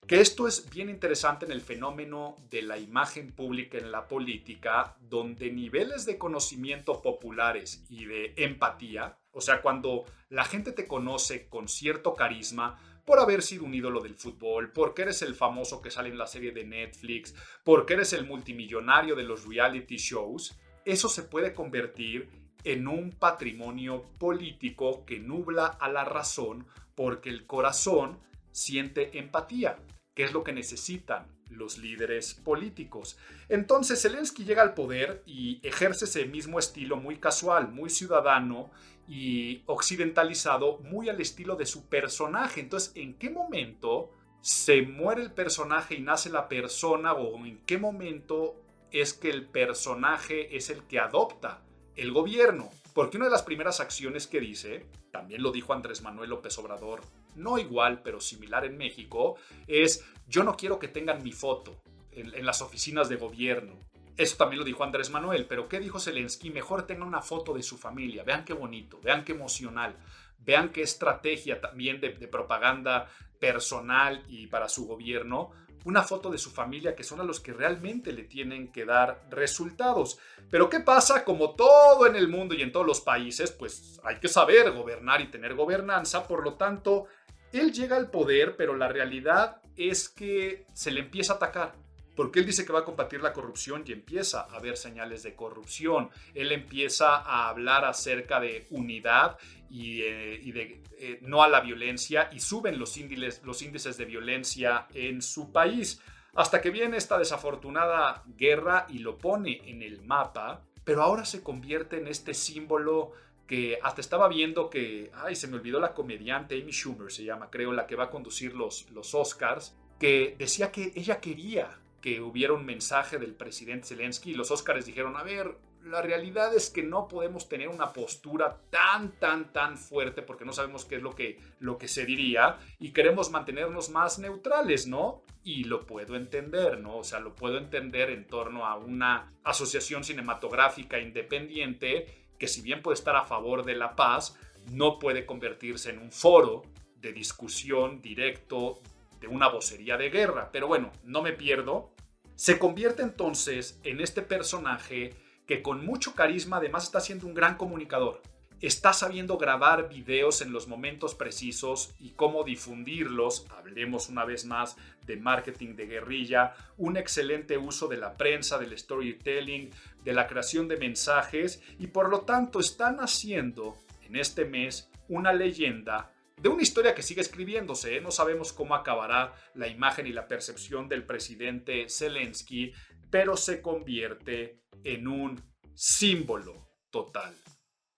que 0.07 0.19
esto 0.19 0.47
es 0.47 0.69
bien 0.69 0.89
interesante 0.89 1.45
en 1.45 1.51
el 1.51 1.61
fenómeno 1.61 2.35
de 2.49 2.61
la 2.61 2.77
imagen 2.77 3.31
pública 3.31 3.77
en 3.77 3.91
la 3.91 4.07
política, 4.07 4.97
donde 4.99 5.49
niveles 5.51 6.05
de 6.05 6.17
conocimiento 6.17 7.01
populares 7.01 7.85
y 7.89 8.05
de 8.05 8.33
empatía, 8.35 9.17
o 9.31 9.39
sea, 9.39 9.61
cuando 9.61 10.03
la 10.29 10.43
gente 10.43 10.73
te 10.73 10.87
conoce 10.87 11.47
con 11.47 11.67
cierto 11.67 12.13
carisma, 12.15 12.79
por 13.05 13.19
haber 13.19 13.41
sido 13.41 13.65
un 13.65 13.73
ídolo 13.73 14.01
del 14.01 14.15
fútbol, 14.15 14.71
porque 14.71 15.03
eres 15.03 15.21
el 15.21 15.35
famoso 15.35 15.81
que 15.81 15.91
sale 15.91 16.09
en 16.09 16.17
la 16.17 16.27
serie 16.27 16.51
de 16.51 16.63
Netflix, 16.63 17.35
porque 17.63 17.93
eres 17.93 18.13
el 18.13 18.25
multimillonario 18.25 19.15
de 19.15 19.23
los 19.23 19.45
reality 19.45 19.97
shows, 19.97 20.57
eso 20.85 21.09
se 21.09 21.23
puede 21.23 21.53
convertir 21.53 22.29
en 22.63 22.87
un 22.87 23.11
patrimonio 23.11 24.03
político 24.17 25.05
que 25.05 25.19
nubla 25.19 25.65
a 25.65 25.89
la 25.89 26.05
razón 26.05 26.65
porque 26.95 27.29
el 27.29 27.45
corazón 27.45 28.19
siente 28.51 29.17
empatía, 29.17 29.79
que 30.13 30.23
es 30.23 30.33
lo 30.33 30.43
que 30.43 30.53
necesitan 30.53 31.27
los 31.49 31.77
líderes 31.77 32.33
políticos. 32.33 33.17
Entonces 33.49 34.01
Zelensky 34.01 34.43
llega 34.43 34.61
al 34.61 34.73
poder 34.73 35.23
y 35.25 35.59
ejerce 35.67 36.05
ese 36.05 36.25
mismo 36.25 36.59
estilo 36.59 36.97
muy 36.97 37.17
casual, 37.17 37.71
muy 37.71 37.89
ciudadano, 37.89 38.71
y 39.07 39.63
occidentalizado 39.65 40.79
muy 40.79 41.09
al 41.09 41.19
estilo 41.19 41.55
de 41.55 41.65
su 41.65 41.87
personaje. 41.87 42.61
Entonces, 42.61 42.93
¿en 42.95 43.15
qué 43.15 43.29
momento 43.29 44.11
se 44.41 44.81
muere 44.81 45.21
el 45.21 45.31
personaje 45.31 45.95
y 45.95 46.01
nace 46.01 46.29
la 46.29 46.47
persona 46.47 47.13
o 47.13 47.45
en 47.45 47.59
qué 47.65 47.77
momento 47.77 48.55
es 48.91 49.13
que 49.13 49.29
el 49.29 49.45
personaje 49.45 50.55
es 50.55 50.69
el 50.69 50.83
que 50.83 50.99
adopta 50.99 51.61
el 51.95 52.11
gobierno? 52.11 52.69
Porque 52.93 53.17
una 53.17 53.25
de 53.25 53.31
las 53.31 53.43
primeras 53.43 53.79
acciones 53.79 54.27
que 54.27 54.39
dice, 54.39 54.85
también 55.11 55.41
lo 55.41 55.51
dijo 55.51 55.73
Andrés 55.73 56.01
Manuel 56.01 56.29
López 56.29 56.57
Obrador, 56.59 57.01
no 57.35 57.57
igual, 57.57 58.01
pero 58.03 58.19
similar 58.19 58.65
en 58.65 58.77
México, 58.77 59.37
es 59.67 60.03
yo 60.27 60.43
no 60.43 60.55
quiero 60.55 60.79
que 60.79 60.87
tengan 60.87 61.23
mi 61.23 61.31
foto 61.31 61.81
en, 62.15 62.45
las 62.45 62.61
oficinas 62.61 63.09
de 63.09 63.15
gobierno. 63.15 63.73
Eso 64.15 64.37
también 64.37 64.59
lo 64.59 64.65
dijo 64.65 64.83
Andrés 64.83 65.09
Manuel, 65.09 65.45
pero 65.47 65.67
¿qué 65.67 65.79
dijo 65.79 65.99
Zelensky? 65.99 66.51
Mejor 66.51 66.85
tenga 66.85 67.05
una 67.05 67.21
foto 67.21 67.53
de 67.53 67.63
su 67.63 67.77
familia. 67.77 68.23
Vean 68.23 68.45
qué 68.45 68.53
bonito, 68.53 68.99
vean 69.01 69.23
qué 69.23 69.31
emocional, 69.31 69.95
vean 70.39 70.69
qué 70.69 70.83
estrategia 70.83 71.59
también 71.59 71.99
de, 71.99 72.11
propaganda 72.27 73.09
personal 73.39 74.23
y 74.27 74.47
para 74.47 74.69
su 74.69 74.85
gobierno. 74.85 75.51
Una 75.85 76.03
foto 76.03 76.29
de 76.29 76.37
su 76.37 76.51
familia 76.51 76.95
que 76.95 77.03
son 77.03 77.19
a 77.19 77.25
los 77.25 77.41
que 77.41 77.51
realmente 77.51 78.13
le 78.13 78.23
tienen 78.23 78.71
que 78.71 78.85
dar 78.85 79.25
resultados. 79.29 80.17
Pero 80.49 80.69
¿qué 80.69 80.79
pasa? 80.79 81.25
Como 81.25 81.55
todo 81.55 82.07
en 82.07 82.15
el 82.15 82.29
mundo 82.29 82.53
y 82.53 82.61
en 82.61 82.71
todos 82.71 82.85
los 82.85 83.01
países, 83.01 83.51
pues 83.51 83.99
hay 84.03 84.19
que 84.19 84.29
saber 84.29 84.71
gobernar 84.71 85.19
y 85.19 85.27
tener 85.27 85.55
gobernanza. 85.55 86.25
Por 86.25 86.43
lo 86.43 86.53
tanto, 86.53 87.07
él 87.53 87.71
llega 87.71 87.95
al 87.95 88.09
poder, 88.09 88.55
pero 88.57 88.75
la 88.75 88.87
realidad 88.87 89.61
es 89.77 90.09
que 90.09 90.65
se 90.73 90.91
le 90.91 90.99
empieza 90.99 91.33
a 91.33 91.35
atacar 91.37 91.83
porque 92.15 92.39
él 92.39 92.45
dice 92.45 92.65
que 92.65 92.73
va 92.73 92.79
a 92.79 92.85
combatir 92.85 93.21
la 93.21 93.33
corrupción 93.33 93.83
y 93.85 93.91
empieza 93.91 94.41
a 94.41 94.59
ver 94.59 94.77
señales 94.77 95.23
de 95.23 95.35
corrupción. 95.35 96.09
Él 96.33 96.51
empieza 96.51 97.15
a 97.15 97.49
hablar 97.49 97.85
acerca 97.85 98.39
de 98.39 98.67
unidad 98.69 99.37
y, 99.69 100.01
eh, 100.01 100.39
de 100.53 100.83
eh, 100.99 101.19
no 101.21 101.41
a 101.41 101.47
la 101.47 101.61
violencia 101.61 102.29
y 102.31 102.39
suben 102.39 102.79
los 102.79 102.97
índices, 102.97 103.41
los 103.43 103.61
índices 103.61 103.97
de 103.97 104.05
violencia 104.05 104.87
en 104.93 105.21
su 105.21 105.51
país. 105.51 106.01
Hasta 106.35 106.61
que 106.61 106.69
viene 106.69 106.97
esta 106.97 107.17
desafortunada 107.17 108.23
guerra 108.37 108.87
y 108.89 108.99
lo 108.99 109.17
pone 109.17 109.61
en 109.69 109.81
el 109.81 110.01
mapa, 110.01 110.61
pero 110.83 111.03
ahora 111.03 111.25
se 111.25 111.43
convierte 111.43 111.97
en 111.97 112.07
este 112.07 112.33
símbolo 112.33 113.11
que 113.47 113.79
hasta 113.81 114.01
estaba 114.01 114.27
viendo 114.27 114.69
que, 114.69 115.11
ay, 115.13 115.35
se 115.35 115.47
me 115.47 115.57
olvidó 115.57 115.79
la 115.79 115.93
comediante 115.93 116.59
Amy 116.61 116.71
Schumer, 116.71 117.11
se 117.11 117.23
llama, 117.23 117.49
creo, 117.49 117.73
la 117.73 117.87
que 117.87 117.95
va 117.95 118.05
a 118.05 118.09
conducir 118.09 118.55
los, 118.55 118.89
los 118.91 119.13
Oscars, 119.13 119.75
que 119.99 120.35
decía 120.37 120.71
que 120.71 120.91
ella 120.95 121.19
quería 121.19 121.79
que 122.01 122.19
hubiera 122.19 122.51
un 122.51 122.65
mensaje 122.65 123.17
del 123.17 123.33
presidente 123.33 123.87
Zelensky 123.87 124.31
y 124.31 124.33
los 124.33 124.51
Oscars 124.51 124.85
dijeron, 124.85 125.15
a 125.15 125.23
ver, 125.23 125.55
la 125.85 126.01
realidad 126.01 126.53
es 126.53 126.69
que 126.69 126.83
no 126.83 127.07
podemos 127.07 127.47
tener 127.47 127.69
una 127.69 127.93
postura 127.93 128.57
tan, 128.69 129.11
tan, 129.19 129.51
tan 129.51 129.77
fuerte 129.77 130.21
porque 130.21 130.45
no 130.45 130.53
sabemos 130.53 130.85
qué 130.85 130.95
es 130.95 131.01
lo 131.01 131.15
que, 131.15 131.39
lo 131.59 131.77
que 131.77 131.87
se 131.87 132.05
diría 132.05 132.57
y 132.79 132.91
queremos 132.91 133.31
mantenernos 133.31 133.89
más 133.89 134.19
neutrales, 134.19 134.87
¿no? 134.87 135.23
Y 135.43 135.65
lo 135.65 135.85
puedo 135.85 136.15
entender, 136.15 136.79
¿no? 136.79 136.97
O 136.97 137.03
sea, 137.03 137.19
lo 137.19 137.35
puedo 137.35 137.57
entender 137.57 138.09
en 138.09 138.27
torno 138.27 138.65
a 138.65 138.75
una 138.77 139.33
asociación 139.43 140.03
cinematográfica 140.03 140.99
independiente 140.99 142.22
que 142.43 142.49
si 142.49 142.61
bien 142.61 142.81
puede 142.81 142.95
estar 142.95 143.15
a 143.15 143.23
favor 143.23 143.63
de 143.63 143.73
la 143.73 143.95
paz, 143.95 144.37
no 144.69 144.99
puede 144.99 145.25
convertirse 145.25 145.91
en 145.91 145.99
un 145.99 146.11
foro 146.11 146.63
de 146.97 147.13
discusión 147.13 148.01
directo 148.01 148.81
de 149.21 149.29
una 149.29 149.47
vocería 149.47 149.95
de 149.95 150.09
guerra. 150.09 150.49
Pero 150.51 150.67
bueno, 150.67 150.91
no 151.05 151.21
me 151.21 151.31
pierdo. 151.31 151.93
Se 152.35 152.59
convierte 152.59 153.01
entonces 153.01 153.79
en 153.85 154.01
este 154.01 154.21
personaje 154.21 155.15
que 155.47 155.61
con 155.61 155.85
mucho 155.85 156.15
carisma 156.15 156.57
además 156.57 156.83
está 156.83 156.99
siendo 156.99 157.27
un 157.27 157.33
gran 157.33 157.55
comunicador. 157.55 158.21
Está 158.59 158.91
sabiendo 158.91 159.37
grabar 159.37 159.87
videos 159.87 160.41
en 160.41 160.51
los 160.51 160.67
momentos 160.67 161.15
precisos 161.15 161.95
y 161.97 162.09
cómo 162.09 162.43
difundirlos. 162.43 163.45
Hablemos 163.57 164.09
una 164.09 164.25
vez 164.25 164.43
más 164.43 164.75
de 165.05 165.15
marketing 165.15 165.75
de 165.75 165.85
guerrilla, 165.85 166.55
un 166.77 166.97
excelente 166.97 167.57
uso 167.57 167.87
de 167.87 167.97
la 167.97 168.17
prensa, 168.17 168.57
del 168.57 168.77
storytelling, 168.77 169.69
de 170.03 170.13
la 170.13 170.27
creación 170.27 170.67
de 170.67 170.77
mensajes 170.77 171.61
y 171.79 171.87
por 171.87 172.09
lo 172.09 172.21
tanto 172.21 172.59
están 172.59 172.97
haciendo 172.97 173.77
en 174.01 174.15
este 174.15 174.45
mes 174.45 174.89
una 175.07 175.33
leyenda 175.33 176.13
de 176.41 176.49
una 176.49 176.63
historia 176.63 176.93
que 176.93 177.03
sigue 177.03 177.21
escribiéndose. 177.21 177.95
¿eh? 177.95 178.01
No 178.01 178.11
sabemos 178.11 178.53
cómo 178.53 178.75
acabará 178.75 179.33
la 179.53 179.67
imagen 179.67 180.07
y 180.07 180.13
la 180.13 180.27
percepción 180.27 180.89
del 180.89 181.05
presidente 181.05 181.87
Zelensky, 181.89 182.73
pero 183.09 183.37
se 183.37 183.61
convierte 183.61 184.63
en 184.83 185.07
un 185.07 185.41
símbolo 185.73 186.67
total. 186.89 187.35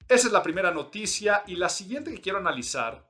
Esa 0.07 0.27
es 0.27 0.33
la 0.33 0.43
primera 0.43 0.71
noticia 0.71 1.43
y 1.47 1.55
la 1.55 1.69
siguiente 1.69 2.11
que 2.11 2.21
quiero 2.21 2.37
analizar 2.37 3.09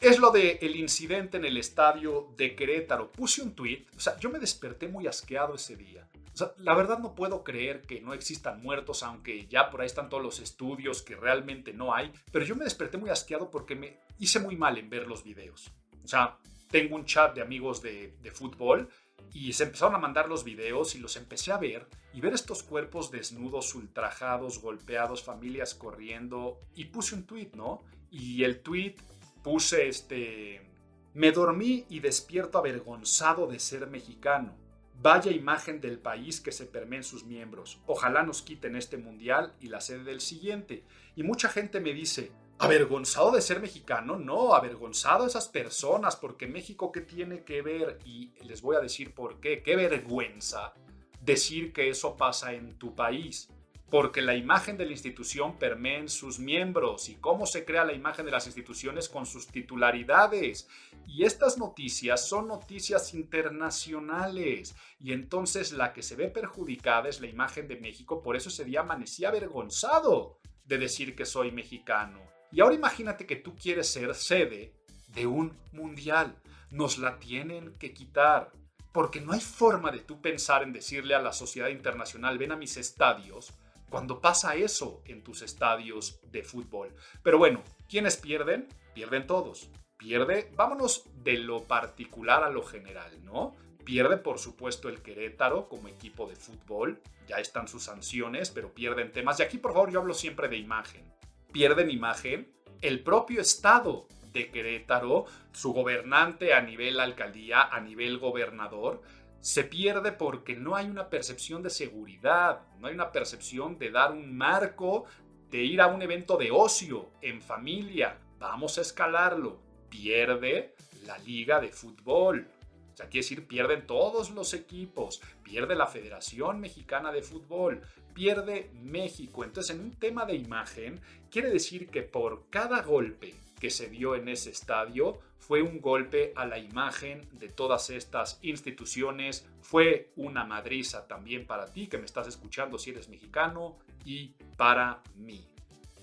es 0.00 0.18
lo 0.18 0.30
del 0.30 0.56
el 0.62 0.76
incidente 0.76 1.36
en 1.36 1.44
el 1.44 1.58
estadio 1.58 2.32
de 2.38 2.56
Querétaro. 2.56 3.12
Puse 3.12 3.42
un 3.42 3.54
tweet, 3.54 3.84
o 3.94 4.00
sea, 4.00 4.18
yo 4.18 4.30
me 4.30 4.38
desperté 4.38 4.88
muy 4.88 5.06
asqueado 5.06 5.54
ese 5.54 5.76
día. 5.76 6.08
Sea, 6.32 6.52
la 6.58 6.74
verdad 6.74 6.98
no 6.98 7.14
puedo 7.14 7.44
creer 7.44 7.82
que 7.82 8.00
no 8.00 8.14
existan 8.14 8.62
muertos, 8.62 9.02
aunque 9.02 9.46
ya 9.46 9.70
por 9.70 9.80
ahí 9.80 9.86
están 9.86 10.08
todos 10.08 10.22
los 10.22 10.40
estudios 10.40 11.02
que 11.02 11.16
realmente 11.16 11.72
no 11.72 11.94
hay. 11.94 12.12
Pero 12.32 12.44
yo 12.44 12.56
me 12.56 12.64
desperté 12.64 12.98
muy 12.98 13.10
asqueado 13.10 13.50
porque 13.50 13.74
me 13.74 13.98
hice 14.18 14.40
muy 14.40 14.56
mal 14.56 14.78
en 14.78 14.90
ver 14.90 15.06
los 15.06 15.24
videos. 15.24 15.70
O 16.04 16.08
sea, 16.08 16.38
tengo 16.70 16.96
un 16.96 17.04
chat 17.04 17.34
de 17.34 17.42
amigos 17.42 17.82
de, 17.82 18.16
de 18.22 18.30
fútbol 18.30 18.88
y 19.32 19.52
se 19.52 19.64
empezaron 19.64 19.94
a 19.94 19.98
mandar 19.98 20.28
los 20.28 20.44
videos 20.44 20.94
y 20.94 20.98
los 20.98 21.16
empecé 21.16 21.52
a 21.52 21.58
ver 21.58 21.88
y 22.12 22.20
ver 22.20 22.32
estos 22.32 22.62
cuerpos 22.62 23.10
desnudos, 23.10 23.74
ultrajados, 23.74 24.60
golpeados, 24.60 25.22
familias 25.22 25.74
corriendo 25.74 26.58
y 26.74 26.86
puse 26.86 27.14
un 27.14 27.26
tweet, 27.26 27.50
¿no? 27.54 27.82
Y 28.10 28.44
el 28.44 28.60
tweet 28.60 28.96
puse 29.42 29.88
este... 29.88 30.66
Me 31.12 31.32
dormí 31.32 31.86
y 31.88 31.98
despierto 31.98 32.58
avergonzado 32.58 33.48
de 33.48 33.58
ser 33.58 33.88
mexicano. 33.88 34.54
Vaya 35.02 35.30
imagen 35.30 35.80
del 35.80 35.98
país 35.98 36.42
que 36.42 36.52
se 36.52 36.66
permea 36.66 36.98
en 36.98 37.04
sus 37.04 37.24
miembros. 37.24 37.80
Ojalá 37.86 38.22
nos 38.22 38.42
quiten 38.42 38.76
este 38.76 38.98
mundial 38.98 39.54
y 39.58 39.68
la 39.68 39.80
sede 39.80 40.04
del 40.04 40.20
siguiente. 40.20 40.84
Y 41.16 41.22
mucha 41.22 41.48
gente 41.48 41.80
me 41.80 41.94
dice, 41.94 42.32
avergonzado 42.58 43.30
de 43.30 43.40
ser 43.40 43.60
mexicano, 43.60 44.18
no, 44.18 44.52
avergonzado 44.52 45.24
a 45.24 45.26
esas 45.26 45.48
personas, 45.48 46.16
porque 46.16 46.46
México 46.46 46.92
qué 46.92 47.00
tiene 47.00 47.44
que 47.44 47.62
ver, 47.62 47.98
y 48.04 48.34
les 48.44 48.60
voy 48.60 48.76
a 48.76 48.80
decir 48.80 49.14
por 49.14 49.40
qué, 49.40 49.62
qué 49.62 49.74
vergüenza 49.74 50.74
decir 51.22 51.72
que 51.72 51.88
eso 51.88 52.18
pasa 52.18 52.52
en 52.52 52.78
tu 52.78 52.94
país, 52.94 53.48
porque 53.90 54.22
la 54.22 54.36
imagen 54.36 54.76
de 54.76 54.86
la 54.86 54.92
institución 54.92 55.58
permea 55.58 55.98
en 55.98 56.08
sus 56.08 56.38
miembros 56.38 57.08
y 57.08 57.16
cómo 57.16 57.44
se 57.44 57.64
crea 57.64 57.84
la 57.84 57.92
imagen 57.92 58.24
de 58.24 58.30
las 58.30 58.46
instituciones 58.46 59.08
con 59.08 59.26
sus 59.26 59.48
titularidades. 59.48 60.68
Y 61.08 61.24
estas 61.24 61.58
noticias 61.58 62.28
son 62.28 62.46
noticias 62.46 63.12
internacionales 63.14 64.76
y 65.00 65.12
entonces 65.12 65.72
la 65.72 65.92
que 65.92 66.02
se 66.02 66.14
ve 66.14 66.28
perjudicada 66.28 67.08
es 67.08 67.20
la 67.20 67.26
imagen 67.26 67.66
de 67.66 67.80
México, 67.80 68.22
por 68.22 68.36
eso 68.36 68.48
ese 68.48 68.64
día 68.64 68.80
amanecí 68.80 69.24
avergonzado 69.24 70.38
de 70.64 70.78
decir 70.78 71.16
que 71.16 71.26
soy 71.26 71.50
mexicano. 71.50 72.20
Y 72.52 72.60
ahora 72.60 72.76
imagínate 72.76 73.26
que 73.26 73.36
tú 73.36 73.56
quieres 73.56 73.88
ser 73.88 74.14
sede 74.14 74.72
de 75.08 75.26
un 75.26 75.56
mundial. 75.72 76.36
Nos 76.70 76.98
la 76.98 77.18
tienen 77.18 77.76
que 77.78 77.92
quitar. 77.92 78.52
Porque 78.92 79.20
no 79.20 79.32
hay 79.32 79.40
forma 79.40 79.92
de 79.92 80.00
tú 80.00 80.20
pensar 80.20 80.62
en 80.62 80.72
decirle 80.72 81.14
a 81.14 81.22
la 81.22 81.32
sociedad 81.32 81.68
internacional, 81.68 82.38
ven 82.38 82.50
a 82.50 82.56
mis 82.56 82.76
estadios, 82.76 83.52
cuando 83.90 84.20
pasa 84.20 84.54
eso 84.54 85.02
en 85.04 85.22
tus 85.22 85.42
estadios 85.42 86.20
de 86.30 86.42
fútbol. 86.42 86.94
Pero 87.22 87.38
bueno, 87.38 87.62
¿quiénes 87.88 88.16
pierden? 88.16 88.68
Pierden 88.94 89.26
todos. 89.26 89.68
Pierde, 89.98 90.50
vámonos 90.56 91.04
de 91.22 91.36
lo 91.36 91.64
particular 91.64 92.42
a 92.42 92.50
lo 92.50 92.62
general, 92.62 93.22
¿no? 93.24 93.54
Pierde, 93.84 94.16
por 94.16 94.38
supuesto, 94.38 94.88
el 94.88 95.02
Querétaro 95.02 95.68
como 95.68 95.88
equipo 95.88 96.26
de 96.26 96.36
fútbol. 96.36 97.02
Ya 97.26 97.36
están 97.36 97.68
sus 97.68 97.82
sanciones, 97.82 98.50
pero 98.50 98.72
pierden 98.72 99.12
temas. 99.12 99.40
Y 99.40 99.42
aquí, 99.42 99.58
por 99.58 99.72
favor, 99.72 99.90
yo 99.90 100.00
hablo 100.00 100.14
siempre 100.14 100.48
de 100.48 100.56
imagen 100.56 101.04
pierden 101.50 101.90
imagen 101.90 102.52
el 102.80 103.02
propio 103.02 103.40
Estado 103.40 104.06
de 104.32 104.50
Querétaro, 104.50 105.26
su 105.52 105.72
gobernante 105.72 106.54
a 106.54 106.62
nivel 106.62 107.00
alcaldía, 107.00 107.62
a 107.62 107.80
nivel 107.80 108.18
gobernador, 108.18 109.02
se 109.40 109.64
pierde 109.64 110.12
porque 110.12 110.54
no 110.54 110.76
hay 110.76 110.86
una 110.86 111.08
percepción 111.08 111.62
de 111.62 111.70
seguridad, 111.70 112.60
no 112.78 112.88
hay 112.88 112.94
una 112.94 113.10
percepción 113.10 113.78
de 113.78 113.90
dar 113.90 114.12
un 114.12 114.36
marco, 114.36 115.04
de 115.50 115.58
ir 115.58 115.80
a 115.80 115.86
un 115.86 116.02
evento 116.02 116.36
de 116.36 116.50
ocio, 116.50 117.10
en 117.22 117.40
familia. 117.40 118.18
Vamos 118.38 118.78
a 118.78 118.82
escalarlo. 118.82 119.58
Pierde 119.88 120.74
la 121.06 121.18
liga 121.18 121.60
de 121.60 121.68
fútbol. 121.68 122.48
O 122.92 122.96
sea, 122.96 123.06
quiere 123.06 123.24
decir, 123.24 123.46
pierden 123.46 123.86
todos 123.86 124.30
los 124.30 124.52
equipos, 124.52 125.22
pierde 125.42 125.74
la 125.74 125.86
Federación 125.86 126.60
Mexicana 126.60 127.10
de 127.10 127.22
Fútbol, 127.22 127.80
pierde 128.12 128.70
México. 128.74 129.42
Entonces, 129.42 129.74
en 129.74 129.82
un 129.82 129.92
tema 129.92 130.26
de 130.26 130.34
imagen, 130.34 131.00
quiere 131.30 131.50
decir 131.50 131.88
que 131.88 132.02
por 132.02 132.50
cada 132.50 132.82
golpe 132.82 133.34
que 133.58 133.70
se 133.70 133.88
dio 133.88 134.16
en 134.16 134.28
ese 134.28 134.50
estadio 134.50 135.18
fue 135.40 135.62
un 135.62 135.80
golpe 135.80 136.32
a 136.36 136.44
la 136.44 136.58
imagen 136.58 137.28
de 137.32 137.48
todas 137.48 137.90
estas 137.90 138.38
instituciones, 138.42 139.48
fue 139.62 140.12
una 140.14 140.44
madriza 140.44 141.08
también 141.08 141.46
para 141.46 141.66
ti 141.66 141.88
que 141.88 141.98
me 141.98 142.04
estás 142.04 142.28
escuchando 142.28 142.78
si 142.78 142.90
eres 142.90 143.08
mexicano 143.08 143.78
y 144.04 144.34
para 144.56 145.02
mí. 145.16 145.44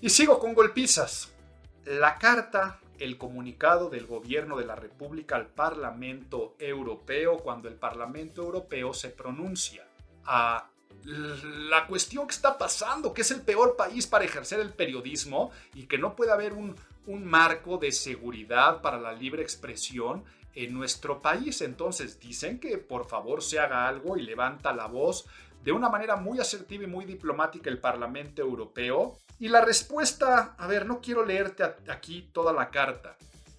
Y 0.00 0.10
sigo 0.10 0.38
con 0.38 0.54
golpizas. 0.54 1.32
La 1.84 2.18
carta, 2.18 2.80
el 2.98 3.16
comunicado 3.16 3.88
del 3.88 4.06
gobierno 4.06 4.58
de 4.58 4.66
la 4.66 4.76
República 4.76 5.36
al 5.36 5.46
Parlamento 5.46 6.56
Europeo 6.58 7.38
cuando 7.38 7.68
el 7.68 7.74
Parlamento 7.74 8.42
Europeo 8.42 8.92
se 8.92 9.08
pronuncia 9.08 9.86
a 10.24 10.68
la 11.04 11.86
cuestión 11.86 12.26
que 12.26 12.34
está 12.34 12.58
pasando, 12.58 13.14
que 13.14 13.22
es 13.22 13.30
el 13.30 13.40
peor 13.40 13.76
país 13.76 14.06
para 14.06 14.24
ejercer 14.24 14.60
el 14.60 14.72
periodismo 14.72 15.52
y 15.74 15.86
que 15.86 15.96
no 15.96 16.14
puede 16.14 16.32
haber 16.32 16.52
un, 16.52 16.76
marco 17.06 17.78
de 17.78 17.92
seguridad 17.92 18.80
para 18.82 18.98
la 18.98 19.12
libre 19.12 19.42
expresión 19.42 20.24
en 20.54 20.74
nuestro 20.74 21.22
país. 21.22 21.60
Entonces 21.62 22.18
dicen 22.18 22.58
que 22.58 22.78
por 22.78 23.08
favor 23.08 23.42
se 23.42 23.58
haga 23.58 23.86
algo 23.86 24.16
y 24.16 24.22
levanta 24.22 24.72
la 24.72 24.86
voz 24.86 25.26
de 25.62 25.72
una 25.72 25.88
manera 25.88 26.16
muy 26.16 26.40
asertiva 26.40 26.84
y 26.84 26.88
muy 26.88 27.04
diplomática 27.04 27.70
el 27.70 27.78
Parlamento 27.80 28.42
Europeo. 28.42 29.18
Y 29.38 29.48
la 29.48 29.64
respuesta, 29.64 30.54
a 30.58 30.66
ver, 30.66 30.86
no 30.86 31.00
quiero 31.00 31.24
leerte 31.24 31.62
aquí 31.88 32.30
toda 32.32 32.52
la 32.52 32.70
carta, 32.70 33.16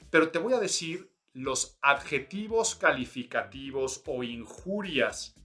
pero 0.09 0.29
te 0.29 0.39
voy 0.39 0.53
a 0.53 0.59
decir 0.59 1.09
los 1.33 1.77
adjetivos 1.81 2.75
calificativos 2.75 4.03
o 4.05 4.23
injurias, 4.23 5.35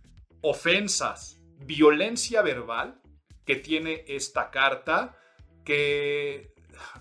ofensas 0.40 1.38
violencia 1.59 2.42
verbal 2.42 3.01
que 3.45 3.57
tiene 3.57 4.05
esta 4.09 4.51
carta 4.51 5.16
que, 5.64 6.53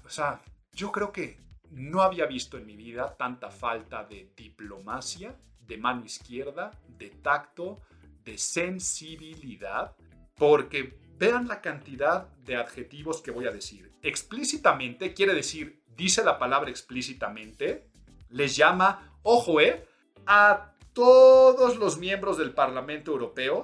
o 0.06 0.10
sea, 0.10 0.42
yo 0.74 0.92
creo 0.92 1.12
que 1.12 1.40
no 1.72 2.02
había 2.02 2.26
visto 2.26 2.58
en 2.58 2.66
mi 2.66 2.76
vida 2.76 3.16
tanta 3.18 3.50
falta 3.50 4.04
de 4.04 4.32
diplomacia, 4.36 5.36
de 5.60 5.78
mano 5.78 6.06
izquierda, 6.06 6.72
de 6.98 7.10
tacto, 7.10 7.82
de 8.24 8.38
sensibilidad, 8.38 9.96
porque 10.36 11.00
vean 11.18 11.48
la 11.48 11.62
cantidad 11.62 12.28
de 12.38 12.56
adjetivos 12.56 13.22
que 13.22 13.32
voy 13.32 13.48
a 13.48 13.52
decir. 13.52 13.94
Explícitamente 14.02 15.14
quiere 15.14 15.34
decir, 15.34 15.84
dice 15.96 16.24
la 16.24 16.38
palabra 16.38 16.70
explícitamente, 16.70 17.88
les 18.30 18.56
llama, 18.56 19.20
ojo, 19.24 19.62
eh, 19.62 19.86
a 20.26 20.74
todos 20.94 21.78
los 21.78 21.98
miembros 21.98 22.38
del 22.38 22.54
Parlamento 22.54 23.12
Europeo 23.12 23.64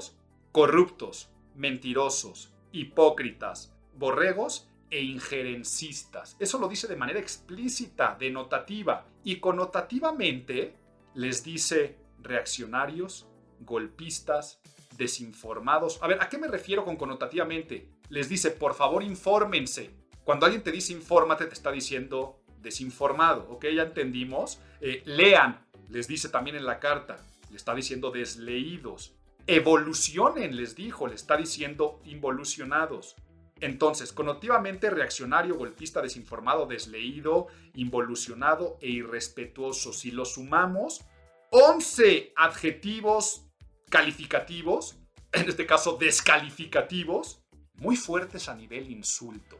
corruptos, 0.52 1.30
mentirosos, 1.56 2.54
hipócritas, 2.72 3.74
borregos 3.94 4.69
e 4.90 5.02
injerencistas. 5.02 6.36
Eso 6.40 6.58
lo 6.58 6.68
dice 6.68 6.88
de 6.88 6.96
manera 6.96 7.20
explícita, 7.20 8.16
denotativa. 8.20 9.06
Y 9.24 9.38
connotativamente 9.38 10.76
les 11.14 11.44
dice 11.44 11.98
reaccionarios, 12.22 13.28
golpistas, 13.60 14.62
desinformados. 14.98 16.00
A 16.02 16.08
ver, 16.08 16.22
¿a 16.22 16.30
qué 16.30 16.38
me 16.38 16.48
refiero 16.48 16.86
con 16.86 16.98
connotativamente? 16.98 17.90
Les 18.10 18.30
dice, 18.30 18.52
por 18.52 18.74
favor, 18.74 19.04
infórmense. 19.04 19.92
Cuando 20.24 20.46
alguien 20.46 20.64
te 20.64 20.72
dice 20.72 20.94
infórmate, 20.94 21.46
te 21.46 21.54
está 21.54 21.72
diciendo 21.72 22.44
desinformado, 22.62 23.48
¿ok? 23.50 23.66
Ya 23.74 23.84
entendimos. 23.84 24.60
Eh, 24.82 25.02
lean, 25.06 25.66
les 25.90 26.08
dice 26.08 26.30
también 26.30 26.56
en 26.56 26.66
la 26.66 26.80
carta, 26.80 27.18
le 27.50 27.58
está 27.58 27.74
diciendo 27.74 28.12
desleídos. 28.12 29.16
Evolucionen, 29.48 30.56
les 30.56 30.76
dijo, 30.76 31.08
le 31.08 31.16
está 31.16 31.36
diciendo 31.38 32.00
involucionados. 32.06 33.16
Entonces, 33.62 34.14
connotativamente 34.14 34.90
reaccionario, 34.90 35.56
golpista, 35.56 36.02
desinformado, 36.02 36.66
desleído, 36.66 37.48
involucionado 37.74 38.78
e 38.82 38.90
irrespetuoso. 38.90 39.92
Si 39.92 40.12
lo 40.12 40.26
sumamos, 40.26 41.06
11 41.52 42.34
adjetivos 42.36 43.46
calificativos, 43.90 44.98
en 45.32 45.50
este 45.50 45.66
caso 45.66 45.98
descalificativos, 45.98 47.44
muy 47.76 47.96
fuertes 47.96 48.50
a 48.50 48.56
nivel 48.56 48.90
insulto. 48.92 49.60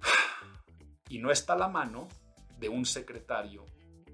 Y 1.08 1.18
no 1.18 1.30
está 1.30 1.54
la 1.54 1.68
mano 1.68 2.08
de 2.58 2.70
un 2.70 2.86
secretario 2.86 3.66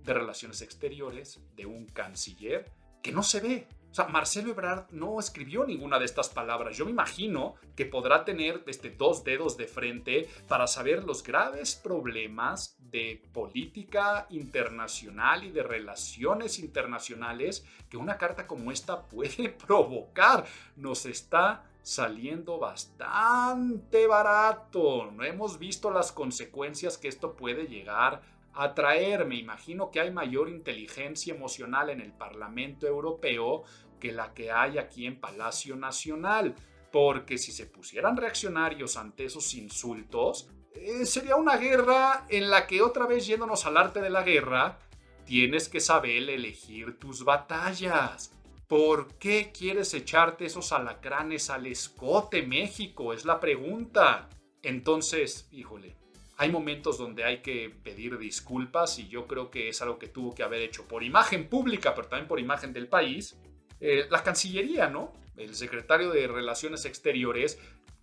de 0.03 0.15
Relaciones 0.15 0.63
Exteriores, 0.63 1.41
de 1.55 1.65
un 1.65 1.87
canciller, 1.87 2.73
que 3.03 3.13
no 3.13 3.23
se 3.23 3.39
ve. 3.39 3.69
Marcelo 4.07 4.51
Ebrard 4.51 4.91
no 4.91 5.19
escribió 5.19 5.65
ninguna 5.65 5.99
de 5.99 6.05
estas 6.05 6.29
palabras. 6.29 6.77
Yo 6.77 6.85
me 6.85 6.93
imagino 6.93 7.55
que 7.75 7.87
podrá 7.87 8.25
tener 8.25 8.63
este, 8.67 8.91
dos 8.91 9.25
dedos 9.25 9.57
de 9.57 9.67
frente 9.67 10.29
para 10.47 10.67
saber 10.67 11.05
los 11.05 11.23
graves 11.23 11.75
problemas 11.75 12.77
de 12.79 13.23
política 13.33 14.27
internacional 14.31 15.45
y 15.45 15.51
de 15.51 15.63
relaciones 15.63 16.59
internacionales 16.59 17.67
que 17.89 17.97
una 17.97 18.19
carta 18.19 18.47
como 18.47 18.71
esta 18.71 19.03
puede 19.03 19.49
provocar. 19.67 20.45
Nos 20.77 21.07
está 21.07 21.65
saliendo 21.83 22.59
bastante 22.59 24.07
barato. 24.07 25.11
No 25.11 25.25
hemos 25.25 25.59
visto 25.59 25.91
las 25.91 26.13
consecuencias 26.13 26.99
que 26.99 27.09
esto 27.09 27.35
puede 27.35 27.67
llegar 27.67 28.23
atraer. 28.59 29.25
Me 29.25 29.37
imagino 29.37 29.91
que 29.91 30.01
hay 30.01 30.11
mayor 30.11 30.49
inteligencia 30.49 31.35
emocional 31.35 31.91
en 31.91 32.01
el 32.01 32.13
Parlamento 32.13 32.87
Europeo 32.87 33.63
que 33.99 34.13
la 34.13 34.35
que 34.35 34.51
hay 34.51 34.79
aquí 34.79 35.07
en 35.07 35.21
Palacio 35.21 35.77
Nacional. 35.77 36.55
Porque 36.91 37.39
si 37.39 37.53
se 37.53 37.67
pusieran 37.67 38.17
reaccionarios 38.17 38.97
ante 38.97 39.25
esos 39.25 39.55
insultos, 39.55 40.49
eh, 40.75 41.05
sería 41.05 41.37
una 41.37 41.57
guerra 41.57 42.27
en 42.29 42.51
la 42.51 42.67
que 42.67 42.83
otra 42.83 43.07
vez 43.07 43.27
yéndonos 43.27 43.67
al 43.67 43.77
arte 43.77 44.01
de 44.01 44.11
la 44.11 44.23
guerra, 44.23 44.79
tienes 45.25 45.69
que 45.69 45.81
saber 45.81 46.31
elegir 46.31 46.99
tus 46.99 47.25
batallas. 47.25 48.33
¿Por 48.67 49.15
qué 49.15 49.51
quieres 49.53 49.93
echarte 49.95 50.47
esos 50.47 50.73
alacranes 50.73 51.51
al 51.51 51.67
escote, 51.67 52.43
México? 52.43 53.13
Es 53.13 53.25
la 53.25 53.41
pregunta. 53.41 54.29
Entonces, 54.63 55.49
híjole, 55.51 55.97
hay 56.37 56.53
momentos 56.53 56.99
donde 56.99 57.25
hay 57.25 57.43
que 57.43 57.69
pedir 57.83 58.17
disculpas 58.17 58.99
y 58.99 59.09
yo 59.09 59.27
creo 59.27 59.51
que 59.51 59.69
es 59.69 59.83
algo 59.83 59.99
que 59.99 60.09
tuvo 60.09 60.35
que 60.35 60.43
haber 60.43 60.63
hecho 60.63 60.87
por 60.87 61.03
imagen 61.03 61.49
pública, 61.49 61.95
pero 61.95 62.09
también 62.09 62.29
por 62.29 62.39
imagen 62.39 62.73
del 62.73 62.89
país. 62.89 63.37
Eh, 63.81 64.07
la 64.11 64.23
Cancillería, 64.23 64.89
¿no? 64.89 65.13
El 65.37 65.55
secretario 65.55 66.11
de 66.11 66.27
Relaciones 66.27 66.85
Exteriores, 66.85 67.59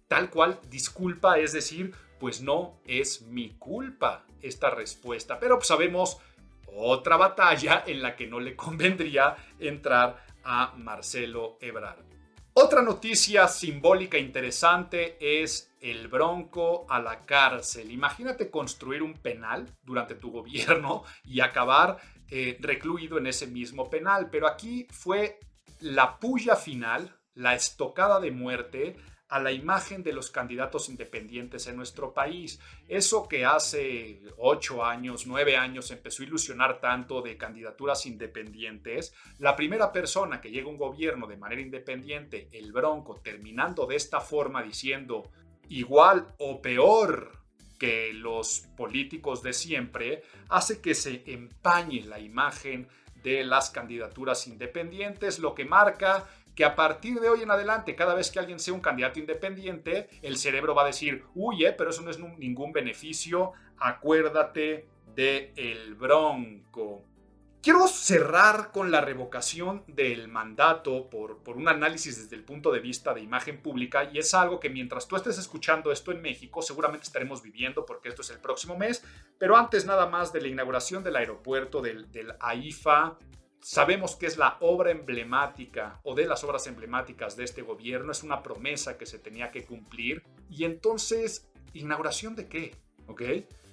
tal 0.08 0.30
cual 0.30 0.60
disculpa, 0.70 1.38
es 1.38 1.52
decir, 1.52 1.94
pues 2.20 2.42
no 2.42 2.80
es 2.86 3.24
mi 3.24 3.52
culpa 3.58 4.26
esta 4.42 4.70
respuesta, 4.70 5.40
pero 5.40 5.62
sabemos 5.62 6.18
otra 6.68 7.18
batalla 7.18 7.84
en 7.86 8.02
la 8.02 8.16
que 8.16 8.28
no 8.28 8.40
le 8.40 8.56
convendría 8.56 9.36
entrar 9.60 10.26
a 10.44 10.74
Marcelo 10.78 11.58
Ebrard. 11.60 12.06
Otra 12.58 12.82
noticia 12.82 13.50
simbólica 13.50 14.18
interesante 14.18 15.18
es 15.20 15.74
el 15.82 16.08
Bronco 16.08 16.86
a 16.90 17.02
la 17.02 17.26
cárcel. 17.26 17.92
Imagínate 17.92 18.50
construir 18.50 19.04
un 19.04 19.14
penal 19.14 19.70
durante 19.84 20.16
tu 20.16 20.32
gobierno 20.32 21.04
y 21.26 21.42
acabar 21.42 21.98
eh, 22.30 22.58
recluido 22.62 23.18
en 23.18 23.28
ese 23.28 23.48
mismo 23.48 23.90
penal. 23.90 24.30
Pero 24.32 24.48
aquí 24.48 24.88
fue 24.90 25.38
la 25.80 26.20
puya 26.20 26.56
final, 26.56 27.16
la 27.34 27.54
estocada 27.56 28.20
de 28.20 28.32
muerte 28.32 28.96
a 29.28 29.40
la 29.40 29.52
imagen 29.52 30.04
de 30.04 30.14
los 30.14 30.30
candidatos 30.30 30.88
independientes 30.88 31.68
en 31.68 31.76
nuestro 31.76 32.14
país. 32.14 32.60
Eso 32.88 33.28
que 33.28 33.44
hace 33.44 34.22
ocho 34.38 34.86
años, 34.86 35.26
nueve 35.26 35.58
años 35.58 35.90
empezó 35.92 36.22
a 36.22 36.28
ilusionar 36.28 36.80
tanto 36.80 37.22
de 37.22 37.36
candidaturas 37.36 38.06
independientes, 38.06 39.14
la 39.40 39.56
primera 39.56 39.92
persona 39.92 40.42
que 40.42 40.52
llega 40.52 40.68
a 40.68 40.72
un 40.72 40.78
gobierno 40.78 41.28
de 41.28 41.38
manera 41.38 41.62
independiente, 41.62 42.50
el 42.52 42.72
Bronco, 42.72 43.20
terminando 43.22 43.86
de 43.88 43.96
esta 43.96 44.22
forma 44.22 44.62
diciendo 44.62 45.32
igual 45.70 46.34
o 46.38 46.62
peor 46.62 47.40
que 47.80 48.14
los 48.14 48.68
políticos 48.78 49.42
de 49.42 49.54
siempre, 49.54 50.24
hace 50.50 50.80
que 50.80 50.94
se 50.94 51.24
empañe 51.26 52.02
la 52.02 52.20
imagen 52.20 52.88
de 53.26 53.44
las 53.44 53.72
candidaturas 53.72 54.48
independientes, 54.48 55.40
lo 55.40 55.56
que 55.56 55.66
marca 55.66 56.30
que 56.54 56.64
a 56.64 56.76
partir 56.76 57.20
de 57.20 57.28
hoy 57.28 57.42
en 57.42 57.52
adelante, 57.52 57.96
cada 57.96 58.14
vez 58.14 58.30
que 58.32 58.40
alguien 58.40 58.60
sea 58.60 58.74
un 58.74 58.80
candidato 58.80 59.20
independiente, 59.20 60.08
el 60.22 60.38
cerebro 60.38 60.74
va 60.76 60.84
a 60.84 60.86
decir, 60.86 61.26
uy, 61.34 61.66
pero 61.78 61.90
eso 61.90 62.04
no 62.04 62.12
es 62.12 62.20
ningún 62.20 62.72
beneficio, 62.72 63.52
acuérdate 63.78 64.88
de 65.16 65.52
el 65.58 65.96
bronco. 65.96 67.04
Quiero 67.66 67.88
cerrar 67.88 68.72
con 68.72 68.92
la 68.92 69.02
revocación 69.02 69.84
del 69.88 70.28
mandato 70.28 71.10
por, 71.10 71.40
por, 71.40 71.58
un 71.58 71.68
análisis 71.68 72.16
desde 72.16 72.36
el 72.36 72.44
punto 72.44 72.72
de 72.72 72.80
vista 72.80 73.12
de 73.12 73.22
imagen 73.22 73.60
pública 73.60 74.08
y 74.14 74.20
es 74.20 74.36
algo 74.36 74.60
que 74.60 74.70
mientras 74.70 75.08
tú 75.08 75.16
estés 75.16 75.40
escuchando 75.40 75.92
esto 75.92 76.12
en 76.12 76.22
México 76.22 76.62
seguramente 76.62 77.08
estaremos 77.08 77.42
viviendo 77.42 77.84
porque 77.84 78.10
esto 78.10 78.22
es 78.22 78.30
el 78.30 78.38
próximo 78.38 78.78
mes, 78.78 79.04
pero 79.40 79.58
antes 79.58 79.84
nada 79.84 80.06
más 80.06 80.32
de 80.32 80.42
la 80.42 80.48
inauguración 80.48 81.04
del 81.04 81.16
aeropuerto 81.16 81.82
del, 81.82 82.12
del 82.12 82.36
AIFA, 82.40 83.18
sabemos 83.62 84.16
que 84.16 84.28
es 84.28 84.38
la 84.38 84.58
obra 84.60 84.92
emblemática 84.92 86.00
o 86.04 86.14
de 86.14 86.28
las 86.28 86.44
obras 86.44 86.68
emblemáticas 86.68 87.36
de 87.36 87.46
este 87.46 87.64
gobierno, 87.64 88.12
es 88.12 88.22
una 88.22 88.44
promesa 88.44 88.96
que 88.96 89.08
se 89.08 89.18
tenía 89.18 89.50
que 89.50 89.66
cumplir 89.66 90.22
y 90.52 90.66
entonces, 90.66 91.50
¿inauguración 91.74 92.36
de 92.36 92.48
qué? 92.48 92.76
¿Ok? 93.08 93.24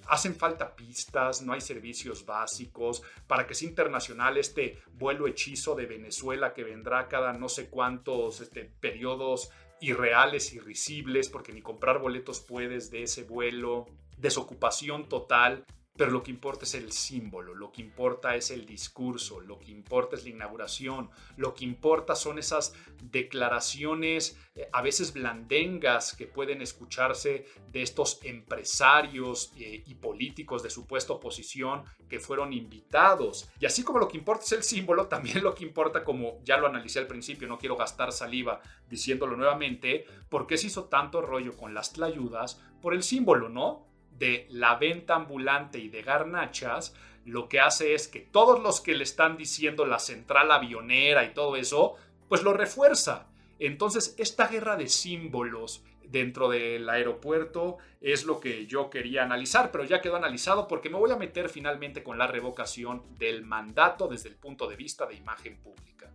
Hacen 0.06 0.34
falta 0.34 0.74
pistas, 0.74 1.42
no 1.42 1.52
hay 1.52 1.60
servicios 1.60 2.26
básicos. 2.26 3.02
Para 3.26 3.46
que 3.46 3.54
sea 3.54 3.68
internacional 3.68 4.36
este 4.36 4.82
vuelo 4.94 5.26
hechizo 5.26 5.74
de 5.74 5.86
Venezuela 5.86 6.52
que 6.54 6.64
vendrá 6.64 7.08
cada 7.08 7.32
no 7.32 7.48
sé 7.48 7.68
cuántos 7.68 8.40
este, 8.40 8.64
periodos 8.64 9.50
irreales, 9.80 10.52
irrisibles, 10.54 11.28
porque 11.28 11.52
ni 11.52 11.60
comprar 11.60 11.98
boletos 11.98 12.40
puedes 12.40 12.90
de 12.90 13.02
ese 13.02 13.24
vuelo. 13.24 13.86
Desocupación 14.16 15.08
total. 15.08 15.64
Pero 15.94 16.10
lo 16.10 16.22
que 16.22 16.30
importa 16.30 16.64
es 16.64 16.74
el 16.74 16.90
símbolo, 16.90 17.54
lo 17.54 17.70
que 17.70 17.82
importa 17.82 18.34
es 18.34 18.50
el 18.50 18.64
discurso, 18.64 19.40
lo 19.40 19.58
que 19.58 19.70
importa 19.70 20.16
es 20.16 20.24
la 20.24 20.30
inauguración, 20.30 21.10
lo 21.36 21.52
que 21.52 21.64
importa 21.64 22.14
son 22.14 22.38
esas 22.38 22.74
declaraciones 23.02 24.38
eh, 24.54 24.68
a 24.72 24.80
veces 24.80 25.12
blandengas 25.12 26.14
que 26.14 26.26
pueden 26.26 26.62
escucharse 26.62 27.44
de 27.70 27.82
estos 27.82 28.20
empresarios 28.22 29.52
eh, 29.58 29.82
y 29.86 29.94
políticos 29.96 30.62
de 30.62 30.70
supuesta 30.70 31.12
oposición 31.12 31.84
que 32.08 32.20
fueron 32.20 32.54
invitados. 32.54 33.50
Y 33.60 33.66
así 33.66 33.82
como 33.82 33.98
lo 33.98 34.08
que 34.08 34.16
importa 34.16 34.44
es 34.44 34.52
el 34.52 34.62
símbolo, 34.62 35.08
también 35.08 35.42
lo 35.42 35.54
que 35.54 35.64
importa, 35.64 36.04
como 36.04 36.42
ya 36.42 36.56
lo 36.56 36.66
analicé 36.66 37.00
al 37.00 37.06
principio, 37.06 37.48
no 37.48 37.58
quiero 37.58 37.76
gastar 37.76 38.12
saliva 38.12 38.62
diciéndolo 38.88 39.36
nuevamente, 39.36 40.06
¿por 40.30 40.46
qué 40.46 40.56
se 40.56 40.68
hizo 40.68 40.84
tanto 40.84 41.20
rollo 41.20 41.54
con 41.54 41.74
las 41.74 41.92
tlayudas? 41.92 42.62
Por 42.80 42.94
el 42.94 43.02
símbolo, 43.02 43.48
¿no? 43.48 43.91
De 44.18 44.46
la 44.50 44.76
venta 44.76 45.14
ambulante 45.14 45.78
y 45.78 45.88
de 45.88 46.02
garnachas, 46.02 46.94
lo 47.24 47.48
que 47.48 47.60
hace 47.60 47.94
es 47.94 48.08
que 48.08 48.20
todos 48.20 48.60
los 48.60 48.80
que 48.80 48.94
le 48.94 49.04
están 49.04 49.36
diciendo 49.36 49.86
la 49.86 49.98
central 49.98 50.50
avionera 50.50 51.24
y 51.24 51.34
todo 51.34 51.56
eso, 51.56 51.94
pues 52.28 52.42
lo 52.42 52.52
refuerza. 52.52 53.26
Entonces, 53.58 54.14
esta 54.18 54.48
guerra 54.48 54.76
de 54.76 54.88
símbolos 54.88 55.84
dentro 56.02 56.48
del 56.48 56.88
aeropuerto 56.88 57.78
es 58.00 58.24
lo 58.24 58.40
que 58.40 58.66
yo 58.66 58.90
quería 58.90 59.22
analizar, 59.22 59.70
pero 59.70 59.84
ya 59.84 60.00
quedó 60.00 60.16
analizado 60.16 60.68
porque 60.68 60.90
me 60.90 60.98
voy 60.98 61.10
a 61.10 61.16
meter 61.16 61.48
finalmente 61.48 62.02
con 62.02 62.18
la 62.18 62.26
revocación 62.26 63.02
del 63.18 63.44
mandato 63.44 64.08
desde 64.08 64.28
el 64.28 64.36
punto 64.36 64.68
de 64.68 64.76
vista 64.76 65.06
de 65.06 65.14
imagen 65.14 65.56
pública. 65.58 66.10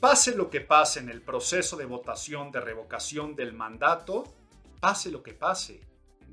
Pase 0.00 0.34
lo 0.34 0.48
que 0.48 0.60
pase 0.60 1.00
en 1.00 1.08
el 1.08 1.22
proceso 1.22 1.76
de 1.76 1.84
votación 1.84 2.50
de 2.50 2.60
revocación 2.60 3.34
del 3.34 3.52
mandato, 3.52 4.24
pase 4.80 5.10
lo 5.10 5.22
que 5.22 5.34
pase, 5.34 5.80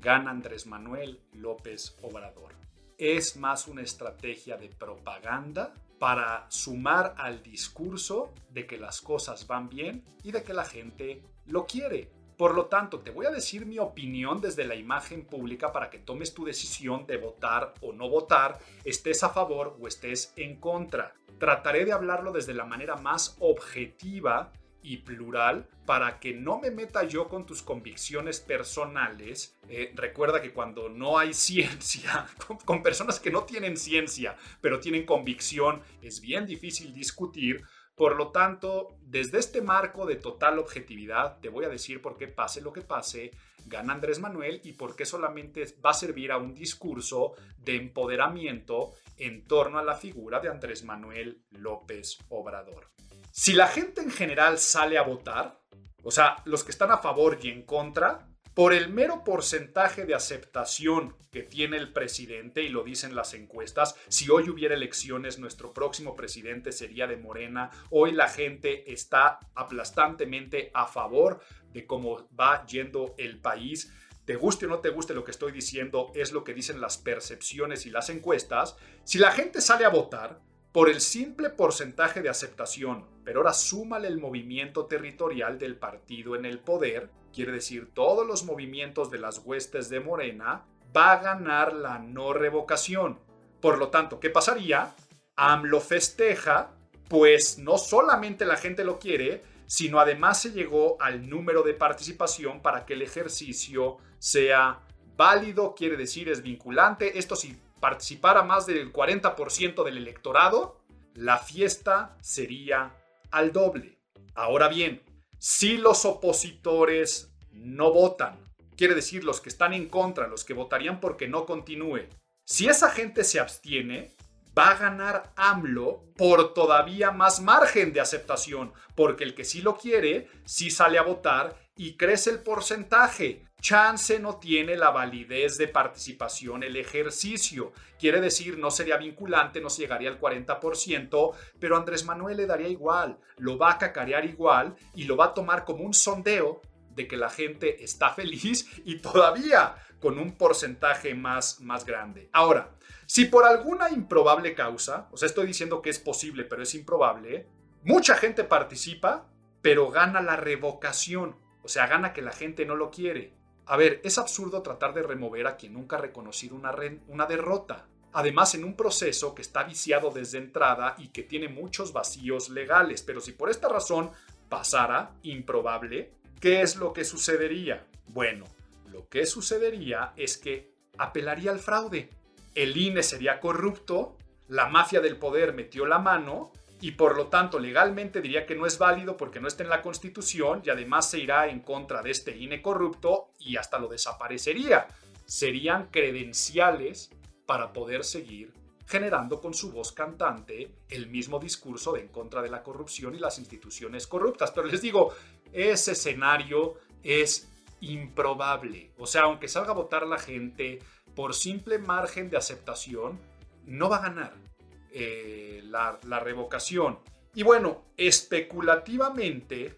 gana 0.00 0.30
Andrés 0.30 0.66
Manuel 0.66 1.20
López 1.32 1.96
Obrador. 2.02 2.54
Es 2.98 3.36
más 3.36 3.68
una 3.68 3.82
estrategia 3.82 4.56
de 4.56 4.68
propaganda 4.68 5.74
para 5.98 6.46
sumar 6.50 7.14
al 7.18 7.42
discurso 7.42 8.32
de 8.50 8.66
que 8.66 8.78
las 8.78 9.00
cosas 9.00 9.46
van 9.46 9.68
bien 9.68 10.04
y 10.22 10.32
de 10.32 10.42
que 10.42 10.54
la 10.54 10.64
gente 10.64 11.22
lo 11.46 11.66
quiere. 11.66 12.10
Por 12.36 12.54
lo 12.54 12.66
tanto, 12.66 13.00
te 13.00 13.10
voy 13.10 13.24
a 13.24 13.30
decir 13.30 13.64
mi 13.64 13.78
opinión 13.78 14.42
desde 14.42 14.66
la 14.66 14.74
imagen 14.74 15.24
pública 15.24 15.72
para 15.72 15.88
que 15.88 15.98
tomes 15.98 16.34
tu 16.34 16.44
decisión 16.44 17.06
de 17.06 17.16
votar 17.16 17.72
o 17.80 17.94
no 17.94 18.10
votar, 18.10 18.58
estés 18.84 19.22
a 19.24 19.30
favor 19.30 19.76
o 19.80 19.88
estés 19.88 20.34
en 20.36 20.60
contra. 20.60 21.14
Trataré 21.38 21.86
de 21.86 21.92
hablarlo 21.92 22.32
desde 22.32 22.52
la 22.52 22.66
manera 22.66 22.96
más 22.96 23.36
objetiva 23.40 24.52
y 24.86 24.98
plural 24.98 25.68
para 25.84 26.20
que 26.20 26.32
no 26.32 26.60
me 26.60 26.70
meta 26.70 27.02
yo 27.02 27.28
con 27.28 27.44
tus 27.44 27.60
convicciones 27.60 28.38
personales. 28.38 29.58
Eh, 29.68 29.92
recuerda 29.96 30.40
que 30.40 30.52
cuando 30.52 30.88
no 30.88 31.18
hay 31.18 31.34
ciencia, 31.48 32.26
con, 32.46 32.56
con 32.58 32.82
personas 32.82 33.18
que 33.18 33.32
no 33.32 33.42
tienen 33.42 33.76
ciencia, 33.76 34.36
pero 34.60 34.78
tienen 34.78 35.04
convicción, 35.04 35.82
es 36.00 36.20
bien 36.20 36.46
difícil 36.46 36.94
discutir. 36.94 37.64
Por 37.96 38.16
lo 38.16 38.28
tanto, 38.28 38.96
desde 39.00 39.38
este 39.38 39.60
marco 39.60 40.06
de 40.06 40.16
total 40.16 40.58
objetividad, 40.58 41.40
te 41.40 41.48
voy 41.48 41.64
a 41.64 41.70
decir 41.70 42.00
por 42.00 42.16
qué 42.16 42.28
pase 42.28 42.60
lo 42.60 42.72
que 42.72 42.82
pase, 42.82 43.32
gana 43.64 43.94
Andrés 43.94 44.20
Manuel 44.20 44.60
y 44.62 44.74
por 44.74 44.94
qué 44.94 45.04
solamente 45.04 45.64
va 45.84 45.90
a 45.90 45.94
servir 45.94 46.30
a 46.30 46.36
un 46.36 46.54
discurso 46.54 47.32
de 47.58 47.76
empoderamiento 47.76 48.92
en 49.16 49.44
torno 49.44 49.78
a 49.78 49.84
la 49.84 49.94
figura 49.94 50.40
de 50.40 50.50
Andrés 50.50 50.84
Manuel 50.84 51.42
López 51.50 52.18
Obrador. 52.28 52.90
Si 53.38 53.52
la 53.52 53.68
gente 53.68 54.00
en 54.00 54.10
general 54.10 54.58
sale 54.58 54.96
a 54.96 55.02
votar, 55.02 55.60
o 56.02 56.10
sea, 56.10 56.38
los 56.46 56.64
que 56.64 56.70
están 56.70 56.90
a 56.90 56.96
favor 56.96 57.38
y 57.42 57.50
en 57.50 57.64
contra, 57.66 58.30
por 58.54 58.72
el 58.72 58.88
mero 58.88 59.24
porcentaje 59.24 60.06
de 60.06 60.14
aceptación 60.14 61.14
que 61.30 61.42
tiene 61.42 61.76
el 61.76 61.92
presidente, 61.92 62.62
y 62.62 62.70
lo 62.70 62.82
dicen 62.82 63.14
las 63.14 63.34
encuestas, 63.34 63.94
si 64.08 64.30
hoy 64.30 64.48
hubiera 64.48 64.74
elecciones, 64.74 65.38
nuestro 65.38 65.74
próximo 65.74 66.16
presidente 66.16 66.72
sería 66.72 67.06
de 67.06 67.18
Morena. 67.18 67.70
Hoy 67.90 68.12
la 68.12 68.30
gente 68.30 68.90
está 68.90 69.38
aplastantemente 69.54 70.70
a 70.72 70.86
favor 70.86 71.40
de 71.74 71.86
cómo 71.86 72.26
va 72.34 72.64
yendo 72.64 73.14
el 73.18 73.38
país. 73.42 73.92
Te 74.24 74.36
guste 74.36 74.64
o 74.64 74.70
no 74.70 74.78
te 74.78 74.88
guste 74.88 75.12
lo 75.12 75.24
que 75.24 75.32
estoy 75.32 75.52
diciendo, 75.52 76.10
es 76.14 76.32
lo 76.32 76.42
que 76.42 76.54
dicen 76.54 76.80
las 76.80 76.96
percepciones 76.96 77.84
y 77.84 77.90
las 77.90 78.08
encuestas. 78.08 78.76
Si 79.04 79.18
la 79.18 79.30
gente 79.30 79.60
sale 79.60 79.84
a 79.84 79.90
votar, 79.90 80.40
por 80.76 80.90
el 80.90 81.00
simple 81.00 81.48
porcentaje 81.48 82.20
de 82.20 82.28
aceptación, 82.28 83.06
pero 83.24 83.40
ahora 83.40 83.54
súmale 83.54 84.08
el 84.08 84.20
movimiento 84.20 84.84
territorial 84.84 85.58
del 85.58 85.76
partido 85.76 86.36
en 86.36 86.44
el 86.44 86.58
poder, 86.58 87.08
quiere 87.32 87.52
decir 87.52 87.94
todos 87.94 88.26
los 88.26 88.44
movimientos 88.44 89.10
de 89.10 89.16
las 89.16 89.38
huestes 89.38 89.88
de 89.88 90.00
Morena, 90.00 90.66
va 90.94 91.12
a 91.12 91.22
ganar 91.22 91.72
la 91.72 91.98
no 91.98 92.34
revocación. 92.34 93.18
Por 93.62 93.78
lo 93.78 93.88
tanto, 93.88 94.20
¿qué 94.20 94.28
pasaría? 94.28 94.94
AMLO 95.34 95.80
festeja, 95.80 96.72
pues 97.08 97.56
no 97.56 97.78
solamente 97.78 98.44
la 98.44 98.58
gente 98.58 98.84
lo 98.84 98.98
quiere, 98.98 99.44
sino 99.64 99.98
además 99.98 100.42
se 100.42 100.50
llegó 100.52 101.00
al 101.00 101.26
número 101.26 101.62
de 101.62 101.72
participación 101.72 102.60
para 102.60 102.84
que 102.84 102.92
el 102.92 103.00
ejercicio 103.00 103.96
sea 104.18 104.82
válido, 105.16 105.74
quiere 105.74 105.96
decir 105.96 106.28
es 106.28 106.42
vinculante. 106.42 107.18
Esto 107.18 107.34
sí 107.34 107.56
participara 107.80 108.42
más 108.42 108.66
del 108.66 108.92
40% 108.92 109.84
del 109.84 109.96
electorado, 109.98 110.80
la 111.14 111.38
fiesta 111.38 112.16
sería 112.20 112.94
al 113.30 113.52
doble. 113.52 113.98
Ahora 114.34 114.68
bien, 114.68 115.02
si 115.38 115.76
los 115.76 116.04
opositores 116.04 117.32
no 117.52 117.92
votan, 117.92 118.38
quiere 118.76 118.94
decir 118.94 119.24
los 119.24 119.40
que 119.40 119.48
están 119.48 119.72
en 119.72 119.88
contra, 119.88 120.28
los 120.28 120.44
que 120.44 120.54
votarían 120.54 121.00
porque 121.00 121.28
no 121.28 121.46
continúe, 121.46 122.08
si 122.44 122.68
esa 122.68 122.90
gente 122.90 123.24
se 123.24 123.40
abstiene, 123.40 124.14
va 124.56 124.70
a 124.70 124.78
ganar 124.78 125.32
AMLO 125.36 126.04
por 126.16 126.54
todavía 126.54 127.10
más 127.10 127.40
margen 127.40 127.92
de 127.92 128.00
aceptación, 128.00 128.72
porque 128.94 129.24
el 129.24 129.34
que 129.34 129.44
sí 129.44 129.60
lo 129.60 129.76
quiere, 129.76 130.28
sí 130.44 130.70
sale 130.70 130.98
a 130.98 131.02
votar 131.02 131.56
y 131.76 131.96
crece 131.96 132.30
el 132.30 132.38
porcentaje. 132.38 133.45
Chance 133.66 134.20
no 134.20 134.36
tiene 134.36 134.76
la 134.76 134.90
validez 134.90 135.58
de 135.58 135.66
participación 135.66 136.62
el 136.62 136.76
ejercicio. 136.76 137.72
Quiere 137.98 138.20
decir, 138.20 138.58
no 138.58 138.70
sería 138.70 138.96
vinculante, 138.96 139.60
no 139.60 139.70
se 139.70 139.82
llegaría 139.82 140.08
al 140.08 140.20
40%, 140.20 141.32
pero 141.58 141.76
Andrés 141.76 142.04
Manuel 142.04 142.36
le 142.36 142.46
daría 142.46 142.68
igual, 142.68 143.18
lo 143.38 143.58
va 143.58 143.72
a 143.72 143.78
cacarear 143.78 144.24
igual 144.24 144.76
y 144.94 145.02
lo 145.02 145.16
va 145.16 145.24
a 145.24 145.34
tomar 145.34 145.64
como 145.64 145.82
un 145.82 145.94
sondeo 145.94 146.62
de 146.90 147.08
que 147.08 147.16
la 147.16 147.28
gente 147.28 147.82
está 147.82 148.10
feliz 148.10 148.70
y 148.84 148.98
todavía 149.00 149.74
con 150.00 150.20
un 150.20 150.36
porcentaje 150.36 151.16
más, 151.16 151.60
más 151.60 151.84
grande. 151.84 152.30
Ahora, 152.32 152.70
si 153.06 153.24
por 153.24 153.46
alguna 153.46 153.90
improbable 153.90 154.54
causa, 154.54 155.08
o 155.10 155.16
sea, 155.16 155.26
estoy 155.26 155.48
diciendo 155.48 155.82
que 155.82 155.90
es 155.90 155.98
posible, 155.98 156.44
pero 156.44 156.62
es 156.62 156.72
improbable, 156.76 157.48
mucha 157.82 158.14
gente 158.14 158.44
participa, 158.44 159.26
pero 159.60 159.90
gana 159.90 160.20
la 160.20 160.36
revocación, 160.36 161.34
o 161.64 161.68
sea, 161.68 161.88
gana 161.88 162.12
que 162.12 162.22
la 162.22 162.30
gente 162.30 162.64
no 162.64 162.76
lo 162.76 162.92
quiere. 162.92 163.34
A 163.66 163.76
ver, 163.76 164.00
es 164.04 164.18
absurdo 164.18 164.62
tratar 164.62 164.94
de 164.94 165.02
remover 165.02 165.46
a 165.46 165.56
quien 165.56 165.74
nunca 165.74 165.96
ha 165.96 166.10
una, 166.52 166.74
una 167.08 167.26
derrota. 167.26 167.86
Además, 168.12 168.54
en 168.54 168.64
un 168.64 168.76
proceso 168.76 169.34
que 169.34 169.42
está 169.42 169.64
viciado 169.64 170.10
desde 170.10 170.38
entrada 170.38 170.94
y 170.98 171.08
que 171.08 171.22
tiene 171.22 171.48
muchos 171.48 171.92
vacíos 171.92 172.48
legales. 172.48 173.02
Pero 173.02 173.20
si 173.20 173.32
por 173.32 173.50
esta 173.50 173.68
razón 173.68 174.10
pasara, 174.48 175.12
improbable, 175.22 176.12
¿qué 176.40 176.62
es 176.62 176.76
lo 176.76 176.92
que 176.92 177.04
sucedería? 177.04 177.86
Bueno, 178.06 178.44
lo 178.90 179.08
que 179.08 179.26
sucedería 179.26 180.12
es 180.16 180.38
que 180.38 180.72
apelaría 180.96 181.50
al 181.50 181.58
fraude 181.58 182.08
el 182.56 182.74
INE 182.74 183.02
sería 183.02 183.38
corrupto, 183.38 184.16
la 184.48 184.66
mafia 184.66 185.02
del 185.02 185.18
poder 185.18 185.52
metió 185.52 185.84
la 185.84 185.98
mano 185.98 186.52
y 186.80 186.92
por 186.92 187.16
lo 187.16 187.28
tanto 187.28 187.58
legalmente 187.58 188.20
diría 188.20 188.46
que 188.46 188.54
no 188.54 188.66
es 188.66 188.78
válido 188.78 189.16
porque 189.16 189.40
no 189.40 189.48
está 189.48 189.62
en 189.62 189.70
la 189.70 189.82
Constitución 189.82 190.62
y 190.64 190.70
además 190.70 191.10
se 191.10 191.18
irá 191.18 191.48
en 191.48 191.60
contra 191.60 192.02
de 192.02 192.10
este 192.10 192.36
INE 192.36 192.60
corrupto 192.60 193.32
y 193.38 193.56
hasta 193.56 193.78
lo 193.78 193.88
desaparecería. 193.88 194.86
Serían 195.24 195.88
credenciales 195.90 197.10
para 197.46 197.72
poder 197.72 198.04
seguir 198.04 198.52
generando 198.86 199.40
con 199.40 199.52
su 199.52 199.72
voz 199.72 199.92
cantante 199.92 200.70
el 200.88 201.08
mismo 201.08 201.38
discurso 201.38 201.92
de 201.92 202.02
en 202.02 202.08
contra 202.08 202.40
de 202.40 202.50
la 202.50 202.62
corrupción 202.62 203.14
y 203.14 203.18
las 203.18 203.38
instituciones 203.38 204.06
corruptas. 204.06 204.52
Pero 204.52 204.68
les 204.68 204.80
digo, 204.80 205.12
ese 205.52 205.92
escenario 205.92 206.74
es 207.02 207.48
improbable. 207.80 208.92
O 208.98 209.06
sea, 209.06 209.22
aunque 209.22 209.48
salga 209.48 209.70
a 209.70 209.74
votar 209.74 210.06
la 210.06 210.18
gente, 210.18 210.78
por 211.16 211.34
simple 211.34 211.78
margen 211.78 212.30
de 212.30 212.36
aceptación, 212.36 213.18
no 213.64 213.88
va 213.88 213.96
a 213.96 214.02
ganar 214.02 214.45
eh, 214.92 215.62
la, 215.64 216.20
revocación. 216.20 216.98
Y 217.34 217.42
bueno, 217.42 217.84
especulativamente, 217.96 219.76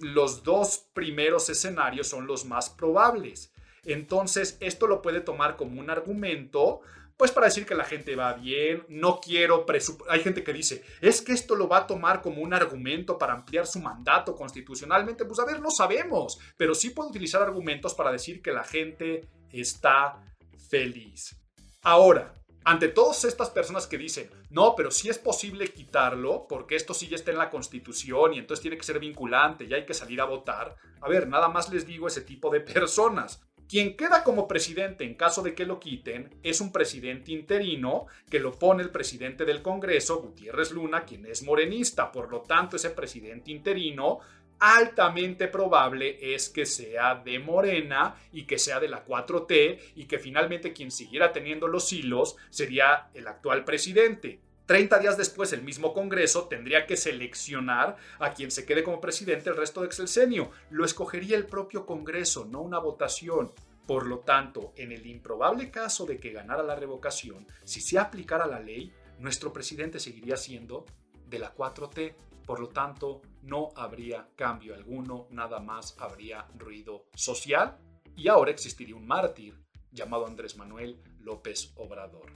los 0.00 0.42
dos 0.42 0.86
primeros 0.92 1.48
escenarios 1.48 2.08
son 2.08 2.26
los 2.26 2.44
más 2.44 2.70
probables. 2.70 3.52
Entonces, 3.84 4.58
esto 4.60 4.86
lo 4.86 5.00
puede 5.00 5.20
tomar 5.20 5.56
como 5.56 5.80
un 5.80 5.90
argumento, 5.90 6.80
pues 7.16 7.32
para 7.32 7.46
decir 7.46 7.66
que 7.66 7.74
la 7.74 7.84
gente 7.84 8.14
va 8.14 8.34
bien, 8.34 8.84
no 8.88 9.20
quiero 9.20 9.64
Hay 10.08 10.20
gente 10.20 10.44
que 10.44 10.52
dice, 10.52 10.84
es 11.00 11.22
que 11.22 11.32
esto 11.32 11.56
lo 11.56 11.66
va 11.66 11.78
a 11.78 11.86
tomar 11.86 12.20
como 12.20 12.42
un 12.42 12.54
argumento 12.54 13.18
para 13.18 13.32
ampliar 13.32 13.66
su 13.66 13.80
mandato 13.80 14.36
constitucionalmente. 14.36 15.24
Pues 15.24 15.40
a 15.40 15.44
ver, 15.44 15.60
no 15.60 15.70
sabemos, 15.70 16.38
pero 16.56 16.74
sí 16.74 16.90
puede 16.90 17.10
utilizar 17.10 17.42
argumentos 17.42 17.94
para 17.94 18.12
decir 18.12 18.42
que 18.42 18.52
la 18.52 18.64
gente 18.64 19.28
está 19.50 20.22
feliz. 20.68 21.34
Ahora, 21.82 22.34
ante 22.68 22.88
todas 22.88 23.24
estas 23.24 23.48
personas 23.48 23.86
que 23.86 23.96
dicen, 23.96 24.28
no, 24.50 24.74
pero 24.76 24.90
sí 24.90 25.08
es 25.08 25.16
posible 25.16 25.68
quitarlo 25.68 26.44
porque 26.46 26.76
esto 26.76 26.92
sí 26.92 27.08
ya 27.08 27.16
está 27.16 27.30
en 27.30 27.38
la 27.38 27.48
constitución 27.48 28.34
y 28.34 28.38
entonces 28.38 28.60
tiene 28.60 28.76
que 28.76 28.84
ser 28.84 28.98
vinculante 28.98 29.64
y 29.64 29.72
hay 29.72 29.86
que 29.86 29.94
salir 29.94 30.20
a 30.20 30.26
votar. 30.26 30.76
A 31.00 31.08
ver, 31.08 31.28
nada 31.28 31.48
más 31.48 31.72
les 31.72 31.86
digo 31.86 32.08
ese 32.08 32.20
tipo 32.20 32.50
de 32.50 32.60
personas. 32.60 33.40
Quien 33.66 33.96
queda 33.96 34.22
como 34.22 34.46
presidente 34.46 35.04
en 35.04 35.14
caso 35.14 35.40
de 35.40 35.54
que 35.54 35.64
lo 35.64 35.80
quiten 35.80 36.38
es 36.42 36.60
un 36.60 36.70
presidente 36.70 37.32
interino 37.32 38.04
que 38.28 38.38
lo 38.38 38.58
pone 38.58 38.82
el 38.82 38.90
presidente 38.90 39.46
del 39.46 39.62
Congreso, 39.62 40.20
Gutiérrez 40.20 40.70
Luna, 40.70 41.06
quien 41.06 41.24
es 41.24 41.42
morenista. 41.42 42.12
Por 42.12 42.30
lo 42.30 42.42
tanto, 42.42 42.76
ese 42.76 42.90
presidente 42.90 43.50
interino 43.50 44.20
altamente 44.60 45.48
probable 45.48 46.34
es 46.34 46.48
que 46.48 46.66
sea 46.66 47.14
de 47.16 47.38
Morena 47.38 48.16
y 48.32 48.44
que 48.44 48.58
sea 48.58 48.80
de 48.80 48.88
la 48.88 49.04
4T 49.04 49.78
y 49.96 50.04
que 50.04 50.18
finalmente 50.18 50.72
quien 50.72 50.90
siguiera 50.90 51.32
teniendo 51.32 51.68
los 51.68 51.92
hilos 51.92 52.36
sería 52.50 53.08
el 53.14 53.26
actual 53.26 53.64
presidente. 53.64 54.40
30 54.66 54.98
días 54.98 55.16
después, 55.16 55.54
el 55.54 55.62
mismo 55.62 55.94
Congreso 55.94 56.46
tendría 56.46 56.86
que 56.86 56.98
seleccionar 56.98 57.96
a 58.18 58.34
quien 58.34 58.50
se 58.50 58.66
quede 58.66 58.84
como 58.84 59.00
presidente 59.00 59.48
el 59.48 59.56
resto 59.56 59.80
de 59.80 59.86
Excelsenio. 59.86 60.50
Lo 60.68 60.84
escogería 60.84 61.38
el 61.38 61.46
propio 61.46 61.86
Congreso, 61.86 62.44
no 62.44 62.60
una 62.60 62.78
votación. 62.78 63.52
Por 63.86 64.06
lo 64.06 64.18
tanto, 64.18 64.74
en 64.76 64.92
el 64.92 65.06
improbable 65.06 65.70
caso 65.70 66.04
de 66.04 66.18
que 66.18 66.32
ganara 66.32 66.62
la 66.62 66.76
revocación, 66.76 67.46
si 67.64 67.80
se 67.80 67.98
aplicara 67.98 68.46
la 68.46 68.60
ley, 68.60 68.92
nuestro 69.18 69.54
presidente 69.54 69.98
seguiría 69.98 70.36
siendo 70.36 70.84
de 71.26 71.38
la 71.38 71.54
4T. 71.54 72.14
Por 72.48 72.60
lo 72.60 72.70
tanto, 72.70 73.20
no 73.42 73.68
habría 73.76 74.30
cambio 74.34 74.74
alguno, 74.74 75.26
nada 75.28 75.60
más 75.60 75.94
habría 75.98 76.46
ruido 76.56 77.04
social 77.14 77.78
y 78.16 78.28
ahora 78.28 78.50
existiría 78.50 78.96
un 78.96 79.06
mártir 79.06 79.62
llamado 79.92 80.26
Andrés 80.26 80.56
Manuel 80.56 80.98
López 81.20 81.74
Obrador. 81.76 82.32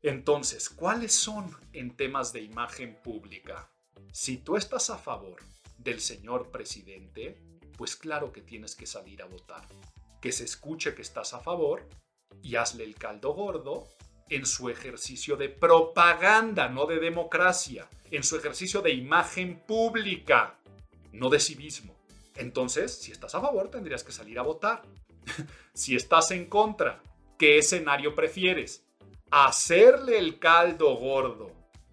Entonces, 0.00 0.70
¿cuáles 0.70 1.12
son 1.12 1.54
en 1.74 1.94
temas 1.94 2.32
de 2.32 2.40
imagen 2.40 2.98
pública? 3.04 3.70
Si 4.10 4.38
tú 4.38 4.56
estás 4.56 4.88
a 4.88 4.96
favor 4.96 5.36
del 5.76 6.00
señor 6.00 6.50
presidente, 6.50 7.38
Pues 7.76 7.96
claro 7.96 8.32
que 8.32 8.40
tienes 8.42 8.74
que 8.74 8.86
salir 8.86 9.22
a 9.22 9.26
votar. 9.26 9.66
Que 10.20 10.30
se 10.32 10.44
escuche 10.44 10.94
que 10.94 11.02
estás 11.02 11.34
a 11.34 11.40
favor 11.40 11.88
y 12.42 12.56
hazle 12.56 12.84
el 12.84 12.94
caldo 12.94 13.34
gordo 13.34 13.88
en 14.28 14.46
su 14.46 14.70
ejercicio 14.70 15.36
de 15.36 15.48
propaganda, 15.48 16.68
no 16.68 16.86
de 16.86 17.00
democracia, 17.00 17.88
en 18.12 18.22
su 18.22 18.36
ejercicio 18.36 18.82
de 18.82 18.92
imagen 18.92 19.58
pública, 19.66 20.58
no 21.12 21.30
de 21.30 21.40
civismo. 21.40 21.96
Entonces, 22.36 22.94
si 23.00 23.10
estás 23.10 23.34
a 23.34 23.40
favor, 23.40 23.70
tendrías 23.70 24.04
que 24.04 24.12
salir 24.12 24.38
a 24.38 24.42
votar. 24.42 24.82
si 25.74 25.96
estás 25.96 26.30
en 26.30 26.46
contra, 26.46 27.02
¿qué 27.38 27.58
escenario 27.58 28.14
prefieres? 28.14 28.86
Hacerle 29.30 30.18
el 30.18 30.38
caldo 30.38 30.94
gordo, 30.96 31.50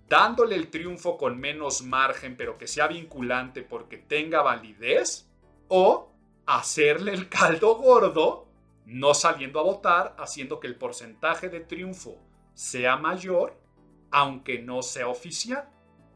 dándole 0.10 0.56
el 0.56 0.70
triunfo 0.70 1.18
con 1.18 1.40
menos 1.40 1.84
margen, 1.84 2.36
pero 2.36 2.58
que 2.58 2.68
sea 2.68 2.88
vinculante 2.88 3.64
porque 3.64 3.98
tenga 3.98 4.42
validez, 4.42 5.30
o 5.70 6.12
hacerle 6.46 7.14
el 7.14 7.30
caldo 7.30 7.76
gordo, 7.76 8.48
no 8.86 9.14
saliendo 9.14 9.60
a 9.60 9.64
votar, 9.64 10.16
haciendo 10.18 10.60
que 10.60 10.68
el 10.68 10.76
porcentaje 10.76 11.48
de 11.48 11.62
triunfo 11.62 12.18
sea 12.56 12.98
mayor, 12.98 13.58
aunque 14.12 14.60
no 14.60 14.82
sea 14.82 15.08
oficial. 15.08 15.70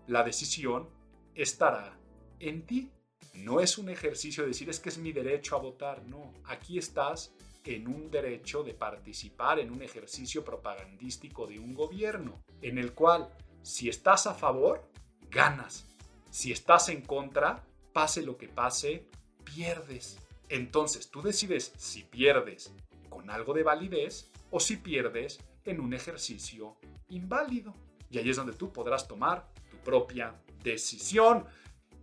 La 0.08 0.24
decisión 0.24 0.90
estará 1.36 1.98
en 2.40 2.66
ti. 2.66 2.92
No 3.34 3.60
es 3.60 3.78
un 3.78 3.90
ejercicio 3.90 4.44
de 4.44 4.50
decir 4.50 4.70
es 4.70 4.80
que 4.80 4.90
es 4.90 4.98
mi 4.98 5.12
derecho 5.12 5.56
a 5.56 5.60
votar, 5.60 6.04
no. 6.06 6.34
Aquí 6.46 6.78
estás 6.78 7.34
en 7.64 7.88
un 7.88 8.12
derecho 8.12 8.64
de 8.64 8.74
participar 8.74 9.60
en 9.60 9.72
un 9.72 9.82
ejercicio 9.82 10.44
propagandístico 10.44 11.48
de 11.48 11.60
un 11.60 11.74
gobierno, 11.74 12.44
en 12.62 12.78
el 12.78 12.94
cual 12.94 13.30
si 13.62 13.88
estás 13.88 14.28
a 14.28 14.34
favor, 14.34 14.84
ganas. 15.30 15.86
Si 16.30 16.52
estás 16.52 16.90
en 16.90 17.02
contra, 17.02 17.64
pase 17.94 18.22
lo 18.22 18.38
que 18.38 18.50
pase, 18.50 19.08
pierdes. 19.44 20.18
Entonces 20.50 21.10
tú 21.10 21.22
decides 21.22 21.74
si 21.78 22.04
pierdes 22.04 22.74
con 23.10 23.30
algo 23.30 23.54
de 23.54 23.64
validez 23.64 24.30
o 24.52 24.60
si 24.60 24.78
pierdes 24.78 25.40
en 25.64 25.80
un 25.80 25.94
ejercicio 25.94 26.76
inválido. 27.10 27.74
Y 28.10 28.18
ahí 28.18 28.30
es 28.30 28.36
donde 28.36 28.54
tú 28.54 28.72
podrás 28.74 29.08
tomar 29.08 29.53
propia 29.84 30.36
decisión. 30.64 31.46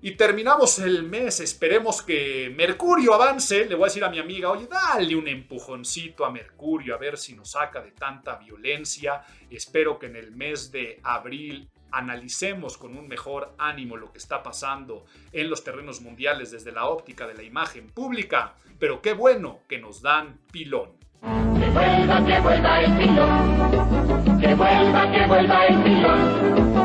Y 0.03 0.12
terminamos 0.12 0.78
el 0.78 1.03
mes, 1.03 1.41
esperemos 1.41 2.01
que 2.03 2.51
Mercurio 2.57 3.12
avance. 3.12 3.66
Le 3.66 3.74
voy 3.74 3.85
a 3.85 3.89
decir 3.89 4.03
a 4.03 4.09
mi 4.09 4.18
amiga, 4.18 4.51
oye, 4.51 4.66
dale 4.66 5.14
un 5.14 5.28
empujoncito 5.28 6.24
a 6.24 6.31
Mercurio 6.31 6.95
a 6.95 6.99
ver 6.99 7.18
si 7.18 7.35
nos 7.35 7.51
saca 7.51 7.83
de 7.83 7.91
tanta 7.91 8.37
violencia. 8.37 9.22
Espero 9.51 9.99
que 9.99 10.07
en 10.07 10.16
el 10.16 10.33
mes 10.33 10.72
de 10.72 11.01
abril 11.03 11.68
analicemos 11.93 12.78
con 12.78 12.97
un 12.97 13.09
mejor 13.09 13.55
ánimo 13.59 13.97
lo 13.99 14.11
que 14.11 14.18
está 14.18 14.43
pasando 14.43 15.05
en 15.33 15.51
los 15.51 15.64
terrenos 15.64 16.01
mundiales 16.01 16.51
desde 16.51 16.72
la 16.72 16.87
óptica 16.87 17.26
de 17.26 17.35
la 17.35 17.43
imagen 17.43 17.89
pública. 17.89 18.55
Pero 18.78 19.03
qué 19.03 19.12
bueno 19.12 19.61
que 19.68 19.78
nos 19.78 20.01
dan 20.01 20.39
pilón. 20.51 20.93
Que 21.20 21.70
vuelva, 21.70 22.24
que 22.24 22.41
vuelva 22.41 22.81
el 22.81 22.97
pilón. 22.97 24.41
Que 24.41 24.55
vuelva, 24.55 25.12
que 25.12 25.26
vuelva 25.26 25.66
el 25.66 25.83
pilón. 25.83 26.80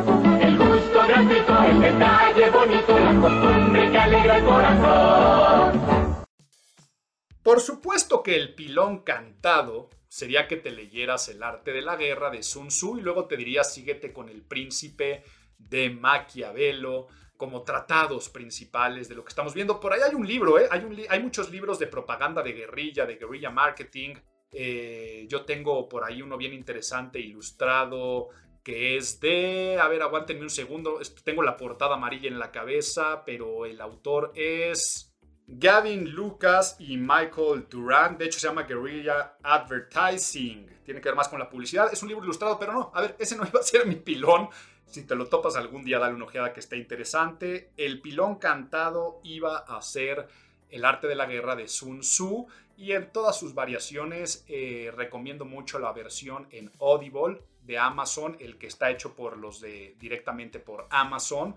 Por 7.44 7.62
supuesto 7.62 8.24
que 8.24 8.36
el 8.36 8.56
pilón 8.56 9.04
cantado 9.04 9.90
sería 10.08 10.48
que 10.48 10.58
te 10.58 10.72
leyeras 10.72 11.30
El 11.30 11.44
arte 11.44 11.74
de 11.74 11.84
la 11.84 11.96
guerra 11.96 12.32
de 12.32 12.42
Sun 12.42 12.70
Tzu 12.70 12.98
y 12.98 13.02
luego 13.02 13.26
te 13.26 13.38
diría 13.38 13.64
síguete 13.64 14.12
con 14.12 14.30
el 14.30 14.42
príncipe 14.42 15.24
de 15.60 15.92
Maquiavelo 15.92 17.08
como 17.38 17.64
tratados 17.64 18.30
principales 18.30 19.08
de 19.08 19.14
lo 19.16 19.24
que 19.24 19.30
estamos 19.30 19.54
viendo. 19.54 19.80
Por 19.80 19.94
ahí 19.94 20.02
hay 20.02 20.16
un 20.16 20.26
libro, 20.26 20.58
¿eh? 20.58 20.68
hay 20.72 21.20
muchos 21.22 21.52
libros 21.52 21.78
de 21.78 21.86
propaganda 21.88 22.42
de 22.42 22.54
guerrilla, 22.54 23.06
de 23.06 23.18
guerrilla 23.18 23.52
marketing. 23.52 24.16
Eh, 24.52 25.26
yo 25.28 25.44
tengo 25.44 25.90
por 25.90 26.06
ahí 26.06 26.22
uno 26.22 26.38
bien 26.38 26.54
interesante, 26.54 27.20
ilustrado, 27.20 28.30
que 28.66 28.98
es 28.98 29.20
de, 29.20 29.78
a 29.80 29.88
ver, 29.88 30.02
aguántenme 30.02 30.42
un 30.42 30.50
segundo, 30.50 31.00
tengo 31.24 31.44
la 31.44 31.56
portada 31.56 31.94
amarilla 31.94 32.28
en 32.28 32.40
la 32.40 32.52
cabeza, 32.52 33.24
pero 33.24 33.68
el 33.68 33.80
autor 33.80 34.32
es 34.34 35.16
Gavin 35.46 36.10
Lucas 36.10 36.76
y 36.80 36.98
Michael 36.98 37.68
Durant. 37.70 38.18
De 38.18 38.26
hecho, 38.26 38.40
se 38.40 38.48
llama 38.48 38.64
Guerrilla 38.64 39.38
Advertising. 39.44 40.82
Tiene 40.84 41.00
que 41.00 41.10
ver 41.10 41.16
más 41.16 41.30
con 41.30 41.38
la 41.38 41.48
publicidad. 41.48 41.94
Es 41.94 42.02
un 42.02 42.10
libro 42.10 42.24
ilustrado, 42.24 42.58
pero 42.58 42.74
no. 42.74 42.92
A 42.96 43.02
ver, 43.02 43.16
ese 43.20 43.38
no 43.38 43.46
iba 43.48 43.60
a 43.60 43.64
ser 43.64 43.86
mi 43.86 43.98
pilón. 43.98 44.50
Si 44.88 45.04
te 45.06 45.14
lo 45.16 45.28
topas 45.28 45.56
algún 45.56 45.84
día, 45.84 46.00
dale 46.00 46.16
una 46.16 46.26
ojeada 46.26 46.52
que 46.52 46.60
esté 46.60 46.78
interesante. 46.78 47.70
El 47.78 48.02
pilón 48.02 48.38
cantado 48.38 49.20
iba 49.24 49.60
a 49.60 49.80
ser 49.84 50.28
el 50.72 50.86
arte 50.86 51.06
de 51.06 51.14
la 51.14 51.28
guerra 51.28 51.56
de 51.56 51.68
Sun 51.68 52.00
Tzu. 52.00 52.48
Y 52.78 52.94
en 52.94 53.12
todas 53.12 53.38
sus 53.38 53.54
variaciones, 53.54 54.44
eh, 54.48 54.92
recomiendo 54.96 55.46
mucho 55.46 55.78
la 55.78 55.94
versión 55.94 56.48
en 56.50 56.72
Audible 56.80 57.44
de 57.66 57.78
Amazon, 57.78 58.38
el 58.40 58.58
que 58.58 58.68
está 58.68 58.90
hecho 58.90 59.16
por 59.16 59.38
los 59.38 59.62
de 59.62 59.96
directamente 60.00 60.60
por 60.60 60.88
Amazon. 60.90 61.56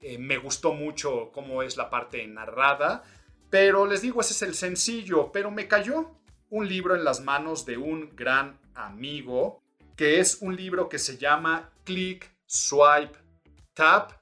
Eh, 0.00 0.18
me 0.18 0.38
gustó 0.38 0.74
mucho 0.74 1.30
cómo 1.32 1.62
es 1.62 1.76
la 1.76 1.90
parte 1.90 2.26
narrada. 2.26 3.02
Pero 3.50 3.86
les 3.86 4.02
digo, 4.02 4.20
ese 4.20 4.32
es 4.32 4.42
el 4.42 4.54
sencillo. 4.54 5.32
Pero 5.32 5.50
me 5.50 5.68
cayó 5.68 6.18
un 6.50 6.68
libro 6.68 6.94
en 6.94 7.04
las 7.04 7.20
manos 7.20 7.66
de 7.66 7.76
un 7.76 8.14
gran 8.14 8.58
amigo, 8.74 9.62
que 9.96 10.20
es 10.20 10.38
un 10.40 10.54
libro 10.56 10.88
que 10.88 10.98
se 10.98 11.16
llama 11.16 11.70
Click, 11.84 12.30
Swipe, 12.46 13.18
Tap, 13.74 14.12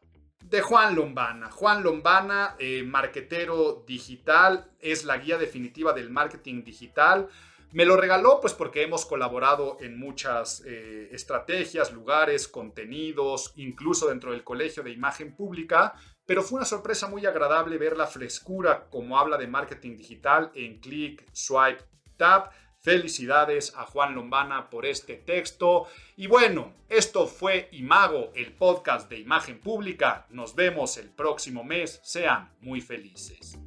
de 0.49 0.61
Juan 0.61 0.95
Lombana. 0.95 1.51
Juan 1.51 1.83
Lombana, 1.83 2.55
eh, 2.59 2.83
marquetero 2.85 3.85
digital, 3.87 4.71
es 4.81 5.05
la 5.05 5.19
guía 5.19 5.39
definitiva 5.39 5.93
del 5.93 6.11
marketing 6.11 6.63
digital. 6.63 7.29
Me 7.73 7.85
lo 7.85 7.97
regaló 7.97 8.41
pues 8.41 8.55
porque 8.55 8.83
hemos 8.83 9.05
colaborado 9.05 9.77
en 9.81 9.99
muchas 9.99 10.63
eh, 10.67 11.09
estrategias, 11.13 11.93
lugares, 11.93 12.49
contenidos, 12.49 13.53
incluso 13.57 14.09
dentro 14.09 14.33
del 14.33 14.45
Colegio 14.45 14.83
de 14.83 14.93
Imagen 14.93 15.35
Pública, 15.35 15.95
pero 16.27 16.43
fue 16.43 16.57
una 16.57 16.67
sorpresa 16.67 17.07
muy 17.09 17.25
agradable 17.27 17.79
ver 17.79 17.97
la 17.97 18.07
frescura 18.07 18.89
como 18.91 19.19
habla 19.19 19.37
de 19.37 19.47
marketing 19.47 19.97
digital 19.97 20.51
en 20.55 20.81
Click, 20.81 21.25
Swipe, 21.33 21.85
Tap. 22.17 22.53
Felicidades 22.79 23.75
a 23.75 23.85
Juan 23.85 24.15
Lombana 24.15 24.71
por 24.71 24.87
este 24.87 25.17
texto. 25.17 25.89
Y 26.15 26.29
bueno, 26.29 26.73
esto 26.89 27.27
fue 27.27 27.69
Imago, 27.73 28.31
el 28.37 28.53
podcast 28.53 29.11
de 29.11 29.19
imagen 29.19 29.61
pública. 29.61 30.27
Nos 30.31 30.55
vemos 30.55 30.97
el 30.97 31.11
próximo 31.11 31.65
mes. 31.65 31.99
Sean 32.05 32.55
muy 32.61 32.81
felices. 32.81 33.59